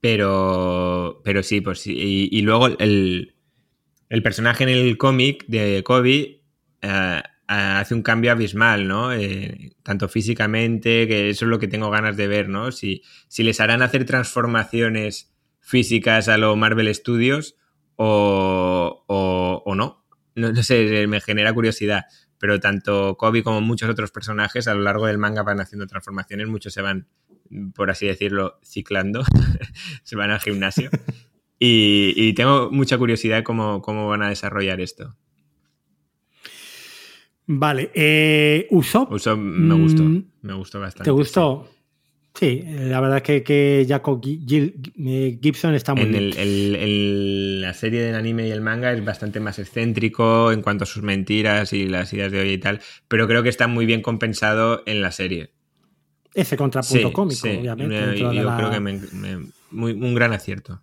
[0.00, 1.94] Pero, pero sí, pues sí.
[2.32, 3.34] Y, luego el,
[4.22, 6.42] personaje en el cómic de Kobe
[6.80, 9.12] eh, hace un cambio abismal, ¿no?
[9.12, 12.72] Eh, tanto físicamente, que eso es lo que tengo ganas de ver, ¿no?
[12.72, 15.31] Si, si les harán hacer transformaciones
[15.72, 17.56] físicas a lo Marvel Studios
[17.96, 20.04] o, o, no.
[20.34, 20.62] no.
[20.62, 22.04] sé, me genera curiosidad.
[22.36, 26.46] Pero tanto Kobe como muchos otros personajes a lo largo del manga van haciendo transformaciones,
[26.46, 27.08] muchos se van,
[27.74, 29.24] por así decirlo, ciclando,
[30.02, 30.90] se van al gimnasio.
[31.58, 35.16] Y, tengo mucha curiosidad cómo, cómo van a desarrollar esto.
[37.46, 39.10] Vale, eh, Usopp.
[39.10, 41.04] Usopp me gustó, mm, me gustó bastante.
[41.04, 41.66] ¿Te gustó?
[41.66, 41.81] Sí,
[42.40, 46.24] la verdad es que, que Jacob eh, Gibson está muy en bien.
[46.24, 50.62] El, el, el, la serie del anime y el manga es bastante más excéntrico en
[50.62, 53.66] cuanto a sus mentiras y las ideas de hoy y tal, pero creo que está
[53.68, 55.52] muy bien compensado en la serie.
[56.34, 57.94] Ese contrapunto Sí, cómico, sí, obviamente.
[57.94, 60.82] de yo la- creo que me- me- muy- un gran acierto.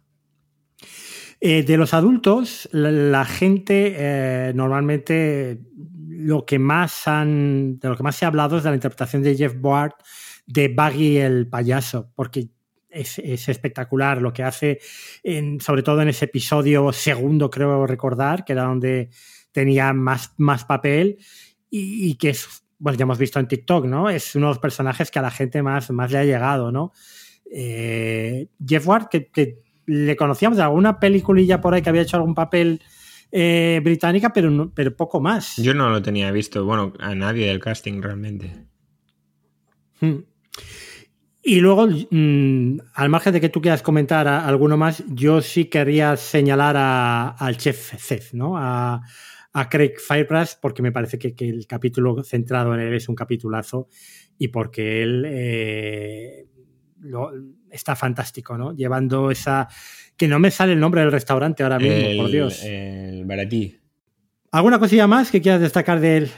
[1.41, 5.59] Eh, de los adultos, la, la gente eh, normalmente
[6.09, 9.23] lo que más han, de lo que más se ha hablado es de la interpretación
[9.23, 9.93] de Jeff Ward
[10.51, 12.49] de Buggy el payaso, porque
[12.89, 14.79] es, es espectacular lo que hace,
[15.23, 19.09] en- sobre todo en ese episodio segundo, creo recordar, que era donde
[19.51, 21.17] tenía más, más papel
[21.69, 24.09] y, y que es, bueno, ya hemos visto en TikTok, ¿no?
[24.09, 26.91] Es uno de los personajes que a la gente más, más le ha llegado, ¿no?
[27.51, 32.17] Eh, Jeff Ward, que, que le conocíamos de alguna peliculilla por ahí que había hecho
[32.17, 32.81] algún papel
[33.31, 35.57] eh, británica, pero, no- pero poco más.
[35.57, 38.65] Yo no lo tenía visto, bueno, a nadie del casting realmente.
[40.01, 40.15] Mm.
[41.41, 45.65] Y luego, mm, al margen de que tú quieras comentar a- alguno más, yo sí
[45.65, 48.57] querría señalar a- al chef Zed, ¿no?
[48.57, 49.01] A,
[49.53, 53.15] a Craig Firebrass, porque me parece que, que el capítulo centrado en él es un
[53.15, 53.87] capitulazo
[54.37, 56.45] y porque él eh,
[56.99, 57.31] lo-
[57.71, 58.75] está fantástico, ¿no?
[58.75, 59.67] Llevando esa...
[60.17, 62.61] que no me sale el nombre del restaurante ahora mismo, el, por Dios.
[62.63, 63.79] El Baratí.
[64.51, 66.31] ¿Alguna cosilla más que quieras destacar de él?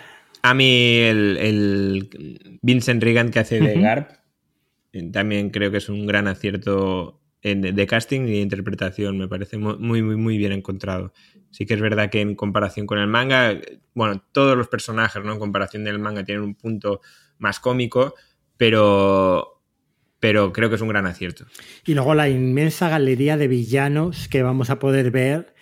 [0.44, 3.80] A mí el, el Vincent Regan que hace de.
[3.80, 4.12] Garp
[4.94, 9.18] eh, también creo que es un gran acierto en- de casting y de interpretación.
[9.18, 11.14] Me parece mu- muy, muy, muy bien encontrado.
[11.52, 13.60] Sí que es verdad que en comparación con el manga,
[13.94, 15.34] bueno, todos los personajes, ¿no?
[15.34, 17.02] En comparación del manga tienen un punto
[17.38, 18.16] más cómico,
[18.58, 19.62] pero,
[20.20, 21.46] pero creo que es un gran acierto.
[21.86, 25.54] Y luego la inmensa galería de villanos que vamos a poder ver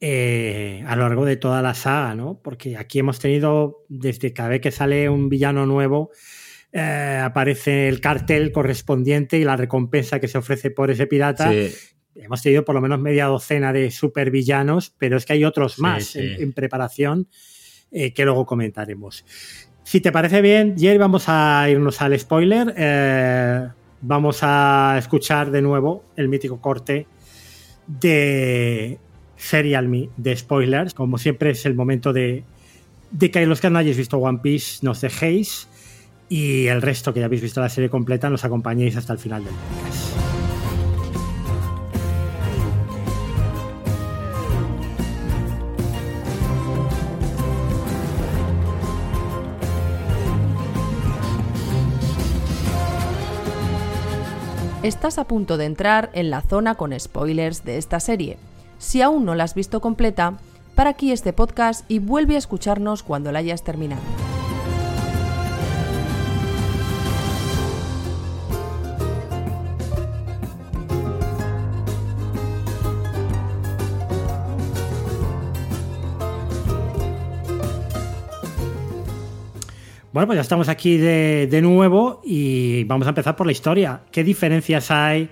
[0.00, 2.40] eh, a lo largo de toda la saga, ¿no?
[2.42, 6.10] Porque aquí hemos tenido, desde cada vez que sale un villano nuevo,
[6.72, 11.50] eh, aparece el cartel correspondiente y la recompensa que se ofrece por ese pirata.
[11.50, 11.70] Sí,
[12.14, 15.82] Hemos tenido por lo menos media docena de supervillanos, pero es que hay otros Sí,
[15.82, 16.18] más sí.
[16.18, 17.28] En, en preparación
[17.92, 19.24] eh, que luego comentaremos.
[19.82, 22.74] Si te parece bien, Jerry, vamos a irnos al spoiler.
[22.76, 23.68] Eh,
[24.00, 27.06] vamos a escuchar de nuevo el mítico corte
[27.86, 28.98] de
[29.40, 30.94] Serial Me de spoilers.
[30.94, 32.44] Como siempre es el momento de,
[33.10, 35.66] de que los que no hayáis visto One Piece nos dejéis
[36.28, 39.44] y el resto que ya habéis visto la serie completa nos acompañéis hasta el final
[39.44, 40.10] del podcast.
[54.82, 58.38] Estás a punto de entrar en la zona con spoilers de esta serie.
[58.80, 60.38] Si aún no la has visto completa,
[60.74, 64.00] para aquí este podcast y vuelve a escucharnos cuando la hayas terminado.
[80.12, 84.00] Bueno, pues ya estamos aquí de, de nuevo y vamos a empezar por la historia.
[84.10, 85.28] ¿Qué diferencias hay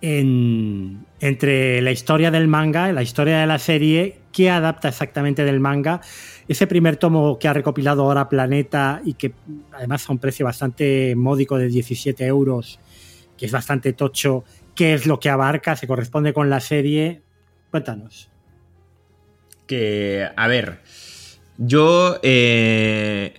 [0.00, 4.18] en- entre la historia del manga la historia de la serie?
[4.32, 6.00] ¿Qué adapta exactamente del manga?
[6.46, 9.32] Ese primer tomo que ha recopilado ahora Planeta y que
[9.72, 12.78] además a un precio bastante módico de 17 euros,
[13.38, 14.44] que es bastante tocho,
[14.74, 15.74] ¿qué es lo que abarca?
[15.76, 17.22] ¿Se corresponde con la serie?
[17.70, 18.30] Cuéntanos.
[19.66, 20.80] que, a ver,
[21.58, 22.20] yo...
[22.22, 23.34] eh,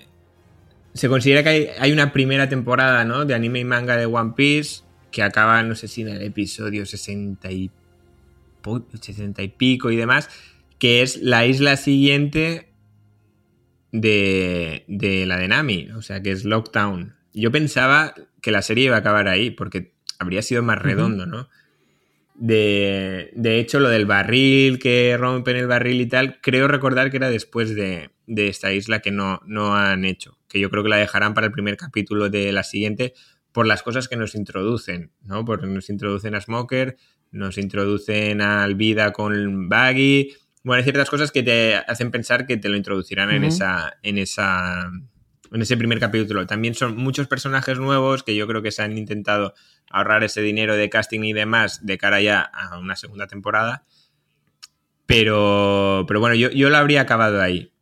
[0.94, 3.24] se considera que hay, hay una primera temporada, ¿no?
[3.24, 4.82] De anime y manga de One Piece
[5.12, 7.72] que acaba, no sé si en el episodio 60 y,
[8.62, 10.30] po- 60 y pico y demás,
[10.80, 12.70] que es la isla siguiente
[13.92, 17.16] de, de la de Nami, o sea, que es Lockdown.
[17.34, 21.50] Yo pensaba que la serie iba a acabar ahí, porque habría sido más redondo, ¿no?
[22.36, 27.18] De, de hecho, lo del barril, que rompen el barril y tal, creo recordar que
[27.18, 30.38] era después de, de esta isla que no, no han hecho.
[30.48, 33.14] Que yo creo que la dejarán para el primer capítulo de la siguiente
[33.58, 35.44] por las cosas que nos introducen, ¿no?
[35.44, 36.96] Porque nos introducen a Smoker,
[37.32, 40.36] nos introducen a Alvida con Baggy.
[40.64, 43.98] Bueno, hay ciertas cosas que te hacen pensar que te lo introducirán en esa.
[44.04, 44.92] en esa.
[45.52, 46.46] en ese primer capítulo.
[46.46, 49.56] También son muchos personajes nuevos que yo creo que se han intentado
[49.90, 53.88] ahorrar ese dinero de casting y demás de cara ya a una segunda temporada.
[55.08, 57.74] Pero, pero bueno, yo, yo lo habría acabado ahí.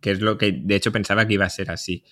[0.00, 2.04] Que es lo que de hecho pensaba que iba a ser así.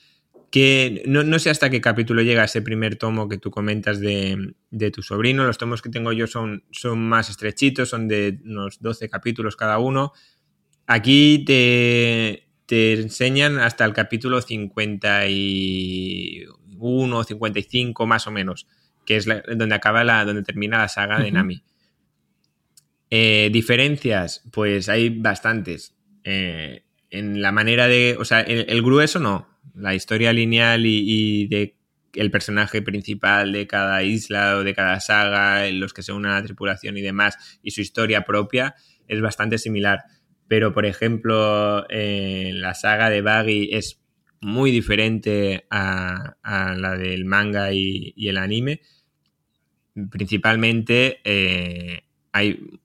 [0.51, 4.55] Que no, no sé hasta qué capítulo llega ese primer tomo que tú comentas de,
[4.71, 5.45] de tu sobrino.
[5.45, 9.79] Los tomos que tengo yo son, son más estrechitos, son de unos 12 capítulos cada
[9.79, 10.13] uno.
[10.87, 16.47] Aquí te, te enseñan hasta el capítulo 50 y
[16.77, 18.67] 51 o 55 más o menos,
[19.05, 21.63] que es donde acaba la, donde termina la saga de Nami.
[23.11, 25.95] Eh, diferencias, pues hay bastantes.
[26.25, 31.77] Eh, en la manera de, o sea, el, grueso no, la historia lineal y, de
[32.15, 36.41] el personaje principal de cada isla o de cada saga, los que se unen a
[36.41, 38.75] la tripulación y demás, y su historia propia
[39.07, 40.05] es bastante similar.
[40.49, 44.01] Pero, por ejemplo, la saga de Baggy es
[44.41, 48.81] muy diferente a, la del manga y, el anime.
[50.11, 52.81] Principalmente eh, hay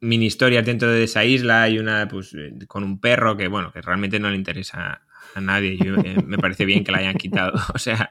[0.00, 2.34] mini historias dentro de esa isla, hay una pues,
[2.66, 5.02] con un perro que, bueno, que realmente no le interesa
[5.34, 5.78] a nadie.
[5.80, 7.52] Eh, me parece bien que la hayan quitado.
[7.74, 8.10] O sea,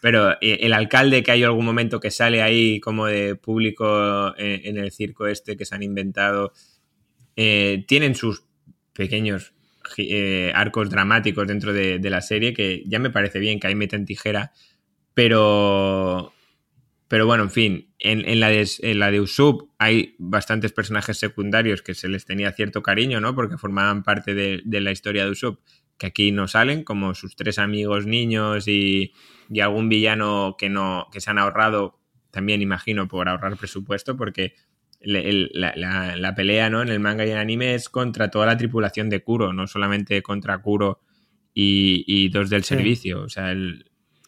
[0.00, 4.76] pero eh, el alcalde que hay algún momento que sale ahí como de público en,
[4.78, 6.52] el circo este que se han inventado,
[7.34, 8.44] tienen sus
[8.92, 9.54] pequeños
[9.98, 14.04] eh, arcos dramáticos dentro de, la serie, que ya me parece bien que ahí meten
[14.06, 14.52] tijera,
[15.14, 16.32] pero,
[17.08, 21.82] pero bueno, en fin, en, la, de, en la de Usopp hay bastantes personajes secundarios
[21.82, 23.34] que se les tenía cierto cariño, ¿no?
[23.34, 25.60] Porque formaban parte de, la historia de Usopp,
[26.02, 29.12] que aquí no salen, como sus tres amigos niños y,
[29.48, 32.00] y algún villano que, no, que se han ahorrado,
[32.32, 34.54] también imagino, por ahorrar presupuesto, porque
[35.00, 36.82] la, pelea ¿no?
[36.82, 39.68] en el manga y en el anime es contra toda la tripulación de Kuro, no
[39.68, 40.98] solamente contra Kuro
[41.54, 43.22] y, dos del servicio.
[43.22, 43.54] O sea,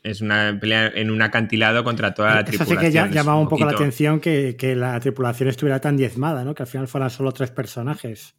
[0.04, 2.78] es una pelea en un acantilado contra toda la tripulación.
[2.78, 6.54] Eso sí que llamaba un, poco la atención que, la tripulación estuviera tan diezmada, ¿no?
[6.54, 8.36] que al final fueran solo tres personajes.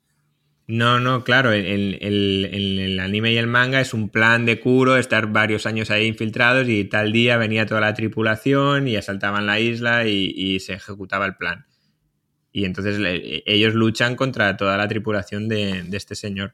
[0.67, 5.27] No, no, claro, el, el, anime y el manga es un plan de Kuro, estar
[5.27, 10.07] varios años ahí infiltrados y tal día venía toda la tripulación y asaltaban la isla
[10.07, 11.65] y se ejecutaba el plan
[12.55, 12.97] y entonces
[13.45, 16.53] ellos luchan contra toda la tripulación de, este señor.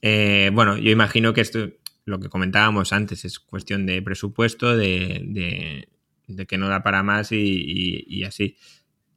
[0.00, 1.70] Eh, bueno, yo imagino que esto,
[2.04, 5.88] lo que comentábamos antes, es cuestión de presupuesto, de,
[6.46, 8.56] que no da para más y, así.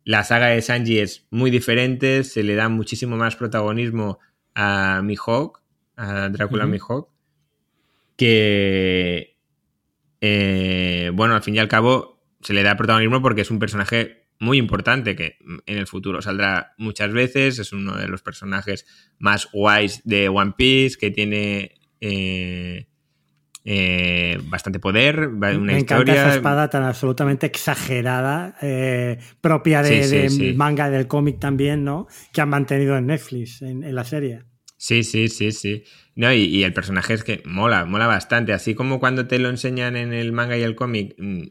[0.05, 4.19] La saga de Sanji es muy diferente, se le da muchísimo más protagonismo
[4.53, 5.61] a Mihawk,
[5.97, 7.09] a Drácula Mihawk,
[8.15, 9.37] que,
[10.21, 14.27] eh, bueno, al fin y al cabo se le da protagonismo porque es un personaje
[14.39, 17.57] muy importante que en el futuro saldrá muchas veces.
[17.57, 18.85] Es uno de los personajes
[19.17, 22.87] más guays de One Piece, que tiene eh,
[23.67, 26.13] eh, bastante poder, una Me historia.
[26.13, 32.07] Encanta esa espada tan absolutamente exagerada, eh, propia de, manga del cómic también, ¿no?
[32.31, 34.43] Que han mantenido en Netflix, en, la serie.
[34.77, 35.83] Sí, sí, sí, sí.
[36.15, 38.53] No, y, y, el personaje es que mola, mola bastante.
[38.53, 41.43] Así como cuando te lo enseñan en el manga y el cómic, mm,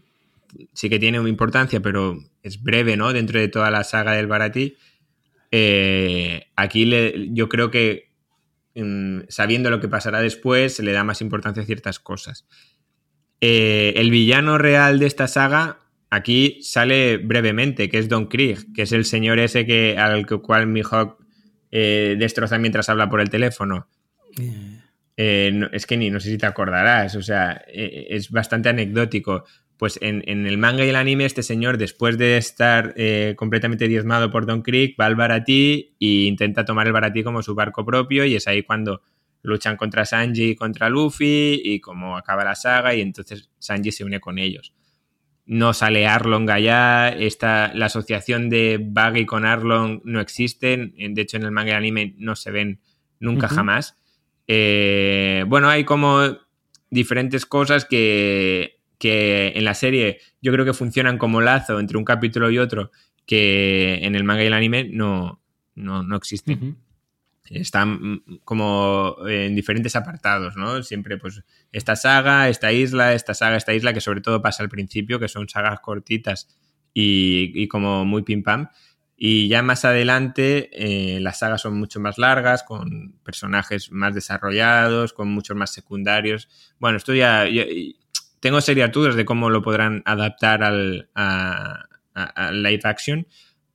[0.73, 3.13] sí que tiene una importancia, pero es breve, ¿no?
[3.13, 4.77] Dentro de toda la saga del Baratí.
[5.51, 8.14] Eh, aquí le, yo creo que
[9.29, 12.47] sabiendo lo que pasará después, se le da más importancia a ciertas cosas.
[13.41, 15.81] Eh, el villano real de esta saga
[16.11, 20.67] aquí sale brevemente, que es Don Krieg, que es el señor ese que, al cual
[20.67, 21.19] Mihawk
[21.71, 23.89] eh, destroza mientras habla por el teléfono.
[25.17, 29.45] es que ni no sé si te acordarás, o sea, es bastante anecdótico
[29.85, 34.31] pues en, el manga y el anime, este señor, después de estar eh, completamente diezmado
[34.31, 38.25] por Don Creek, va al Baratí e intenta tomar el Baratí como su barco propio,
[38.25, 39.03] y es ahí cuando
[39.43, 44.05] luchan contra Sanji y contra Luffy, y como acaba la saga, y entonces Sanji se
[44.05, 44.73] une con ellos.
[45.45, 51.37] No sale Arlong allá, esta, la asociación de Buggy con Arlong no existe, de hecho
[51.37, 52.81] en el manga y el anime no se ven
[53.21, 53.99] nunca jamás.
[54.47, 56.39] Eh, bueno, hay como
[56.89, 58.74] diferentes cosas que
[59.05, 62.91] que en la serie yo creo que funcionan como lazo entre un capítulo y otro
[63.27, 65.43] que en el manga y el anime no,
[65.75, 66.79] no, existen.
[67.45, 70.83] Están como en diferentes apartados, ¿no?
[70.83, 74.71] Siempre, pues, esta saga, esta isla, esta saga, esta isla, que sobre todo pasa al
[74.71, 76.49] principio, que son sagas cortitas
[76.95, 78.71] y, como muy pim pam.
[79.19, 85.13] Y ya más adelante eh, las sagas son mucho más largas, con personajes más desarrollados,
[85.13, 86.49] con muchos más secundarios.
[86.79, 87.45] Bueno, esto ya
[88.45, 91.89] tengo serias dudas de cómo lo podrán adaptar al, a,
[92.53, 93.27] live action,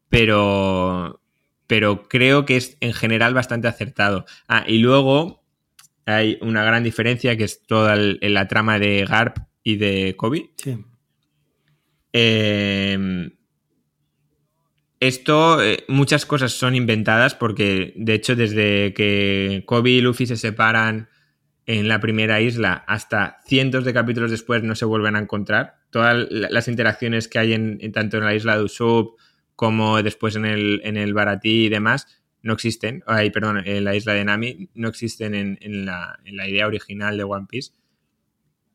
[0.10, 1.24] pero,
[1.66, 4.26] pero creo que es en general bastante acertado.
[4.48, 5.44] Ah, y luego
[6.06, 10.52] hay una gran diferencia que es toda la trama de Garp y de Kobe.
[10.58, 10.78] Sí.
[12.14, 13.32] Em,
[15.00, 20.38] esto, eh, muchas cosas son inventadas porque, de hecho, desde que Kobe y Luffy se
[20.38, 21.10] separan
[21.70, 25.76] en la primera isla hasta cientos de capítulos después no se vuelven a encontrar.
[25.92, 29.20] Todas las interacciones que hay en, tanto en la isla de Usopp
[29.56, 32.08] como después en el, en el Baratí y demás
[32.42, 33.04] no existen.
[33.06, 37.46] Ay, perdón, en la isla de Nami no existen en, la, idea original de One
[37.48, 37.74] Piece.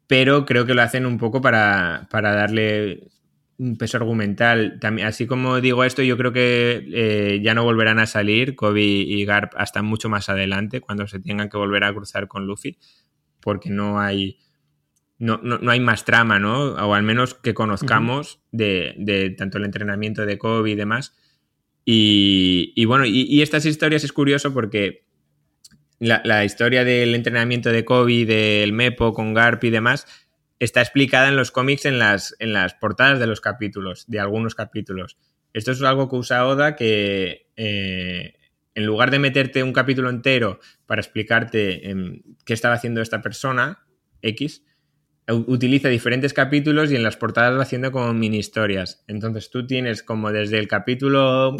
[0.07, 3.09] pero creo que lo hacen un poco para, para darle
[3.59, 4.79] un peso argumental.
[4.81, 8.83] También, así como digo esto, yo creo que eh, ya no volverán a salir Kobe
[8.83, 12.79] y Garp hasta mucho más adelante, cuando se tengan que volver a cruzar con Luffy,
[13.41, 14.39] porque no hay,
[15.19, 16.75] no, no, hay más trama, ¿no?
[16.75, 21.15] O al menos que conozcamos de, de, tanto el entrenamiento de Kobe y demás.
[21.87, 25.05] Y, bueno, y, estas historias es curioso porque
[25.99, 30.07] la, la historia del entrenamiento de Kobe, del Mepo con Garp y demás,
[30.59, 34.55] está explicada en los cómics en las, en las portadas de los capítulos, de algunos
[34.55, 35.19] capítulos.
[35.53, 38.35] Esto es algo que usa Oda que eh,
[38.75, 43.87] en lugar de meterte un capítulo entero para explicarte em, qué estaba haciendo esta persona,
[44.23, 44.65] X,
[45.29, 49.05] utiliza diferentes capítulos y en las portadas va haciendo como mini historias.
[49.07, 51.57] Entonces tú tienes como desde el capítulo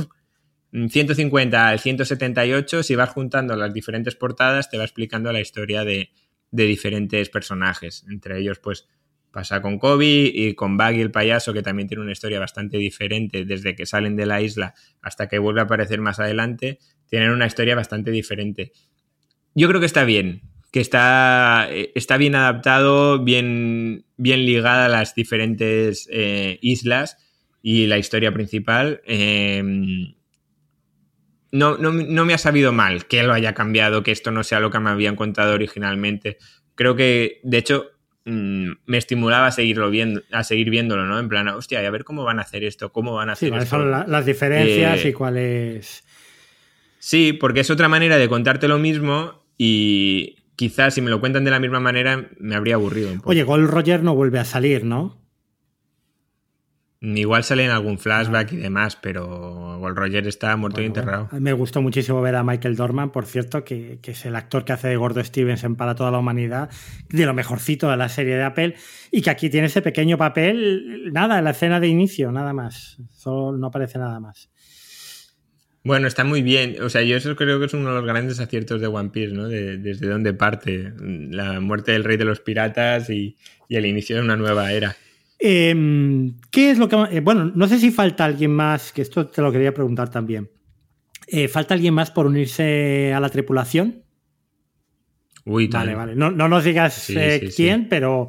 [0.73, 6.11] 150 al 178, si vas juntando las diferentes portadas, te va explicando la historia de,
[6.55, 8.07] de diferentes personajes.
[8.09, 8.87] Entre ellos, pues
[9.33, 13.45] pasa con Kobe y con Baggy el payaso, que también tiene una historia bastante diferente
[13.45, 16.79] desde que salen de la isla hasta que vuelve a aparecer más adelante.
[17.09, 18.73] Tienen una historia bastante diferente.
[19.57, 24.89] Yo creo que está bien, que está, eh, está bien adaptado, bien, bien ligada a
[24.89, 27.17] las diferentes eh, islas
[27.63, 29.01] y la historia principal.
[29.07, 30.15] Em,
[31.55, 34.73] no, no, me ha sabido mal que lo haya cambiado, que esto no sea lo
[34.73, 36.37] que me habían contado originalmente.
[36.75, 37.93] Creo que, de hecho,
[38.25, 41.17] mm, me estimulaba a seguirlo viendo, a seguir viéndolo, ¿no?
[41.21, 43.55] En plan, hostia, a ver cómo van a hacer esto, cómo van a hacer sí,
[43.55, 43.71] esto.
[43.71, 46.03] son las diferencias y eh, cuáles.
[46.99, 51.45] Sí, porque es otra manera de contarte lo mismo y quizás si me lo cuentan
[51.45, 53.31] de la misma manera me habría aburrido un poco.
[53.31, 55.24] Oye, Gold Roger no vuelve a salir, ¿no?
[57.05, 61.29] Igual sale en algún flashback y demás, pero Gold Roger está muerto y enterrado.
[61.39, 64.89] me gustó muchísimo ver a Michael Dorman, por cierto, que, es el actor que hace
[64.89, 66.71] de Gordo Stevenson para toda la humanidad,
[67.11, 68.77] de lo mejorcito de la serie de Apple,
[69.11, 72.97] y que aquí tiene ese pequeño papel, nada, en la escena de inicio, nada más.
[73.11, 74.49] Solo no aparece nada más.
[75.83, 76.83] Bueno, está muy bien.
[76.83, 79.35] O sea, yo eso creo que es uno de los grandes aciertos de One Piece,
[79.35, 79.49] ¿no?
[79.49, 83.37] desde dónde parte la muerte del rey de los piratas y
[83.69, 84.97] el inicio de una nueva era.
[85.39, 86.97] Em, ¿Qué es lo que...
[87.11, 90.51] Eh, bueno, no sé si falta alguien más, que esto te lo quería preguntar también.
[91.27, 94.03] Eh, ¿Falta alguien más por unirse a la tripulación?
[95.45, 96.15] Uy, Vale, vale.
[96.15, 98.29] No, nos digas eh, quién, pero...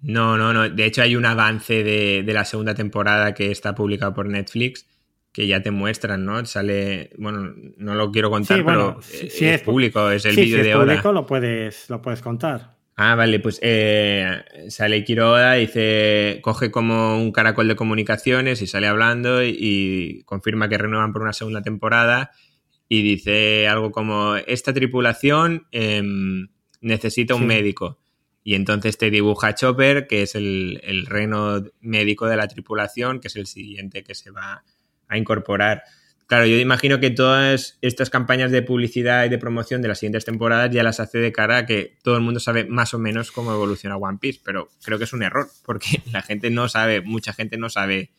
[0.00, 0.68] No, no, no.
[0.68, 4.86] De hecho, hay un avance de, la segunda temporada que está publicado por Netflix
[5.32, 6.42] que ya te muestran, ¿no?
[6.46, 10.86] Sale, bueno, no lo quiero contar, pero si, es, público, es el vídeo de Oda.
[10.86, 12.75] público lo puedes, lo puedes contar.
[12.98, 18.86] Ah, vale, pues eh, sale Quiroga, dice, coge como un caracol de comunicaciones y sale
[18.86, 22.30] hablando y, confirma que renuevan por una segunda temporada
[22.88, 26.48] y dice algo como, esta tripulación em,
[26.80, 27.98] necesita un médico.
[28.42, 33.28] Y entonces te dibuja Chopper, que es el, el reno médico de la tripulación, que
[33.28, 34.64] es el siguiente que se va
[35.08, 35.82] a incorporar.
[36.26, 40.24] Claro, yo imagino que todas estas campañas de publicidad y de promoción de las siguientes
[40.24, 43.30] temporadas ya las hace de cara a que todo el mundo sabe más o menos
[43.30, 47.00] cómo evoluciona One Piece, pero creo que es un error, porque la gente no sabe,
[47.00, 48.10] mucha gente no sabe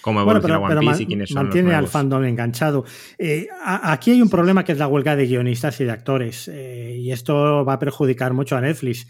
[0.00, 2.84] cómo evoluciona One Piece y quiénes son Mantiene al fandom enganchado.
[3.16, 6.96] Eh, aquí hay un problema que es la huelga de guionistas y de actores, eh,
[6.98, 9.06] y esto va a perjudicar mucho a Netflix.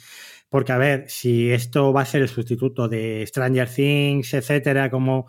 [0.51, 5.27] Porque, a ver, si esto va a ser el sustituto de Stranger Things, etcétera, como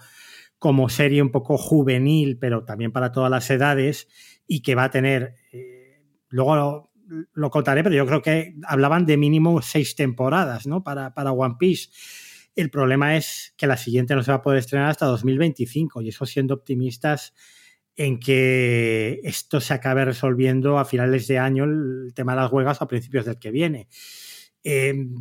[0.63, 4.07] como serie un poco juvenil, pero también para todas las edades,
[4.47, 6.89] y que va a tener, eh, luego
[7.33, 10.81] lo, contaré, pero yo creo que hablaban de mínimo seis temporadas, ¿no?
[10.81, 11.89] Para, para One Piece.
[12.55, 16.07] El problema es que la siguiente no se va a poder estrenar hasta 2025, y
[16.07, 17.33] eso siendo optimistas
[17.97, 22.79] en que esto se acabe resolviendo a finales de año el tema de las huelgas
[22.79, 23.89] o a principios del que viene.
[24.63, 25.13] Em,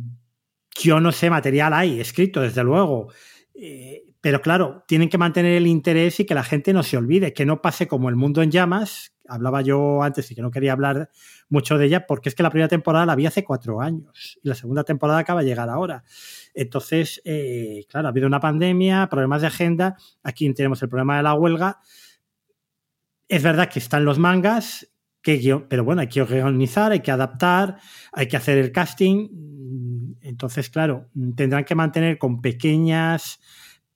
[0.81, 3.11] yo no sé, material hay escrito, desde luego.
[3.53, 7.33] Eh, pero claro, tienen que mantener el interés y que la gente no se olvide,
[7.33, 9.13] que no pase como el mundo en llamas.
[9.27, 11.09] Hablaba yo antes y que no quería hablar
[11.49, 14.47] mucho de ella, porque es que la primera temporada la vi hace cuatro años y
[14.47, 16.05] la segunda temporada acaba de llegar ahora.
[16.53, 19.97] Entonces, eh, claro, ha habido una pandemia, problemas de agenda.
[20.23, 21.81] Aquí tenemos el problema de la huelga.
[23.27, 24.89] Es verdad que están los mangas,
[25.21, 27.75] que, pero bueno, hay que organizar, hay que adaptar,
[28.13, 30.15] hay que hacer el casting.
[30.21, 33.41] Entonces, claro, tendrán que mantener con pequeñas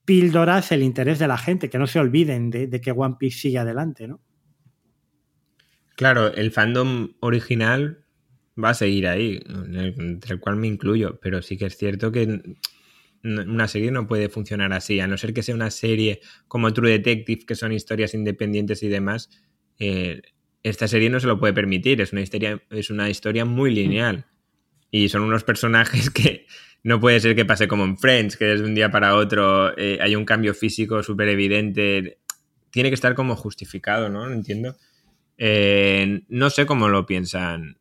[0.07, 3.57] píldoras el interés de la gente, que no se olviden de, que One Piece sigue
[3.57, 4.21] adelante, ¿no?
[5.97, 8.05] Claro, el fandom original
[8.57, 9.43] va a seguir ahí,
[9.75, 12.41] entre el cual me incluyo, pero sí que es cierto que
[13.21, 16.91] una serie no puede funcionar así, a no ser que sea una serie como True
[16.91, 19.29] Detective, que son historias independientes y demás.
[19.77, 20.21] Eh,
[20.63, 24.25] esta serie no se lo puede permitir, es una historia, es una historia muy lineal.
[24.91, 26.45] Y son unos personajes que
[26.83, 29.99] no puede ser que pase como en Friends, que desde un día para otro eh,
[30.01, 32.19] hay un cambio físico súper evidente.
[32.71, 34.27] Tiene que estar como justificado, ¿no?
[34.27, 34.77] No entiendo.
[35.37, 37.77] Eh, no sé cómo lo piensan.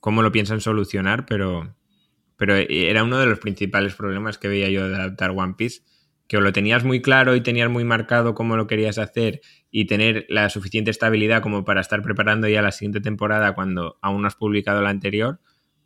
[0.00, 1.76] cómo lo piensan solucionar, pero.
[2.36, 5.82] Pero era uno de los principales problemas que veía yo de adaptar One Piece.
[6.26, 9.86] Que o lo tenías muy claro y tenías muy marcado cómo lo querías hacer y
[9.86, 14.28] tener la suficiente estabilidad como para estar preparando ya la siguiente temporada cuando aún no
[14.28, 15.40] has publicado la anterior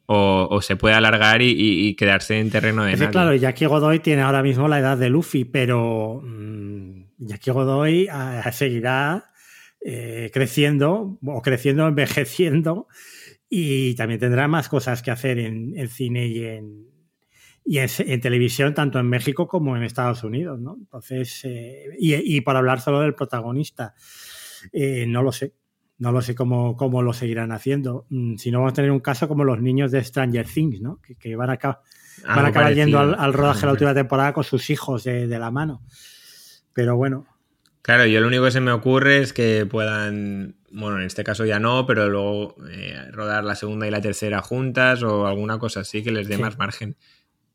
[0.07, 3.13] o, se puede alargar y, quedarse en terreno de es nadie.
[3.13, 8.51] Claro, Jackie Godoy tiene ahora mismo la edad de Luffy, pero mmm, Jackie Godoy a,
[8.53, 9.31] seguirá
[9.81, 12.87] eh, creciendo o creciendo, envejeciendo
[13.49, 16.89] y también tendrá más cosas que hacer en, cine y en,
[17.65, 20.77] y en, televisión, tanto en México como en Estados Unidos, ¿no?
[20.79, 23.95] Entonces, eh, y, y, por hablar solo del protagonista,
[24.73, 25.55] eh, no lo sé.
[25.99, 28.07] No lo sé cómo, cómo lo seguirán haciendo.
[28.11, 31.01] Mm, si no, vamos a tener un caso como los niños de Stranger Things, ¿no?
[31.01, 31.59] Que, van a,
[32.27, 35.51] van a acabar yendo al, rodaje de la última temporada con sus hijos de, la
[35.51, 35.83] mano.
[36.73, 37.27] Pero bueno.
[37.83, 41.45] Claro, yo lo único que se me ocurre es que puedan, bueno, en este caso
[41.45, 45.81] ya no, pero luego eh, rodar la segunda y la tercera juntas o alguna cosa
[45.81, 46.97] así que les dé más margen.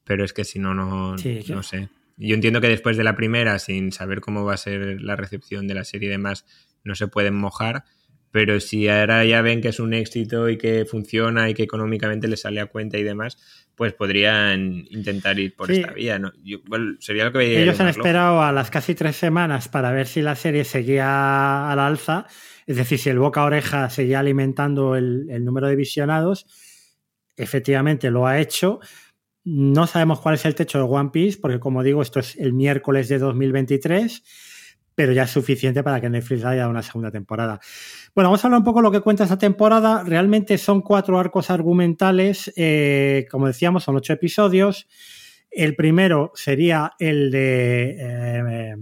[0.06, 1.90] Pero es que si no, no, no sé.
[2.18, 5.68] Yo entiendo que después de la primera, sin saber cómo va a ser la recepción
[5.68, 6.46] de la serie y demás,
[6.84, 7.86] no se pueden mojar
[8.32, 12.28] pero si ahora ya ven que es un éxito y que funciona y que económicamente
[12.28, 13.38] les sale a cuenta y demás,
[13.76, 16.20] pues podrían intentar ir por esta vía.
[16.20, 16.32] ¿no?
[17.00, 20.36] sería lo que Ellos han esperado a las casi tres semanas para ver si la
[20.36, 22.28] serie seguía al alza,
[22.68, 26.46] es decir, si el boca a oreja seguía alimentando el, el número de visionados.
[27.36, 28.80] Efectivamente lo ha hecho.
[29.44, 32.54] No sabemos cuál es el techo de One Piece, porque como digo, esto es el
[32.54, 34.24] miércoles de 2023
[35.00, 37.62] pero ya es suficiente para que Netflix haya una segunda temporada.
[38.14, 40.04] Bueno, vamos a hablar un poco de lo que cuenta esta temporada.
[40.04, 44.90] Realmente son cuatro arcos argumentales, eh, como decíamos, son ocho episodios.
[45.50, 48.76] El primero sería el de eh,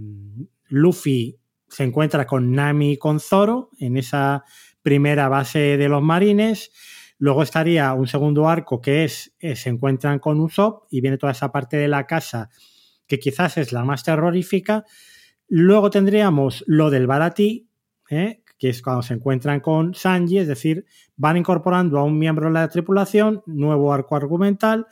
[0.70, 1.38] Luffy
[1.68, 4.42] se encuentra con Nami y con Zoro en esa
[4.82, 6.72] primera base de los marines.
[7.18, 11.30] Luego estaría un segundo arco que es eh, se encuentran con Usopp y viene toda
[11.30, 12.50] esa parte de la casa
[13.06, 14.84] que quizás es la más terrorífica.
[15.48, 17.68] Luego tendríamos lo del Baratí,
[18.10, 18.42] ¿eh?
[18.58, 20.84] que es cuando se encuentran con Sanji, es decir,
[21.16, 24.86] van incorporando a un miembro de la tripulación, nuevo arco argumental,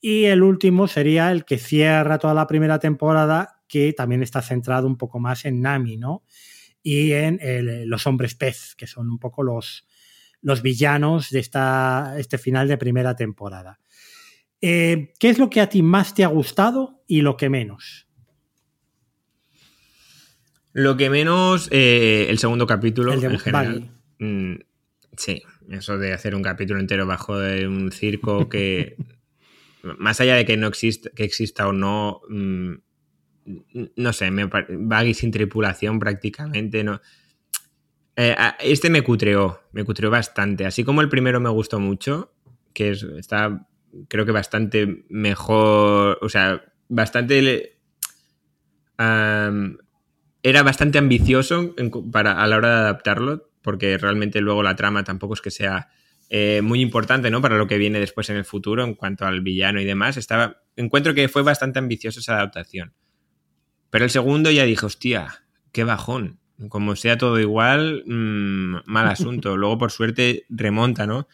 [0.00, 4.86] y el último sería el que cierra toda la primera temporada, que también está centrado
[4.86, 6.22] un poco más en Nami, ¿no?
[6.82, 7.40] Y en
[7.90, 9.86] los hombres pez, que son un poco los,
[10.40, 13.80] los villanos de esta, este final de primera temporada.
[14.60, 18.07] Eh, ¿Qué es lo que a ti más te ha gustado y lo que menos?
[20.78, 23.90] Lo que menos, eh, el segundo capítulo en general.
[24.20, 24.54] Mm,
[25.16, 28.94] sí, eso de hacer un capítulo entero bajo de un circo que,
[29.82, 32.74] más allá de que no exista, que exista o no, mm,
[33.96, 37.00] no sé, me, Baggy sin tripulación prácticamente, no.
[38.14, 40.64] Eh, este me cutreó, me cutreó bastante.
[40.64, 42.32] Así como el primero me gustó mucho,
[42.72, 43.66] que está,
[44.06, 47.80] creo que bastante mejor, o sea, bastante
[50.48, 51.74] era bastante ambicioso
[52.10, 55.88] para, a la hora de adaptarlo, porque realmente luego la trama tampoco es que sea
[56.30, 57.40] eh, muy importante, ¿no?
[57.40, 60.16] Para lo que viene después en el futuro en cuanto al villano y demás.
[60.16, 62.92] Estaba, encuentro que fue bastante ambicioso esa adaptación.
[63.90, 66.38] Pero el segundo ya dije, hostia, qué bajón.
[66.68, 69.56] Como sea todo igual, mm, mal asunto.
[69.56, 71.28] Luego, por suerte, remonta, ¿no?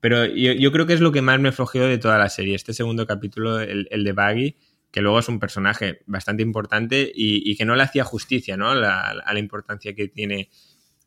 [0.00, 2.56] Pero yo, creo que es lo que más me flojeó de toda la serie.
[2.56, 4.56] Este segundo capítulo, el, el de Baggy,
[4.92, 8.70] que luego es un personaje bastante importante y, que no le hacía justicia ¿no?
[8.70, 10.50] a la importancia que tiene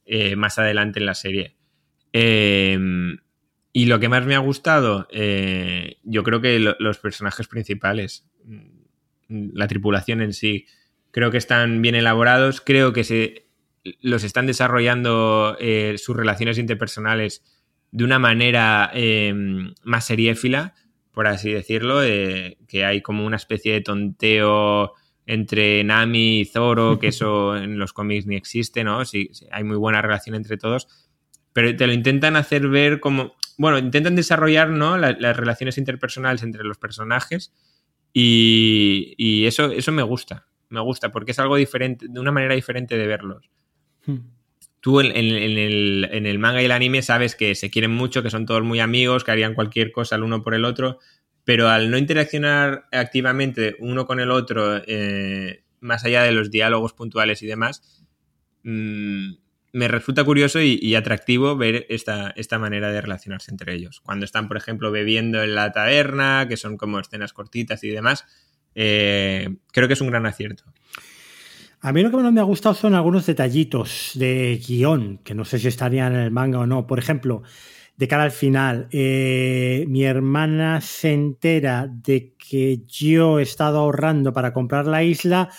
[0.08, 1.56] eh, más adelante en la serie.
[2.12, 3.18] Em,
[3.74, 9.50] y lo que más me ha gustado, eh, yo creo que los personajes principales, mm,
[9.54, 10.66] la tripulación en sí,
[11.12, 13.48] creo que están bien elaborados, creo que se
[14.02, 17.44] los están desarrollando eh, sus relaciones interpersonales
[17.92, 20.74] de una manera em, más seriéfila
[21.16, 24.94] por así decirlo, que hay como una especie de tonteo
[25.26, 29.06] entre Nami y Zoro, que eso en los cómics ni existe, ¿no?
[29.06, 30.88] Sí, hay muy buena relación entre todos,
[31.54, 34.98] pero te lo intentan hacer ver como, bueno, intentan desarrollar, ¿no?
[34.98, 37.54] las relaciones interpersonales entre los personajes
[38.14, 42.98] y, eso, eso me gusta, me gusta, porque es algo diferente, de una manera diferente
[42.98, 43.50] de verlos.
[44.86, 48.62] Tú en, el, manga y el anime sabes que se quieren mucho, que son todos
[48.62, 51.00] muy amigos, que harían cualquier cosa el uno por el otro,
[51.44, 56.94] pero al no interaccionar activamente uno con el otro, eh, más allá de los diálogos
[56.94, 58.06] puntuales y demás,
[58.62, 59.32] mm,
[59.74, 64.02] me resulta curioso y, atractivo ver esta, esta, manera de relacionarse entre ellos.
[64.02, 68.24] Cuando están, por ejemplo, bebiendo en la taberna, que son como escenas cortitas y demás,
[68.76, 70.64] eh, creo que es un gran acierto.
[71.86, 75.46] A mí lo que menos me ha gustado son algunos detallitos de guion, que no
[75.46, 76.88] sé si estarían en el manga o no.
[76.88, 77.44] Por ejemplo,
[77.96, 84.34] de cara al final, eh, mi hermana se entera de que yo he estado ahorrando
[84.34, 85.50] para comprar la isla,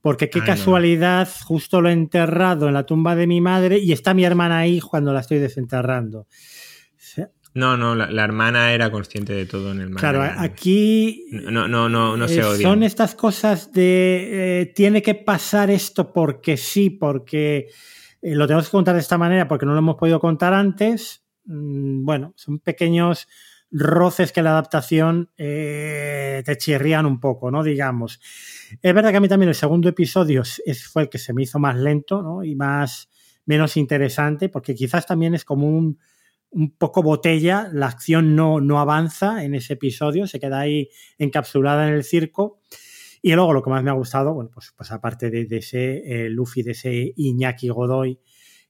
[0.00, 4.14] porque qué casualidad, justo lo he enterrado en la tumba de mi madre y está
[4.14, 6.26] mi hermana ahí cuando la estoy desenterrando.
[7.56, 10.00] No, no, la, hermana era consciente de todo en el manga.
[10.00, 11.24] Claro, aquí.
[11.30, 12.68] No, no, no, no se eh, odia.
[12.68, 14.60] Son estas cosas de.
[14.60, 17.68] Eh, tiene que pasar esto porque sí, porque
[18.20, 21.24] eh, lo tenemos que contar de esta manera porque no lo hemos podido contar antes.
[21.46, 23.26] Mm, bueno, son pequeños
[23.70, 27.62] roces que la adaptación te chirrían un poco, ¿no?
[27.62, 28.20] Digamos.
[28.82, 30.42] Es verdad que a mí también el segundo episodio
[30.92, 32.44] fue el que se me hizo más lento, ¿no?
[32.44, 33.08] Y más.
[33.46, 35.98] menos interesante, porque quizás también es como un
[36.56, 40.88] un poco botella, la acción no, no avanza en ese episodio, se queda ahí
[41.18, 42.60] encapsulada en el circo.
[43.20, 46.30] Y luego lo que más me ha gustado, bueno, pues, pues aparte de, ese eh,
[46.30, 48.18] Luffy, de ese Iñaki Godoy,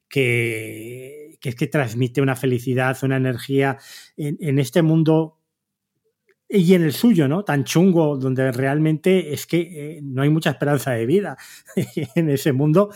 [0.09, 3.79] que, que, es que transmite una felicidad, una energía
[4.17, 5.39] en, en este mundo
[6.49, 7.45] y en el suyo, ¿no?
[7.45, 11.37] Tan chungo, donde realmente es que eh, no hay mucha esperanza de vida
[12.15, 12.91] en ese mundo.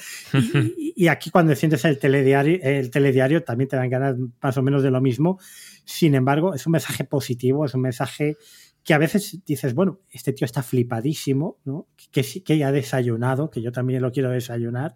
[0.77, 4.83] Y, aquí cuando sientes el telediario, el telediario también te dan ganas más o menos
[4.83, 5.39] de lo mismo.
[5.85, 8.37] Sin embargo, es un mensaje positivo, es un mensaje
[8.85, 11.89] que a veces dices, bueno, este tío está flipadísimo, ¿no?
[12.13, 14.95] Que, que ya ha desayunado, que yo también lo quiero desayunar.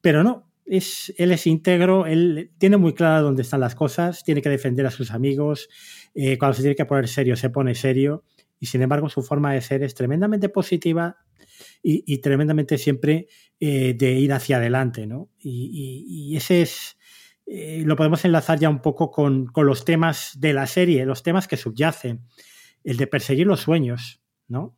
[0.00, 4.42] Pero no, es, él es íntegro, él tiene muy claro dónde están las cosas, tiene
[4.42, 5.68] que defender a sus amigos,
[6.14, 8.24] eh, cuando se tiene que poner serio, se pone serio,
[8.58, 11.18] y sin embargo su forma de ser es tremendamente positiva
[11.82, 13.28] y, tremendamente siempre
[13.60, 15.30] eh, de ir hacia adelante, ¿no?
[15.38, 16.98] Y, ese es,
[17.46, 21.22] eh, lo podemos enlazar ya un poco con, con, los temas de la serie, los
[21.22, 22.26] temas que subyacen,
[22.82, 24.76] el de perseguir los sueños, ¿no?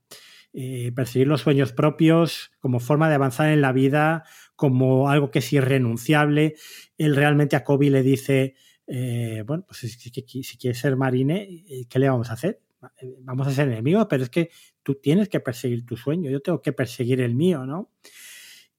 [0.96, 4.24] perseguir los sueños propios como forma de avanzar en la vida,
[4.58, 6.56] como algo que es irrenunciable.
[6.98, 8.56] Él realmente a Kobe le dice,
[8.88, 12.60] eh, bueno, pues si, quieres ser marine, eh, ¿qué le vamos a hacer?
[13.00, 14.50] Eh, vamos a ser enemigos, pero es que
[14.82, 17.92] tú tienes que perseguir tu sueño, yo tengo que perseguir el mío, ¿no?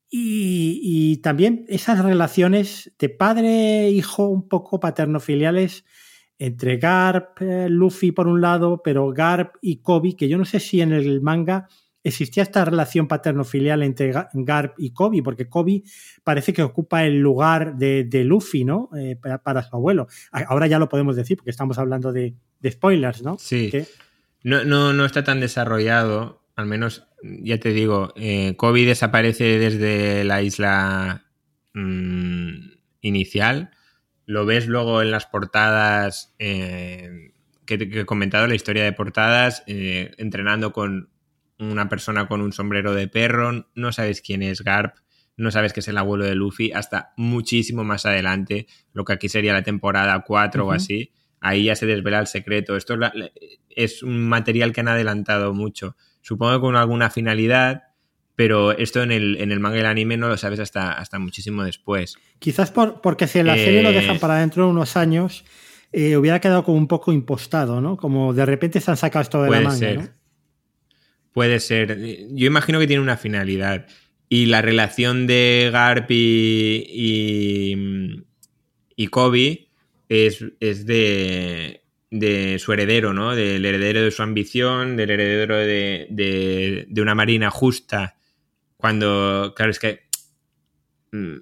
[0.10, 5.86] Y, también esas relaciones de padre-hijo un poco paterno-filiales
[6.38, 7.40] entre Garp,
[7.70, 11.22] Luffy por un lado, pero Garp y Kobe, que yo no sé si en el
[11.22, 11.70] manga
[12.04, 15.84] existía esta relación paterno-filial entre Garp y Kobe, porque Kobe
[16.24, 18.90] parece que ocupa el lugar de, Luffy, ¿no?
[18.98, 20.08] Eh, para, su abuelo.
[20.32, 22.36] Ahora ya lo podemos decir, porque estamos hablando de,
[22.68, 23.38] spoilers, ¿no?
[23.38, 23.72] Sí.
[24.44, 30.24] No, no, no, está tan desarrollado, al menos, ya te digo, eh, Kobe desaparece desde
[30.24, 31.26] la isla
[31.74, 32.72] mm,
[33.02, 33.72] inicial.
[34.26, 37.34] Lo ves luego en las portadas eh,
[37.66, 41.10] que, he comentado, la historia de portadas, entrenando con
[41.60, 44.96] una persona con un sombrero de perro, no sabes quién es Garp,
[45.38, 49.30] no sabes que es el abuelo de Luffy, hasta muchísimo más adelante, lo que aquí
[49.30, 52.76] sería la temporada 4 o así, ahí ya se desvela el secreto.
[52.76, 52.98] Esto
[53.70, 57.84] es, un material que han adelantado mucho, supongo que con alguna finalidad,
[58.36, 61.20] pero esto en el, en el manga y el anime no lo sabes hasta, hasta
[61.20, 62.18] muchísimo después.
[62.40, 65.44] Quizás por, porque si en la serie lo dejan eh, para dentro de unos años,
[65.92, 67.98] eh, hubiera quedado como un poco impostado, ¿no?
[67.98, 70.19] Como de repente se han sacado esto de la manga, ¿no?
[71.34, 71.98] Puede ser.
[72.32, 73.88] Yo imagino que tiene una finalidad.
[74.28, 76.86] Y la relación de Garp y,
[78.96, 79.70] y, Kobe
[80.08, 81.82] es, de,
[82.12, 83.36] de, su heredero, ¿no?
[83.36, 88.18] Del heredero de su ambición, del heredero de, de, una marina justa.
[88.78, 90.02] Cuando, claro, es que
[91.12, 91.38] mm,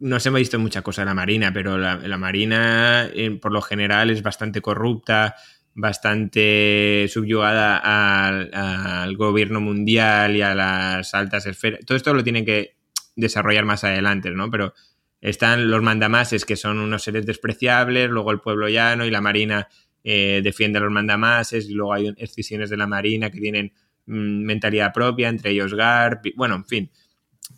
[0.00, 3.10] no se me ha visto mucha cosa de la marina, pero la, la marina
[3.42, 5.36] por lo general es bastante corrupta,
[5.78, 7.78] bastante subyugada
[8.26, 11.80] al, gobierno mundial y a las altas esferas.
[11.86, 12.74] Todo esto lo tienen que
[13.14, 14.50] desarrollar más adelante, ¿no?
[14.50, 14.74] Pero
[15.20, 19.68] están los mandamases, que son unos seres despreciables, luego el pueblo llano y la marina
[20.02, 23.72] eh, defiende a los mandamases, y luego hay excisiones de la marina que tienen
[24.06, 26.90] mm, mentalidad propia, entre ellos Garp, bueno, en fin,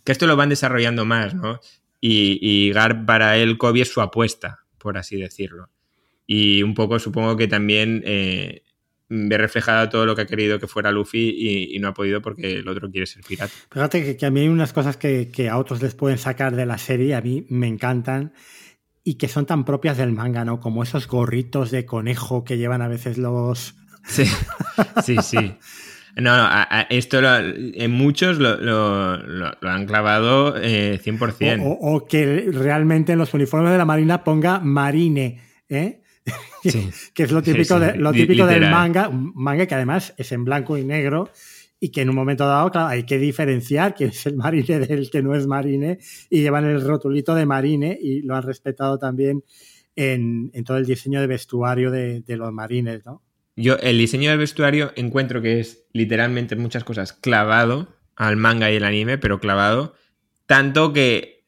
[0.05, 1.59] que esto lo van desarrollando más, ¿no?
[2.03, 5.71] Y, y Garp para él, Kobe es su apuesta, por así decirlo
[6.33, 8.63] y un poco supongo que también eh,
[9.09, 11.35] ve reflejado todo lo que ha querido que fuera Luffy
[11.75, 13.53] y, no ha podido porque el otro quiere ser pirata.
[13.69, 16.79] Fíjate que, a mí hay unas cosas que, a otros les pueden sacar de la
[16.79, 18.33] serie, a mí me encantan
[19.03, 20.61] y que son tan propias del manga, ¿no?
[20.61, 23.75] Como esos gorritos de conejo que llevan a veces los...
[24.07, 24.25] Sí,
[25.05, 25.57] sí, sí.
[26.17, 31.61] No, a, a esto lo, en muchos lo, lo, lo han clavado eh, 100%.
[31.65, 36.00] O, o, que realmente en los uniformes de la Marina ponga Marine, ¿eh?
[36.71, 36.91] Sí.
[37.15, 37.93] que es lo típico, sí, sí.
[37.93, 41.31] De, lo típico del manga, un manga que además es en blanco y negro
[41.81, 45.11] y que en un momento dado, claro, hay que diferenciar quién es el marine del
[45.11, 49.43] que no es marine y llevan el rotulito de marine y lo han respetado también
[49.97, 53.23] en, en todo el diseño de vestuario de, de, los marines, ¿no?
[53.57, 58.71] Yo el diseño del vestuario encuentro que es literalmente en muchas cosas clavado al manga
[58.71, 59.95] y el anime, pero clavado
[60.47, 61.40] tanto que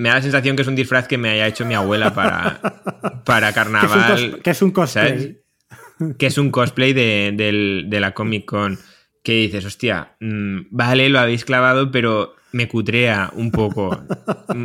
[0.00, 3.22] me da la sensación que es un disfraz que me haya hecho mi abuela para,
[3.26, 4.40] para carnaval.
[4.42, 5.08] que, es un cosplay.
[5.08, 6.16] ¿sabes?
[6.16, 8.78] Que es un cosplay de, de, de la Comic Con
[9.22, 14.02] que dices, hostia, mmm, vale, lo habéis clavado, pero me cutrea un poco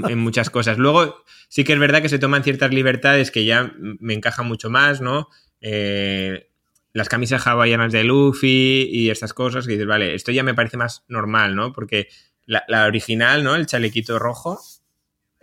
[0.07, 0.77] en muchas cosas.
[0.77, 1.17] Luego,
[1.49, 5.01] sí que es verdad que se toman ciertas libertades que ya me encajan mucho más,
[5.01, 5.27] ¿no?
[5.59, 6.49] Eh,
[6.93, 10.77] las camisas hawaianas de Luffy y estas cosas que dices, vale, esto ya me parece
[10.77, 11.73] más normal, ¿no?
[11.73, 12.07] Porque
[12.45, 13.55] la, la original, ¿no?
[13.55, 14.61] El chalequito rojo,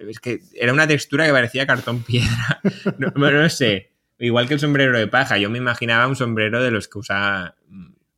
[0.09, 2.61] es que era una textura que parecía cartón piedra.
[2.99, 3.93] No, no, sé.
[4.19, 5.39] Igual que el sombrero de paja.
[5.39, 7.57] Yo me imaginaba un sombrero de los que usaba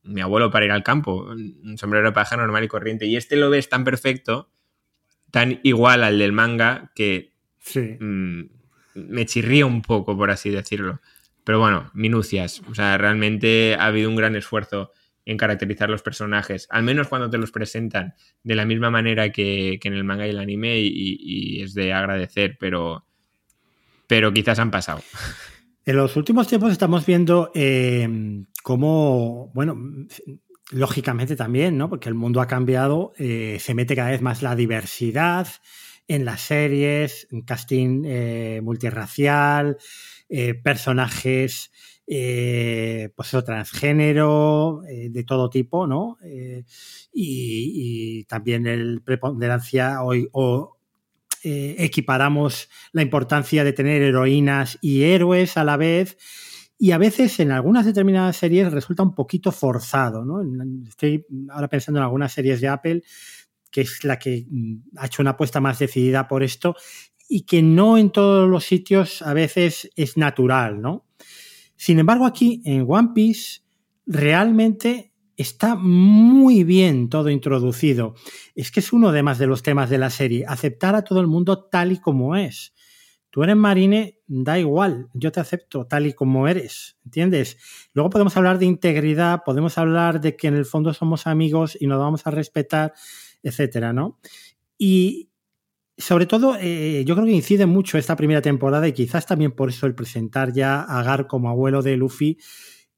[0.02, 3.06] mi abuelo para ir al campo, un sombrero de paja normal y corriente.
[3.06, 4.50] Y este lo ves tan perfecto,
[5.30, 7.96] tan igual al del manga, que sí.
[7.98, 8.42] mmm,
[8.94, 11.00] me chirría un poco, por así decirlo.
[11.44, 12.62] Pero bueno, minucias.
[12.70, 14.92] O sea, realmente ha habido un gran esfuerzo
[15.26, 19.78] en caracterizar los personajes, al menos cuando te los presentan de la misma manera que,
[19.80, 23.06] que en el manga y el anime, y, es de agradecer, pero,
[24.06, 25.02] pero quizás han pasado.
[25.86, 28.08] En los últimos tiempos estamos viendo eh,
[28.62, 29.78] cómo, bueno,
[30.70, 31.88] lógicamente también, ¿no?
[31.88, 35.46] Porque el mundo ha cambiado, eh, se mete cada vez más la diversidad
[36.06, 39.78] en las series, en casting eh, multirracial,
[42.06, 46.18] eh, pues eso, transgénero, de todo tipo, ¿no?
[46.22, 46.64] Y,
[47.12, 50.74] y, también el preponderancia o
[51.46, 56.16] eh, equiparamos la importancia de tener heroínas y héroes a la vez.
[56.78, 60.40] Y a veces en algunas determinadas series resulta un poquito forzado, ¿no?
[60.88, 63.02] Estoy ahora pensando en algunas series de Apple,
[63.70, 66.76] que es la que mm, ha hecho una apuesta más decidida por esto
[67.28, 71.04] y que no en todos los sitios a veces es natural, ¿no?
[71.76, 73.60] Sin embargo, aquí en One Piece
[74.06, 78.14] realmente está muy bien todo introducido.
[78.54, 81.20] Es que es uno de más de los temas de la serie, aceptar a todo
[81.20, 82.74] el mundo tal y como es.
[83.30, 87.56] Tú eres marine, da igual, yo te acepto tal y como eres, ¿entiendes?
[87.92, 91.88] Luego podemos hablar de integridad, podemos hablar de que en el fondo somos amigos y
[91.88, 92.94] nos vamos a respetar,
[93.42, 94.20] etcétera, ¿no?
[94.78, 95.30] Y
[95.96, 99.68] sobre todo, eh, yo creo que incide mucho esta primera temporada y quizás también por
[99.68, 102.38] eso el presentar ya a Gar como abuelo de Luffy,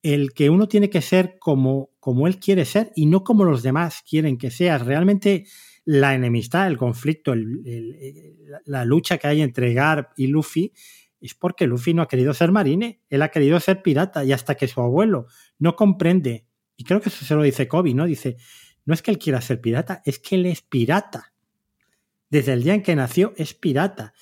[0.03, 3.63] el que uno tiene que ser como, como él quiere ser y no como los
[3.63, 4.85] demás quieren que seas.
[4.85, 5.47] Realmente
[5.85, 7.35] la enemistad, el conflicto,
[8.65, 10.73] la lucha que hay entre Garp y Luffy
[11.21, 14.55] es porque Luffy no ha querido ser marine, él ha querido ser pirata y hasta
[14.55, 15.27] que su abuelo
[15.59, 16.47] no comprende,
[16.77, 18.05] y creo que eso se lo dice Kobe, ¿no?
[18.05, 18.37] Dice,
[18.85, 21.33] no es que él quiera ser pirata, es que él es pirata.
[22.31, 24.13] Desde el día en que nació es pirata.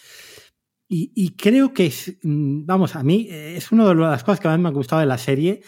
[0.96, 4.46] Y, creo que, es, mm, vamos, a mí eh, es una de las cosas que
[4.46, 5.62] más me ha gustado de la serie,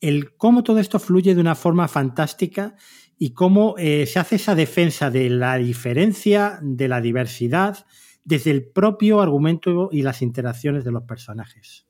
[0.00, 2.76] el cómo todo esto fluye de una forma fantástica
[3.18, 7.84] y cómo eh, se hace esa defensa de la diferencia, de la diversidad,
[8.24, 11.86] desde el propio argumento y las interacciones de los personajes.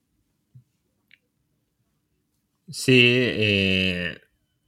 [2.68, 4.20] Sí, eh,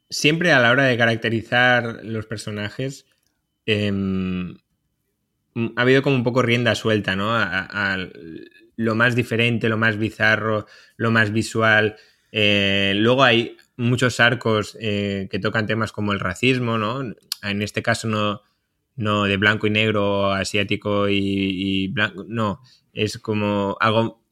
[0.09, 3.06] siempre a la hora de caracterizar los personajes,
[3.66, 3.92] eh,
[5.77, 7.35] ha habido como un poco rienda suelta, ¿no?
[7.35, 8.09] A, a, a
[8.77, 10.66] lo más diferente, lo más bizarro,
[10.97, 11.97] lo más visual.
[12.33, 17.03] Eh, luego hay muchos arcos eh, que tocan temas como el racismo, ¿no?
[17.43, 18.43] En este caso no,
[18.97, 22.61] no de blanco y negro, asiático y, y blanco, no,
[22.93, 24.23] es como algo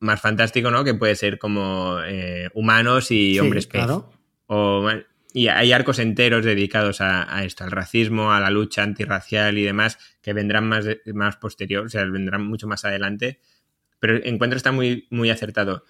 [0.00, 0.84] más fantástico, ¿no?
[0.84, 3.84] Que puede ser como eh, humanos y sí, hombres pez.
[3.84, 4.10] Claro.
[4.46, 4.88] O,
[5.32, 9.64] y hay arcos enteros dedicados a, a, esto, al racismo, a la lucha antirracial y
[9.64, 13.40] demás, que vendrán más, más posterior, o sea, vendrán mucho más adelante.
[14.00, 15.84] Pero el encuentro está muy, muy acertado.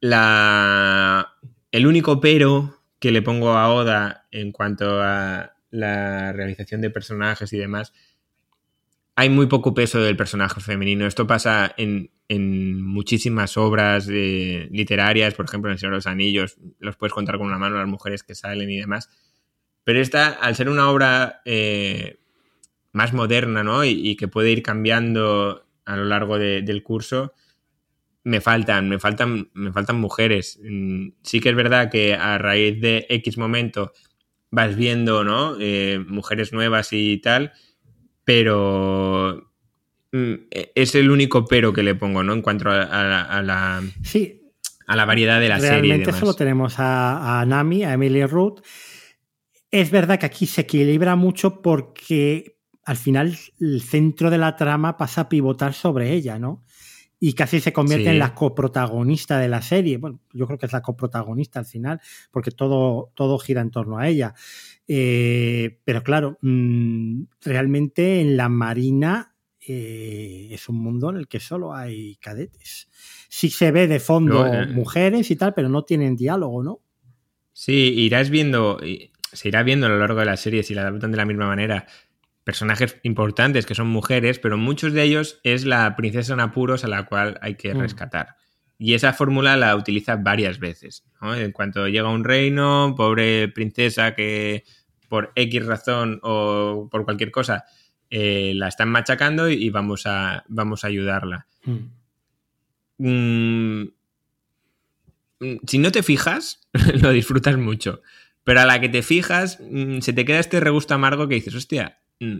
[0.00, 1.34] La,
[1.70, 7.52] el único pero que le pongo a Oda en cuanto a la realización de personajes
[7.52, 7.92] y demás,
[9.14, 11.06] hay muy poco peso del personaje femenino.
[11.06, 16.56] Esto pasa en, en muchísimas obras literarias, por ejemplo, en El Señor de los Anillos,
[16.78, 19.10] los puedes contar con una mano las mujeres que salen y demás.
[19.84, 22.20] Pero esta, al ser una obra eh,
[22.92, 23.84] más moderna, ¿no?
[23.84, 27.34] Y, que puede ir cambiando a lo largo de, del curso,
[28.24, 30.60] me faltan, me faltan, me faltan mujeres.
[30.62, 33.92] Mm, sí que es verdad que a raíz de X momento
[34.50, 35.56] vas viendo, ¿no?
[35.60, 37.52] Eh, mujeres nuevas y tal,
[38.24, 39.50] pero
[40.12, 42.32] mm, e, es el único pero que le pongo, ¿no?
[42.32, 43.82] En cuanto a, la...
[44.02, 44.40] Sí.
[44.86, 45.80] A la variedad de la serie.
[45.80, 48.60] Realmente solo tenemos a, a Nami, a Emily Ruth.
[49.70, 54.96] Es verdad que aquí se equilibra mucho porque al final el centro de la trama
[54.96, 56.64] pasa a pivotar sobre ella, ¿no?
[57.24, 59.96] y casi se convierte en la coprotagonista de la serie.
[59.96, 62.00] Bueno, yo creo que es la coprotagonista al final,
[62.32, 64.34] porque todo, todo gira en torno a ella.
[64.88, 69.34] Eh, pero claro, mm, realmente en la Marina
[69.66, 72.88] eh, es un mundo en el que solo hay cadetes.
[73.28, 76.80] Sí se ve de fondo eh, mujeres y tal, pero no tienen diálogo, ¿no?
[77.52, 78.80] Sí, irás viendo,
[79.32, 81.46] se irá viendo a lo largo de la serie si la adaptan de la misma
[81.46, 81.86] manera
[82.44, 86.88] personajes importantes que son mujeres, pero muchos de ellos es la princesa en apuros a
[86.88, 87.82] la cual hay que mm.
[88.82, 91.04] Y esa fórmula la utiliza varias veces.
[91.22, 94.64] En cuanto llega a un reino, pobre princesa que
[95.08, 97.64] por X razón o por cualquier cosa
[98.10, 101.46] eh, la están machacando y vamos a, vamos a ayudarla.
[101.64, 101.78] Mm.
[102.98, 103.88] Mm,
[105.66, 106.68] si no te fijas,
[107.00, 108.02] lo disfrutas mucho.
[108.44, 109.60] Pero a la que te fijas,
[110.00, 112.36] se te queda este regusto amargo que dices, hostia, Mm,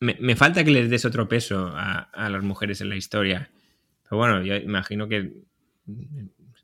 [0.00, 3.50] me, falta que les des otro peso a, las mujeres en la historia.
[4.02, 5.32] Pero bueno, yo imagino que,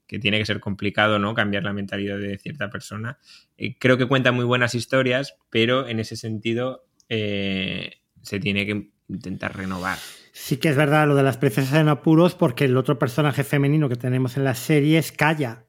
[0.07, 1.35] que tiene que ser complicado, ¿no?
[1.35, 3.19] Cambiar la mentalidad de cierta persona.
[3.57, 8.91] Eh, creo que cuenta muy buenas historias, pero en ese sentido eh, se tiene que
[9.09, 9.99] intentar renovar.
[10.33, 13.89] Sí que es verdad lo de las princesas en apuros, porque el otro personaje femenino
[13.89, 15.65] que tenemos en la serie es Kaya,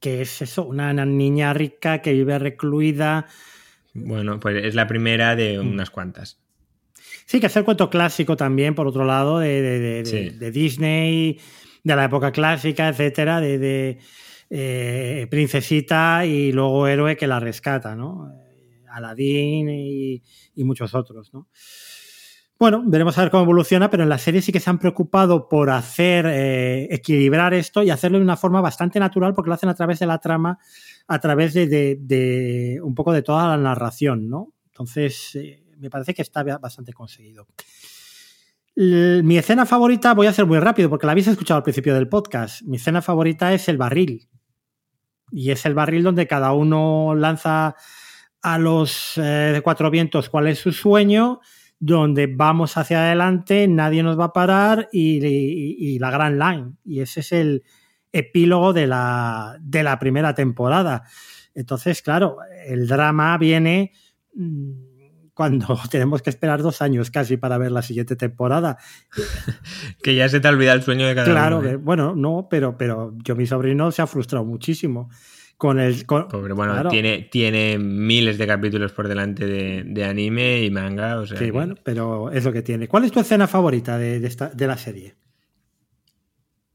[0.00, 3.26] que es eso, una niña rica que vive recluida,
[3.94, 5.70] bueno, pues es la primera de mm.
[5.70, 6.40] unas cuantas.
[7.26, 11.38] Sí, que es el cuento clásico también, por otro lado, de, Disney,
[11.84, 13.98] de la época clásica, etcétera, de,
[14.50, 18.32] eh, princesita y luego héroe que la rescata, ¿no?
[18.90, 20.22] Aladdin y,
[20.64, 21.48] muchos otros, ¿no?
[22.58, 25.48] Bueno, veremos a ver cómo evoluciona, pero en la serie sí que se han preocupado
[25.48, 29.68] por hacer, eh, equilibrar esto y hacerlo de una forma bastante natural, porque lo hacen
[29.68, 30.58] a través de la trama
[31.06, 34.52] a través de, un poco de toda la narración, ¿no?
[34.68, 37.46] Entonces, eh, me parece que está bastante conseguido.
[38.76, 42.08] Mi escena favorita, voy a ser muy rápido porque la habéis escuchado al principio del
[42.08, 42.62] podcast.
[42.62, 44.28] Mi escena favorita es el barril.
[45.30, 47.76] Y es el barril donde cada uno lanza
[48.42, 51.40] a los eh, cuatro vientos cuál es su sueño,
[51.78, 56.72] donde vamos hacia adelante, nadie nos va a parar y la gran line.
[56.84, 57.64] Y ese es el,
[58.14, 61.02] epílogo de la, de la primera temporada.
[61.54, 63.92] Entonces, claro, el drama viene
[64.34, 64.93] mm,
[65.34, 68.78] cuando tenemos que esperar dos años casi para ver la siguiente temporada.
[70.02, 71.62] que ya se te olvida el sueño de cada claro, uno.
[71.62, 71.80] Claro, ¿eh?
[71.82, 75.10] bueno, no, pero, pero yo mi sobrino se ha frustrado muchísimo.
[75.56, 81.18] Con el, Pobre, bueno, tiene, tiene miles de capítulos por delante de, anime y manga.
[81.20, 82.88] O sea sí, bueno, pero es lo que tiene.
[82.88, 85.14] ¿Cuál es tu escena favorita de, esta, de la serie?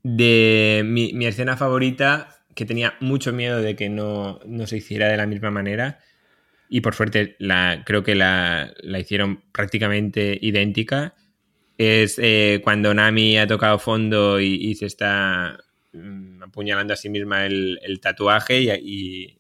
[0.03, 5.27] de mi, escena favorita, que tenía mucho miedo de que no, se hiciera de la
[5.27, 5.99] misma manera.
[6.69, 11.15] Y por suerte la, creo que la, hicieron prácticamente idéntica.
[11.77, 15.57] Es eh, cuando Nami ha tocado fondo y, se está
[15.93, 19.37] mm, apuñalando a sí misma el, tatuaje y,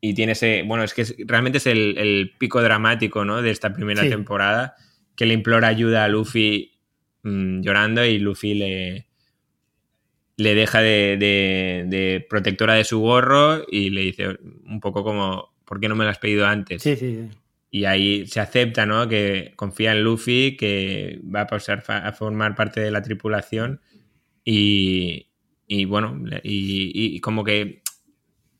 [0.00, 0.62] y, tiene ese.
[0.66, 3.42] Bueno, es que realmente es el, pico dramático ¿no?
[3.42, 4.76] de esta primera temporada
[5.16, 6.78] que le implora ayuda a Luffy
[7.24, 9.10] mm, llorando y Luffy le,
[10.40, 15.88] le deja de, protectora de su gorro y le dice un poco como, ¿por qué
[15.88, 16.82] no me lo has pedido antes?
[16.82, 17.28] Sí, sí,
[17.70, 19.08] Y ahí se acepta, ¿no?
[19.08, 23.80] Que confía en Luffy, que va a pasar a formar parte de la tripulación
[24.44, 25.28] y,
[25.86, 27.84] bueno, y, como que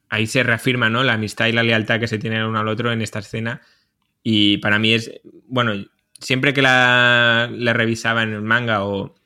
[0.09, 1.03] ahí se reafirma, ¿no?
[1.03, 3.61] La amistad y la lealtad que se tienen uno al otro en esta escena
[4.23, 5.11] y para mí es,
[5.49, 5.73] bueno,
[6.21, 9.17] siempre que la, la revisaba en el manga o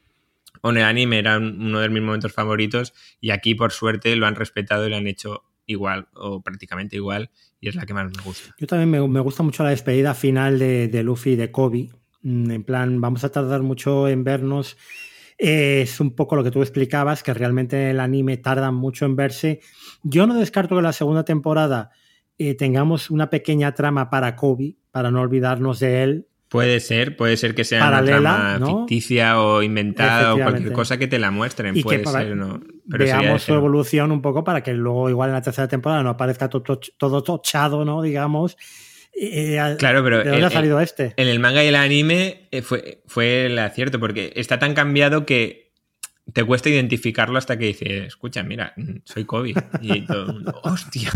[0.62, 4.27] o en el anime era uno de mis momentos favoritos y aquí por suerte lo
[4.27, 7.31] han respetado y lo han hecho igual o prácticamente igual
[7.61, 8.55] y es la que más me gusta.
[8.59, 11.91] Yo también me, gusta mucho la despedida final de, Luffy y de Kobe.
[12.23, 14.77] Mm, en plan, vamos a tardar mucho en vernos.
[15.39, 19.61] es un poco lo que tú explicabas, que realmente el anime tarda mucho en verse.
[20.03, 21.91] Yo no descarto que la segunda temporada
[22.39, 27.36] eh, tengamos una pequeña trama para Kobe, para no olvidarnos de él, Puede ser, puede
[27.36, 31.74] ser que sea una trama ficticia o inventada o cualquier cosa que te la muestren.
[31.82, 32.61] puede ser, ¿no?
[32.85, 36.48] Veamos su evolución un poco para que luego, igual en la tercera temporada, no aparezca
[36.48, 38.02] todo, todo tochado, ¿no?
[38.02, 38.56] Digamos.
[39.78, 40.19] claro, pero.
[40.19, 41.15] ¿De dónde ha salido este?
[41.16, 45.27] En el manga y el anime eh, fue, fue el acierto, porque está tan cambiado
[45.27, 45.73] que
[46.32, 48.74] te cuesta identificarlo hasta que dices, escucha, mira,
[49.05, 49.55] soy Kobe.
[49.81, 51.11] Y todo el mundo, hostia.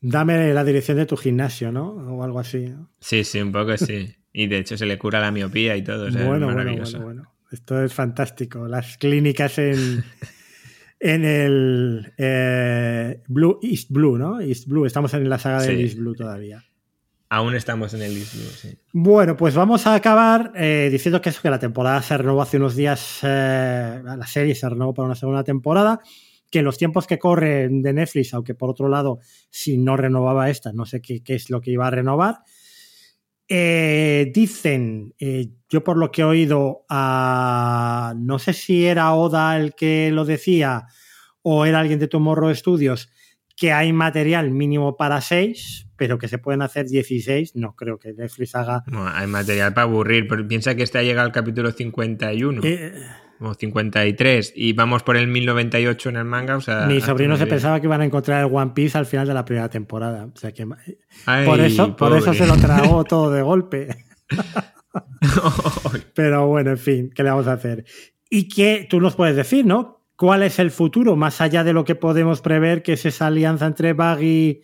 [0.00, 1.88] Dame la dirección de tu gimnasio, ¿no?
[1.88, 2.72] O algo así.
[3.00, 4.14] Sí, sí, un poco sí.
[4.32, 6.10] Y de hecho se le cura la miopía y todo.
[6.10, 7.32] bueno, bueno, bueno, bueno.
[7.50, 8.68] Esto es fantástico.
[8.68, 10.04] Las clínicas en,
[11.06, 14.40] en el eh, Blue, East Blue, ¿no?
[14.40, 14.86] East Blue.
[14.86, 16.64] Estamos en la saga de East Blue todavía.
[17.28, 18.76] Aún estamos en el East Blue, sí.
[18.92, 22.56] Bueno, pues vamos a acabar eh, diciendo que eso, que la temporada se renovó hace
[22.56, 26.00] unos días, eh, la serie se renovó para una segunda temporada,
[26.50, 29.20] que los tiempos que corren de Netflix, aunque por otro lado,
[29.50, 32.40] si no renovaba esta, no sé qué, qué es lo que iba a renovar,
[33.48, 39.74] eh, dicen, eh, yo por lo que he oído, no sé si era Oda el
[39.74, 40.86] que lo decía
[41.42, 43.08] o era alguien de Tomorrow Studios,
[43.56, 47.56] que hay material mínimo para 6, pero que se pueden hacer 16.
[47.56, 48.84] No creo que Netflix haga.
[48.86, 52.60] No, hay material para aburrir, pero piensa que este ha llegado al capítulo 51.
[52.64, 52.92] Eh,
[53.40, 56.56] o 53 y vamos por el 1098 en el manga.
[56.56, 59.26] O sea, Mi sobrino se pensaba que iban a encontrar el One Piece al final
[59.26, 60.26] de la primera temporada.
[60.26, 60.66] O sea que
[61.44, 63.88] por eso, por eso se lo tragó todo de golpe.
[66.14, 67.84] Pero bueno, en fin, ¿qué le vamos a hacer?
[68.30, 70.04] Y que tú nos puedes decir, ¿no?
[70.16, 73.66] ¿Cuál es el futuro más allá de lo que podemos prever que es esa alianza
[73.66, 74.62] entre Baggy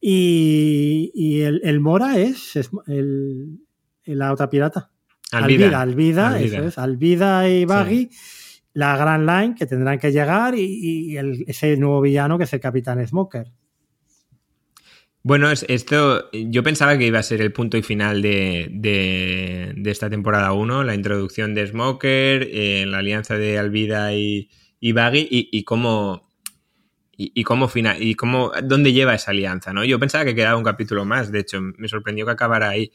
[0.00, 2.18] y, el, Mora?
[2.18, 3.58] ¿Es, el,
[4.04, 4.91] la otra pirata?
[5.32, 8.10] Alvida, Alvida, eso es, Alvida y Baggy,
[8.74, 13.04] la Grand Line que tendrán que llegar y, ese nuevo villano que es el Capitán
[13.06, 13.50] Smoker.
[15.24, 20.52] Bueno, esto yo pensaba que iba a ser el punto y final de, esta temporada
[20.52, 24.50] 1, la introducción de Smoker, eh, la alianza de Alvida y,
[24.80, 26.28] y Baggy y, cómo
[27.16, 29.84] y, cómo final y cómo dónde lleva esa alianza, ¿no?
[29.84, 32.90] Yo pensaba que quedaba un capítulo más, de hecho, me sorprendió que acabara ahí.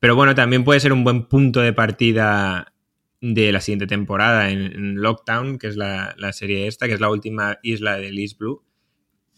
[0.00, 2.74] Pero bueno, también puede ser un buen punto de partida
[3.20, 7.58] de la siguiente temporada en, Lockdown, que es la, serie esta, que es la última
[7.62, 8.64] isla de East Blue,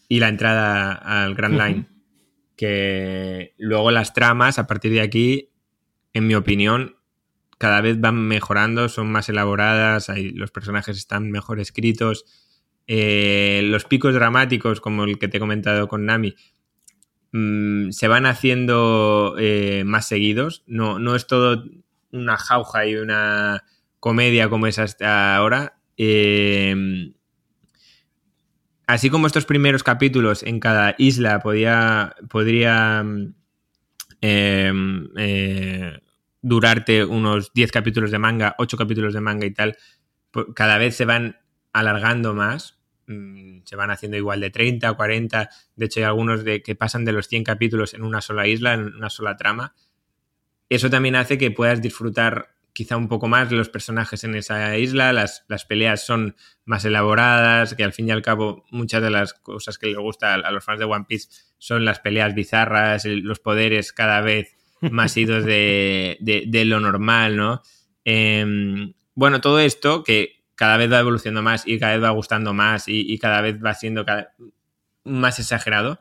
[0.09, 1.89] y la entrada al Grand Line.
[2.57, 5.51] Que luego las tramas, a partir de aquí,
[6.13, 6.97] en mi opinión,
[7.59, 12.25] cada vez van mejorando, son más elaboradas, los personajes están mejor escritos.
[12.87, 16.37] Eh, los picos dramáticos, como el que te he comentado con Nami,
[17.33, 20.63] Mm, se van haciendo eh, más seguidos.
[20.67, 21.65] No, no es todo
[22.13, 23.65] una jauja y una
[24.01, 25.79] comedia como es hasta ahora.
[25.97, 27.13] Eh,
[28.87, 33.05] así como estos primeros capítulos en cada isla podía, podría
[34.21, 35.99] em, eh,
[36.43, 39.77] durarte unos 10 capítulos de manga, 8 capítulos de manga y tal,
[40.55, 41.39] cada vez se van
[41.73, 42.79] alargando más.
[43.65, 45.51] Se van haciendo igual de 30 o 40.
[45.77, 48.75] De hecho, hay algunos de, que pasan de los 100 capítulos en una sola isla,
[48.75, 49.75] en una sola trama.
[50.69, 54.77] Eso también hace que puedas disfrutar quizá un poco más de los personajes en esa
[54.79, 59.35] isla, las, peleas son más elaboradas, que al fin y al cabo muchas de las
[59.35, 61.29] cosas que les gusta a, los fans de One Piece
[61.59, 66.17] son las peleas bizarras, los poderes cada vez más idos de,
[66.67, 67.63] lo normal, ¿no?
[68.05, 72.53] Em, bueno, todo esto que cada vez va evolucionando más y cada vez va gustando
[72.53, 74.05] más y, cada vez va siendo
[75.05, 75.99] más exagerado,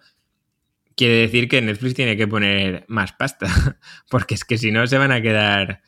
[0.96, 3.48] quiere decir que Netflix tiene que poner más pasta,
[4.10, 5.82] porque es que si no se van a quedar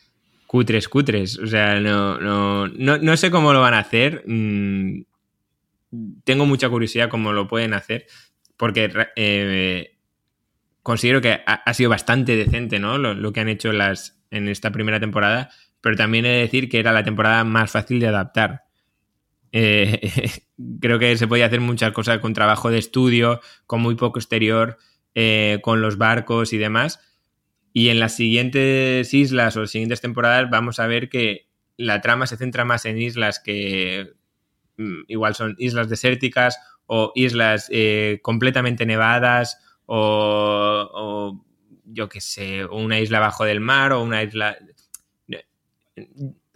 [0.48, 1.40] cutres, cutres.
[1.40, 4.24] O sea, no, no, no, sé cómo lo van a hacer.
[4.28, 5.04] Mm,
[6.24, 8.06] tengo mucha curiosidad cómo lo pueden hacer,
[8.58, 9.98] porque eh,
[10.82, 12.98] considero que ha, sido bastante decente ¿no?
[12.98, 15.50] lo, que han hecho las, en esta primera temporada
[15.84, 18.64] pero también he de decir que era la temporada más fácil de adaptar.
[19.52, 20.00] Eh,
[20.80, 24.78] creo que se podía hacer muchas cosas con trabajo de estudio, con muy poco exterior,
[25.14, 27.02] eh, con los barcos y demás.
[27.74, 32.28] Y en las siguientes islas o las siguientes temporadas vamos a ver que la trama
[32.28, 34.14] se centra más en islas que
[34.78, 41.46] mm, igual son islas desérticas o islas eh, completamente nevadas o, o
[41.84, 44.56] yo qué sé, una isla bajo del mar o una isla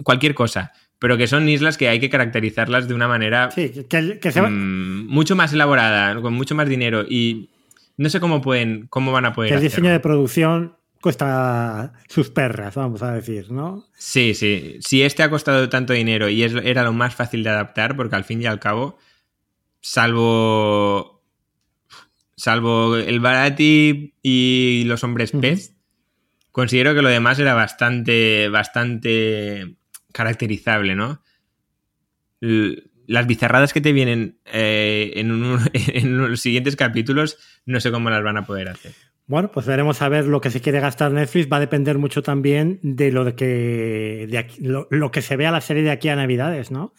[0.03, 5.35] cualquier cosa, pero que son islas que hay que caracterizarlas de una manera mm, mucho
[5.35, 7.49] más elaborada, con mucho más dinero y
[7.97, 9.53] no sé cómo pueden, cómo van a poder.
[9.53, 13.85] el diseño de producción cuesta sus perras, vamos a decir, ¿no?
[13.97, 14.77] Sí, sí.
[14.81, 18.23] Si este ha costado tanto dinero y era lo más fácil de adaptar, porque al
[18.23, 18.97] fin y al cabo,
[19.81, 21.15] salvo.
[22.39, 25.76] Salvo el Barati y los hombres pez,
[26.57, 29.75] considero que lo demás era bastante, bastante
[30.11, 31.21] caracterizable, ¿no?
[33.05, 38.37] Las bizarradas que te vienen eh, en, los siguientes capítulos, no sé cómo las van
[38.37, 38.93] a poder hacer.
[39.27, 41.47] Bueno, pues veremos a ver lo que se quiere gastar Netflix.
[41.47, 44.47] Va a depender mucho también de lo que, de
[44.89, 46.95] lo, que se vea la serie de aquí a Navidades, ¿no?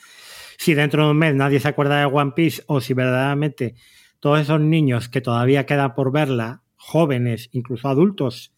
[0.56, 3.74] Si dentro de un mes nadie se acuerda de One Piece o si verdaderamente
[4.20, 8.52] todos esos niños que todavía queda por verla, jóvenes, incluso adultos,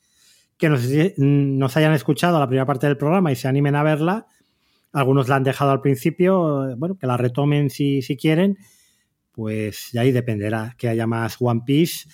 [0.61, 4.27] que nos, hayan escuchado la primera parte del programa y se animen a verla,
[4.93, 8.59] algunos la han dejado al principio, bueno, que la retomen si, si quieren,
[9.33, 12.09] pues de ahí dependerá que haya más One Piece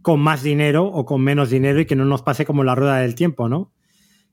[0.00, 2.98] con más dinero o con menos dinero y que no nos pase como la rueda
[2.98, 3.72] del tiempo, ¿no?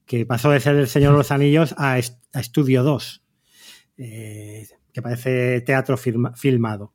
[0.05, 3.23] Que pasó de ser el Señor de los Anillos a, Estudio 2,
[3.97, 6.93] eh, que parece teatro filmado.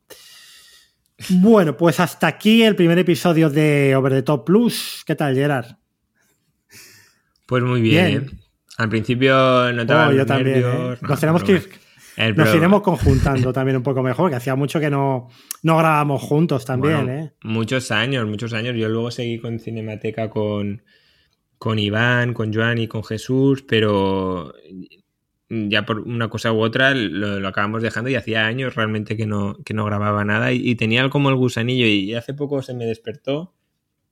[1.30, 5.02] Bueno, pues hasta aquí el primer episodio de Over the Top Plus.
[5.04, 5.79] ¿Qué tal, Gerard?
[7.50, 8.06] Pues muy bien.
[8.06, 8.26] ¿eh?
[8.78, 10.62] Al principio notaba oh, yo también.
[10.64, 10.98] ¿eh?
[11.00, 11.68] Nos tenemos que ir
[12.36, 15.28] nos iremos conjuntando también un poco mejor, que hacía mucho que no,
[15.64, 17.32] no grabamos juntos también, ¿eh?
[17.42, 18.76] Muchos años, muchos años.
[18.76, 20.84] Yo luego seguí con Cinemateca con,
[21.58, 24.54] con Iván, con Joan y con Jesús, pero
[25.48, 29.56] ya por una cosa u otra lo, acabamos dejando y hacía años realmente que no,
[29.64, 33.52] que no grababa nada y, tenía como el gusanillo y, hace poco se me despertó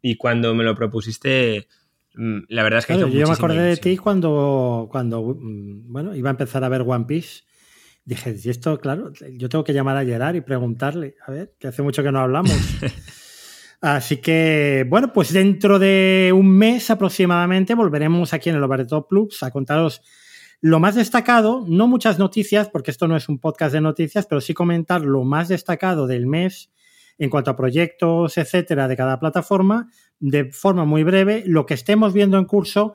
[0.03, 1.69] y cuando me lo propusiste
[2.15, 6.33] la verdad es que yo me acordé de ti cuando, cuando mm, bueno, iba a
[6.33, 7.43] empezar a ver One Piece
[8.09, 11.69] dije, y esto, claro, yo tengo que llamar a Gerard y preguntarle, a ver, que
[11.69, 12.53] hace mucho que no hablamos.
[13.83, 18.87] Así que, bueno, pues dentro de un mes aproximadamente volveremos aquí en el Over the
[18.87, 20.01] Top Plus a contaros
[20.63, 24.41] lo más destacado, no muchas noticias, porque esto no es un podcast de noticias, pero
[24.41, 26.73] sí comentar lo más destacado del mes
[27.19, 32.13] en cuanto a proyectos, etcétera, de cada plataforma, de forma muy breve, lo que estemos
[32.13, 32.95] viendo en curso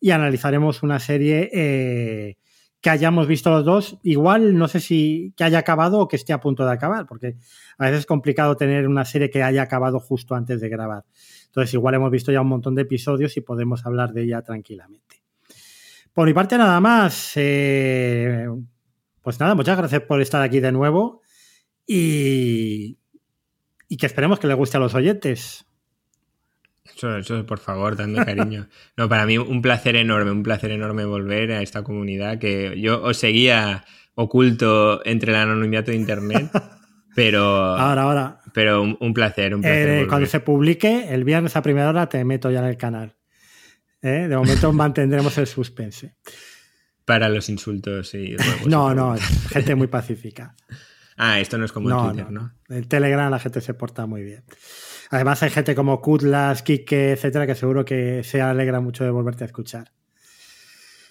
[0.00, 2.36] y analizaremos una serie eh,
[2.80, 3.98] que hayamos visto los dos.
[4.02, 7.36] Igual no sé si que haya acabado o que esté a punto de acabar, porque
[7.78, 11.04] a veces es complicado tener una serie que haya acabado justo antes de grabar.
[11.46, 15.22] Entonces igual hemos visto ya un montón de episodios y podemos hablar de ella tranquilamente.
[16.12, 17.32] Por mi parte nada más.
[17.36, 18.46] Eh,
[19.22, 21.22] pues nada, muchas gracias por estar aquí de nuevo
[21.86, 22.98] y,
[23.88, 25.66] y que esperemos que le guste a los oyentes.
[26.84, 28.68] Eso, por favor, dando cariño.
[28.96, 33.02] No, para mí un placer enorme, un placer enorme volver a esta comunidad que yo
[33.02, 33.84] os seguía
[34.14, 36.50] oculto entre el anonimato de internet,
[37.16, 37.42] pero...
[37.42, 38.40] Ahora, ahora.
[38.52, 40.04] Pero un, placer, un placer.
[40.04, 43.16] Eh, cuando se publique, el viernes a primera hora te meto ya en el canal.
[44.00, 44.28] ¿Eh?
[44.28, 46.14] De momento mantendremos el suspense.
[47.04, 48.36] Para los insultos y...
[48.66, 49.16] no, no,
[49.50, 50.54] gente muy pacífica.
[51.16, 52.52] Ah, esto no es como en Twitter, ¿no?
[52.68, 54.44] En Telegram la gente se porta muy bien.
[55.10, 59.44] Además hay gente como Kutlas, Kike, etcétera, que seguro que se alegra mucho de volverte
[59.44, 59.92] a escuchar.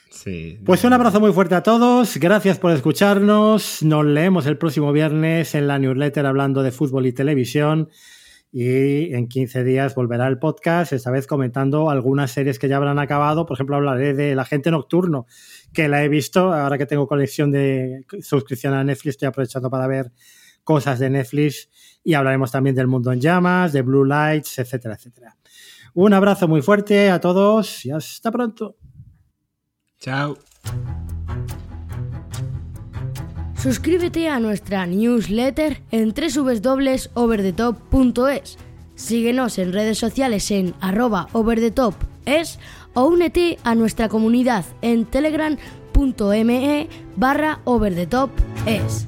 [0.10, 0.60] Sí.
[0.64, 5.53] Pues un abrazo muy fuerte a todos, gracias por escucharnos, nos leemos el próximo viernes
[5.56, 7.90] en la newsletter hablando de fútbol y televisión.
[8.56, 12.99] Y en 15 días volverá el podcast, esta vez comentando algunas series que ya habrán
[12.99, 15.26] acabado, por ejemplo hablaré de La gente nocturno,
[15.74, 19.88] que la he visto, ahora que tengo colección de suscripción a Netflix estoy aprovechando para
[19.88, 20.11] ver
[20.64, 21.69] cosas de Netflix
[22.03, 25.35] y hablaremos también del mundo en llamas, de Blue Lights, etcétera, etcétera.
[25.94, 28.77] Un abrazo muy fuerte a todos y hasta pronto.
[29.99, 30.38] Chao.
[33.56, 38.57] Suscríbete a nuestra newsletter en www.overthetop.es.
[38.95, 42.60] Síguenos en redes sociales en arroba overthetop.es
[42.94, 49.07] o únete a nuestra comunidad en telegram.me barra overthetop.es.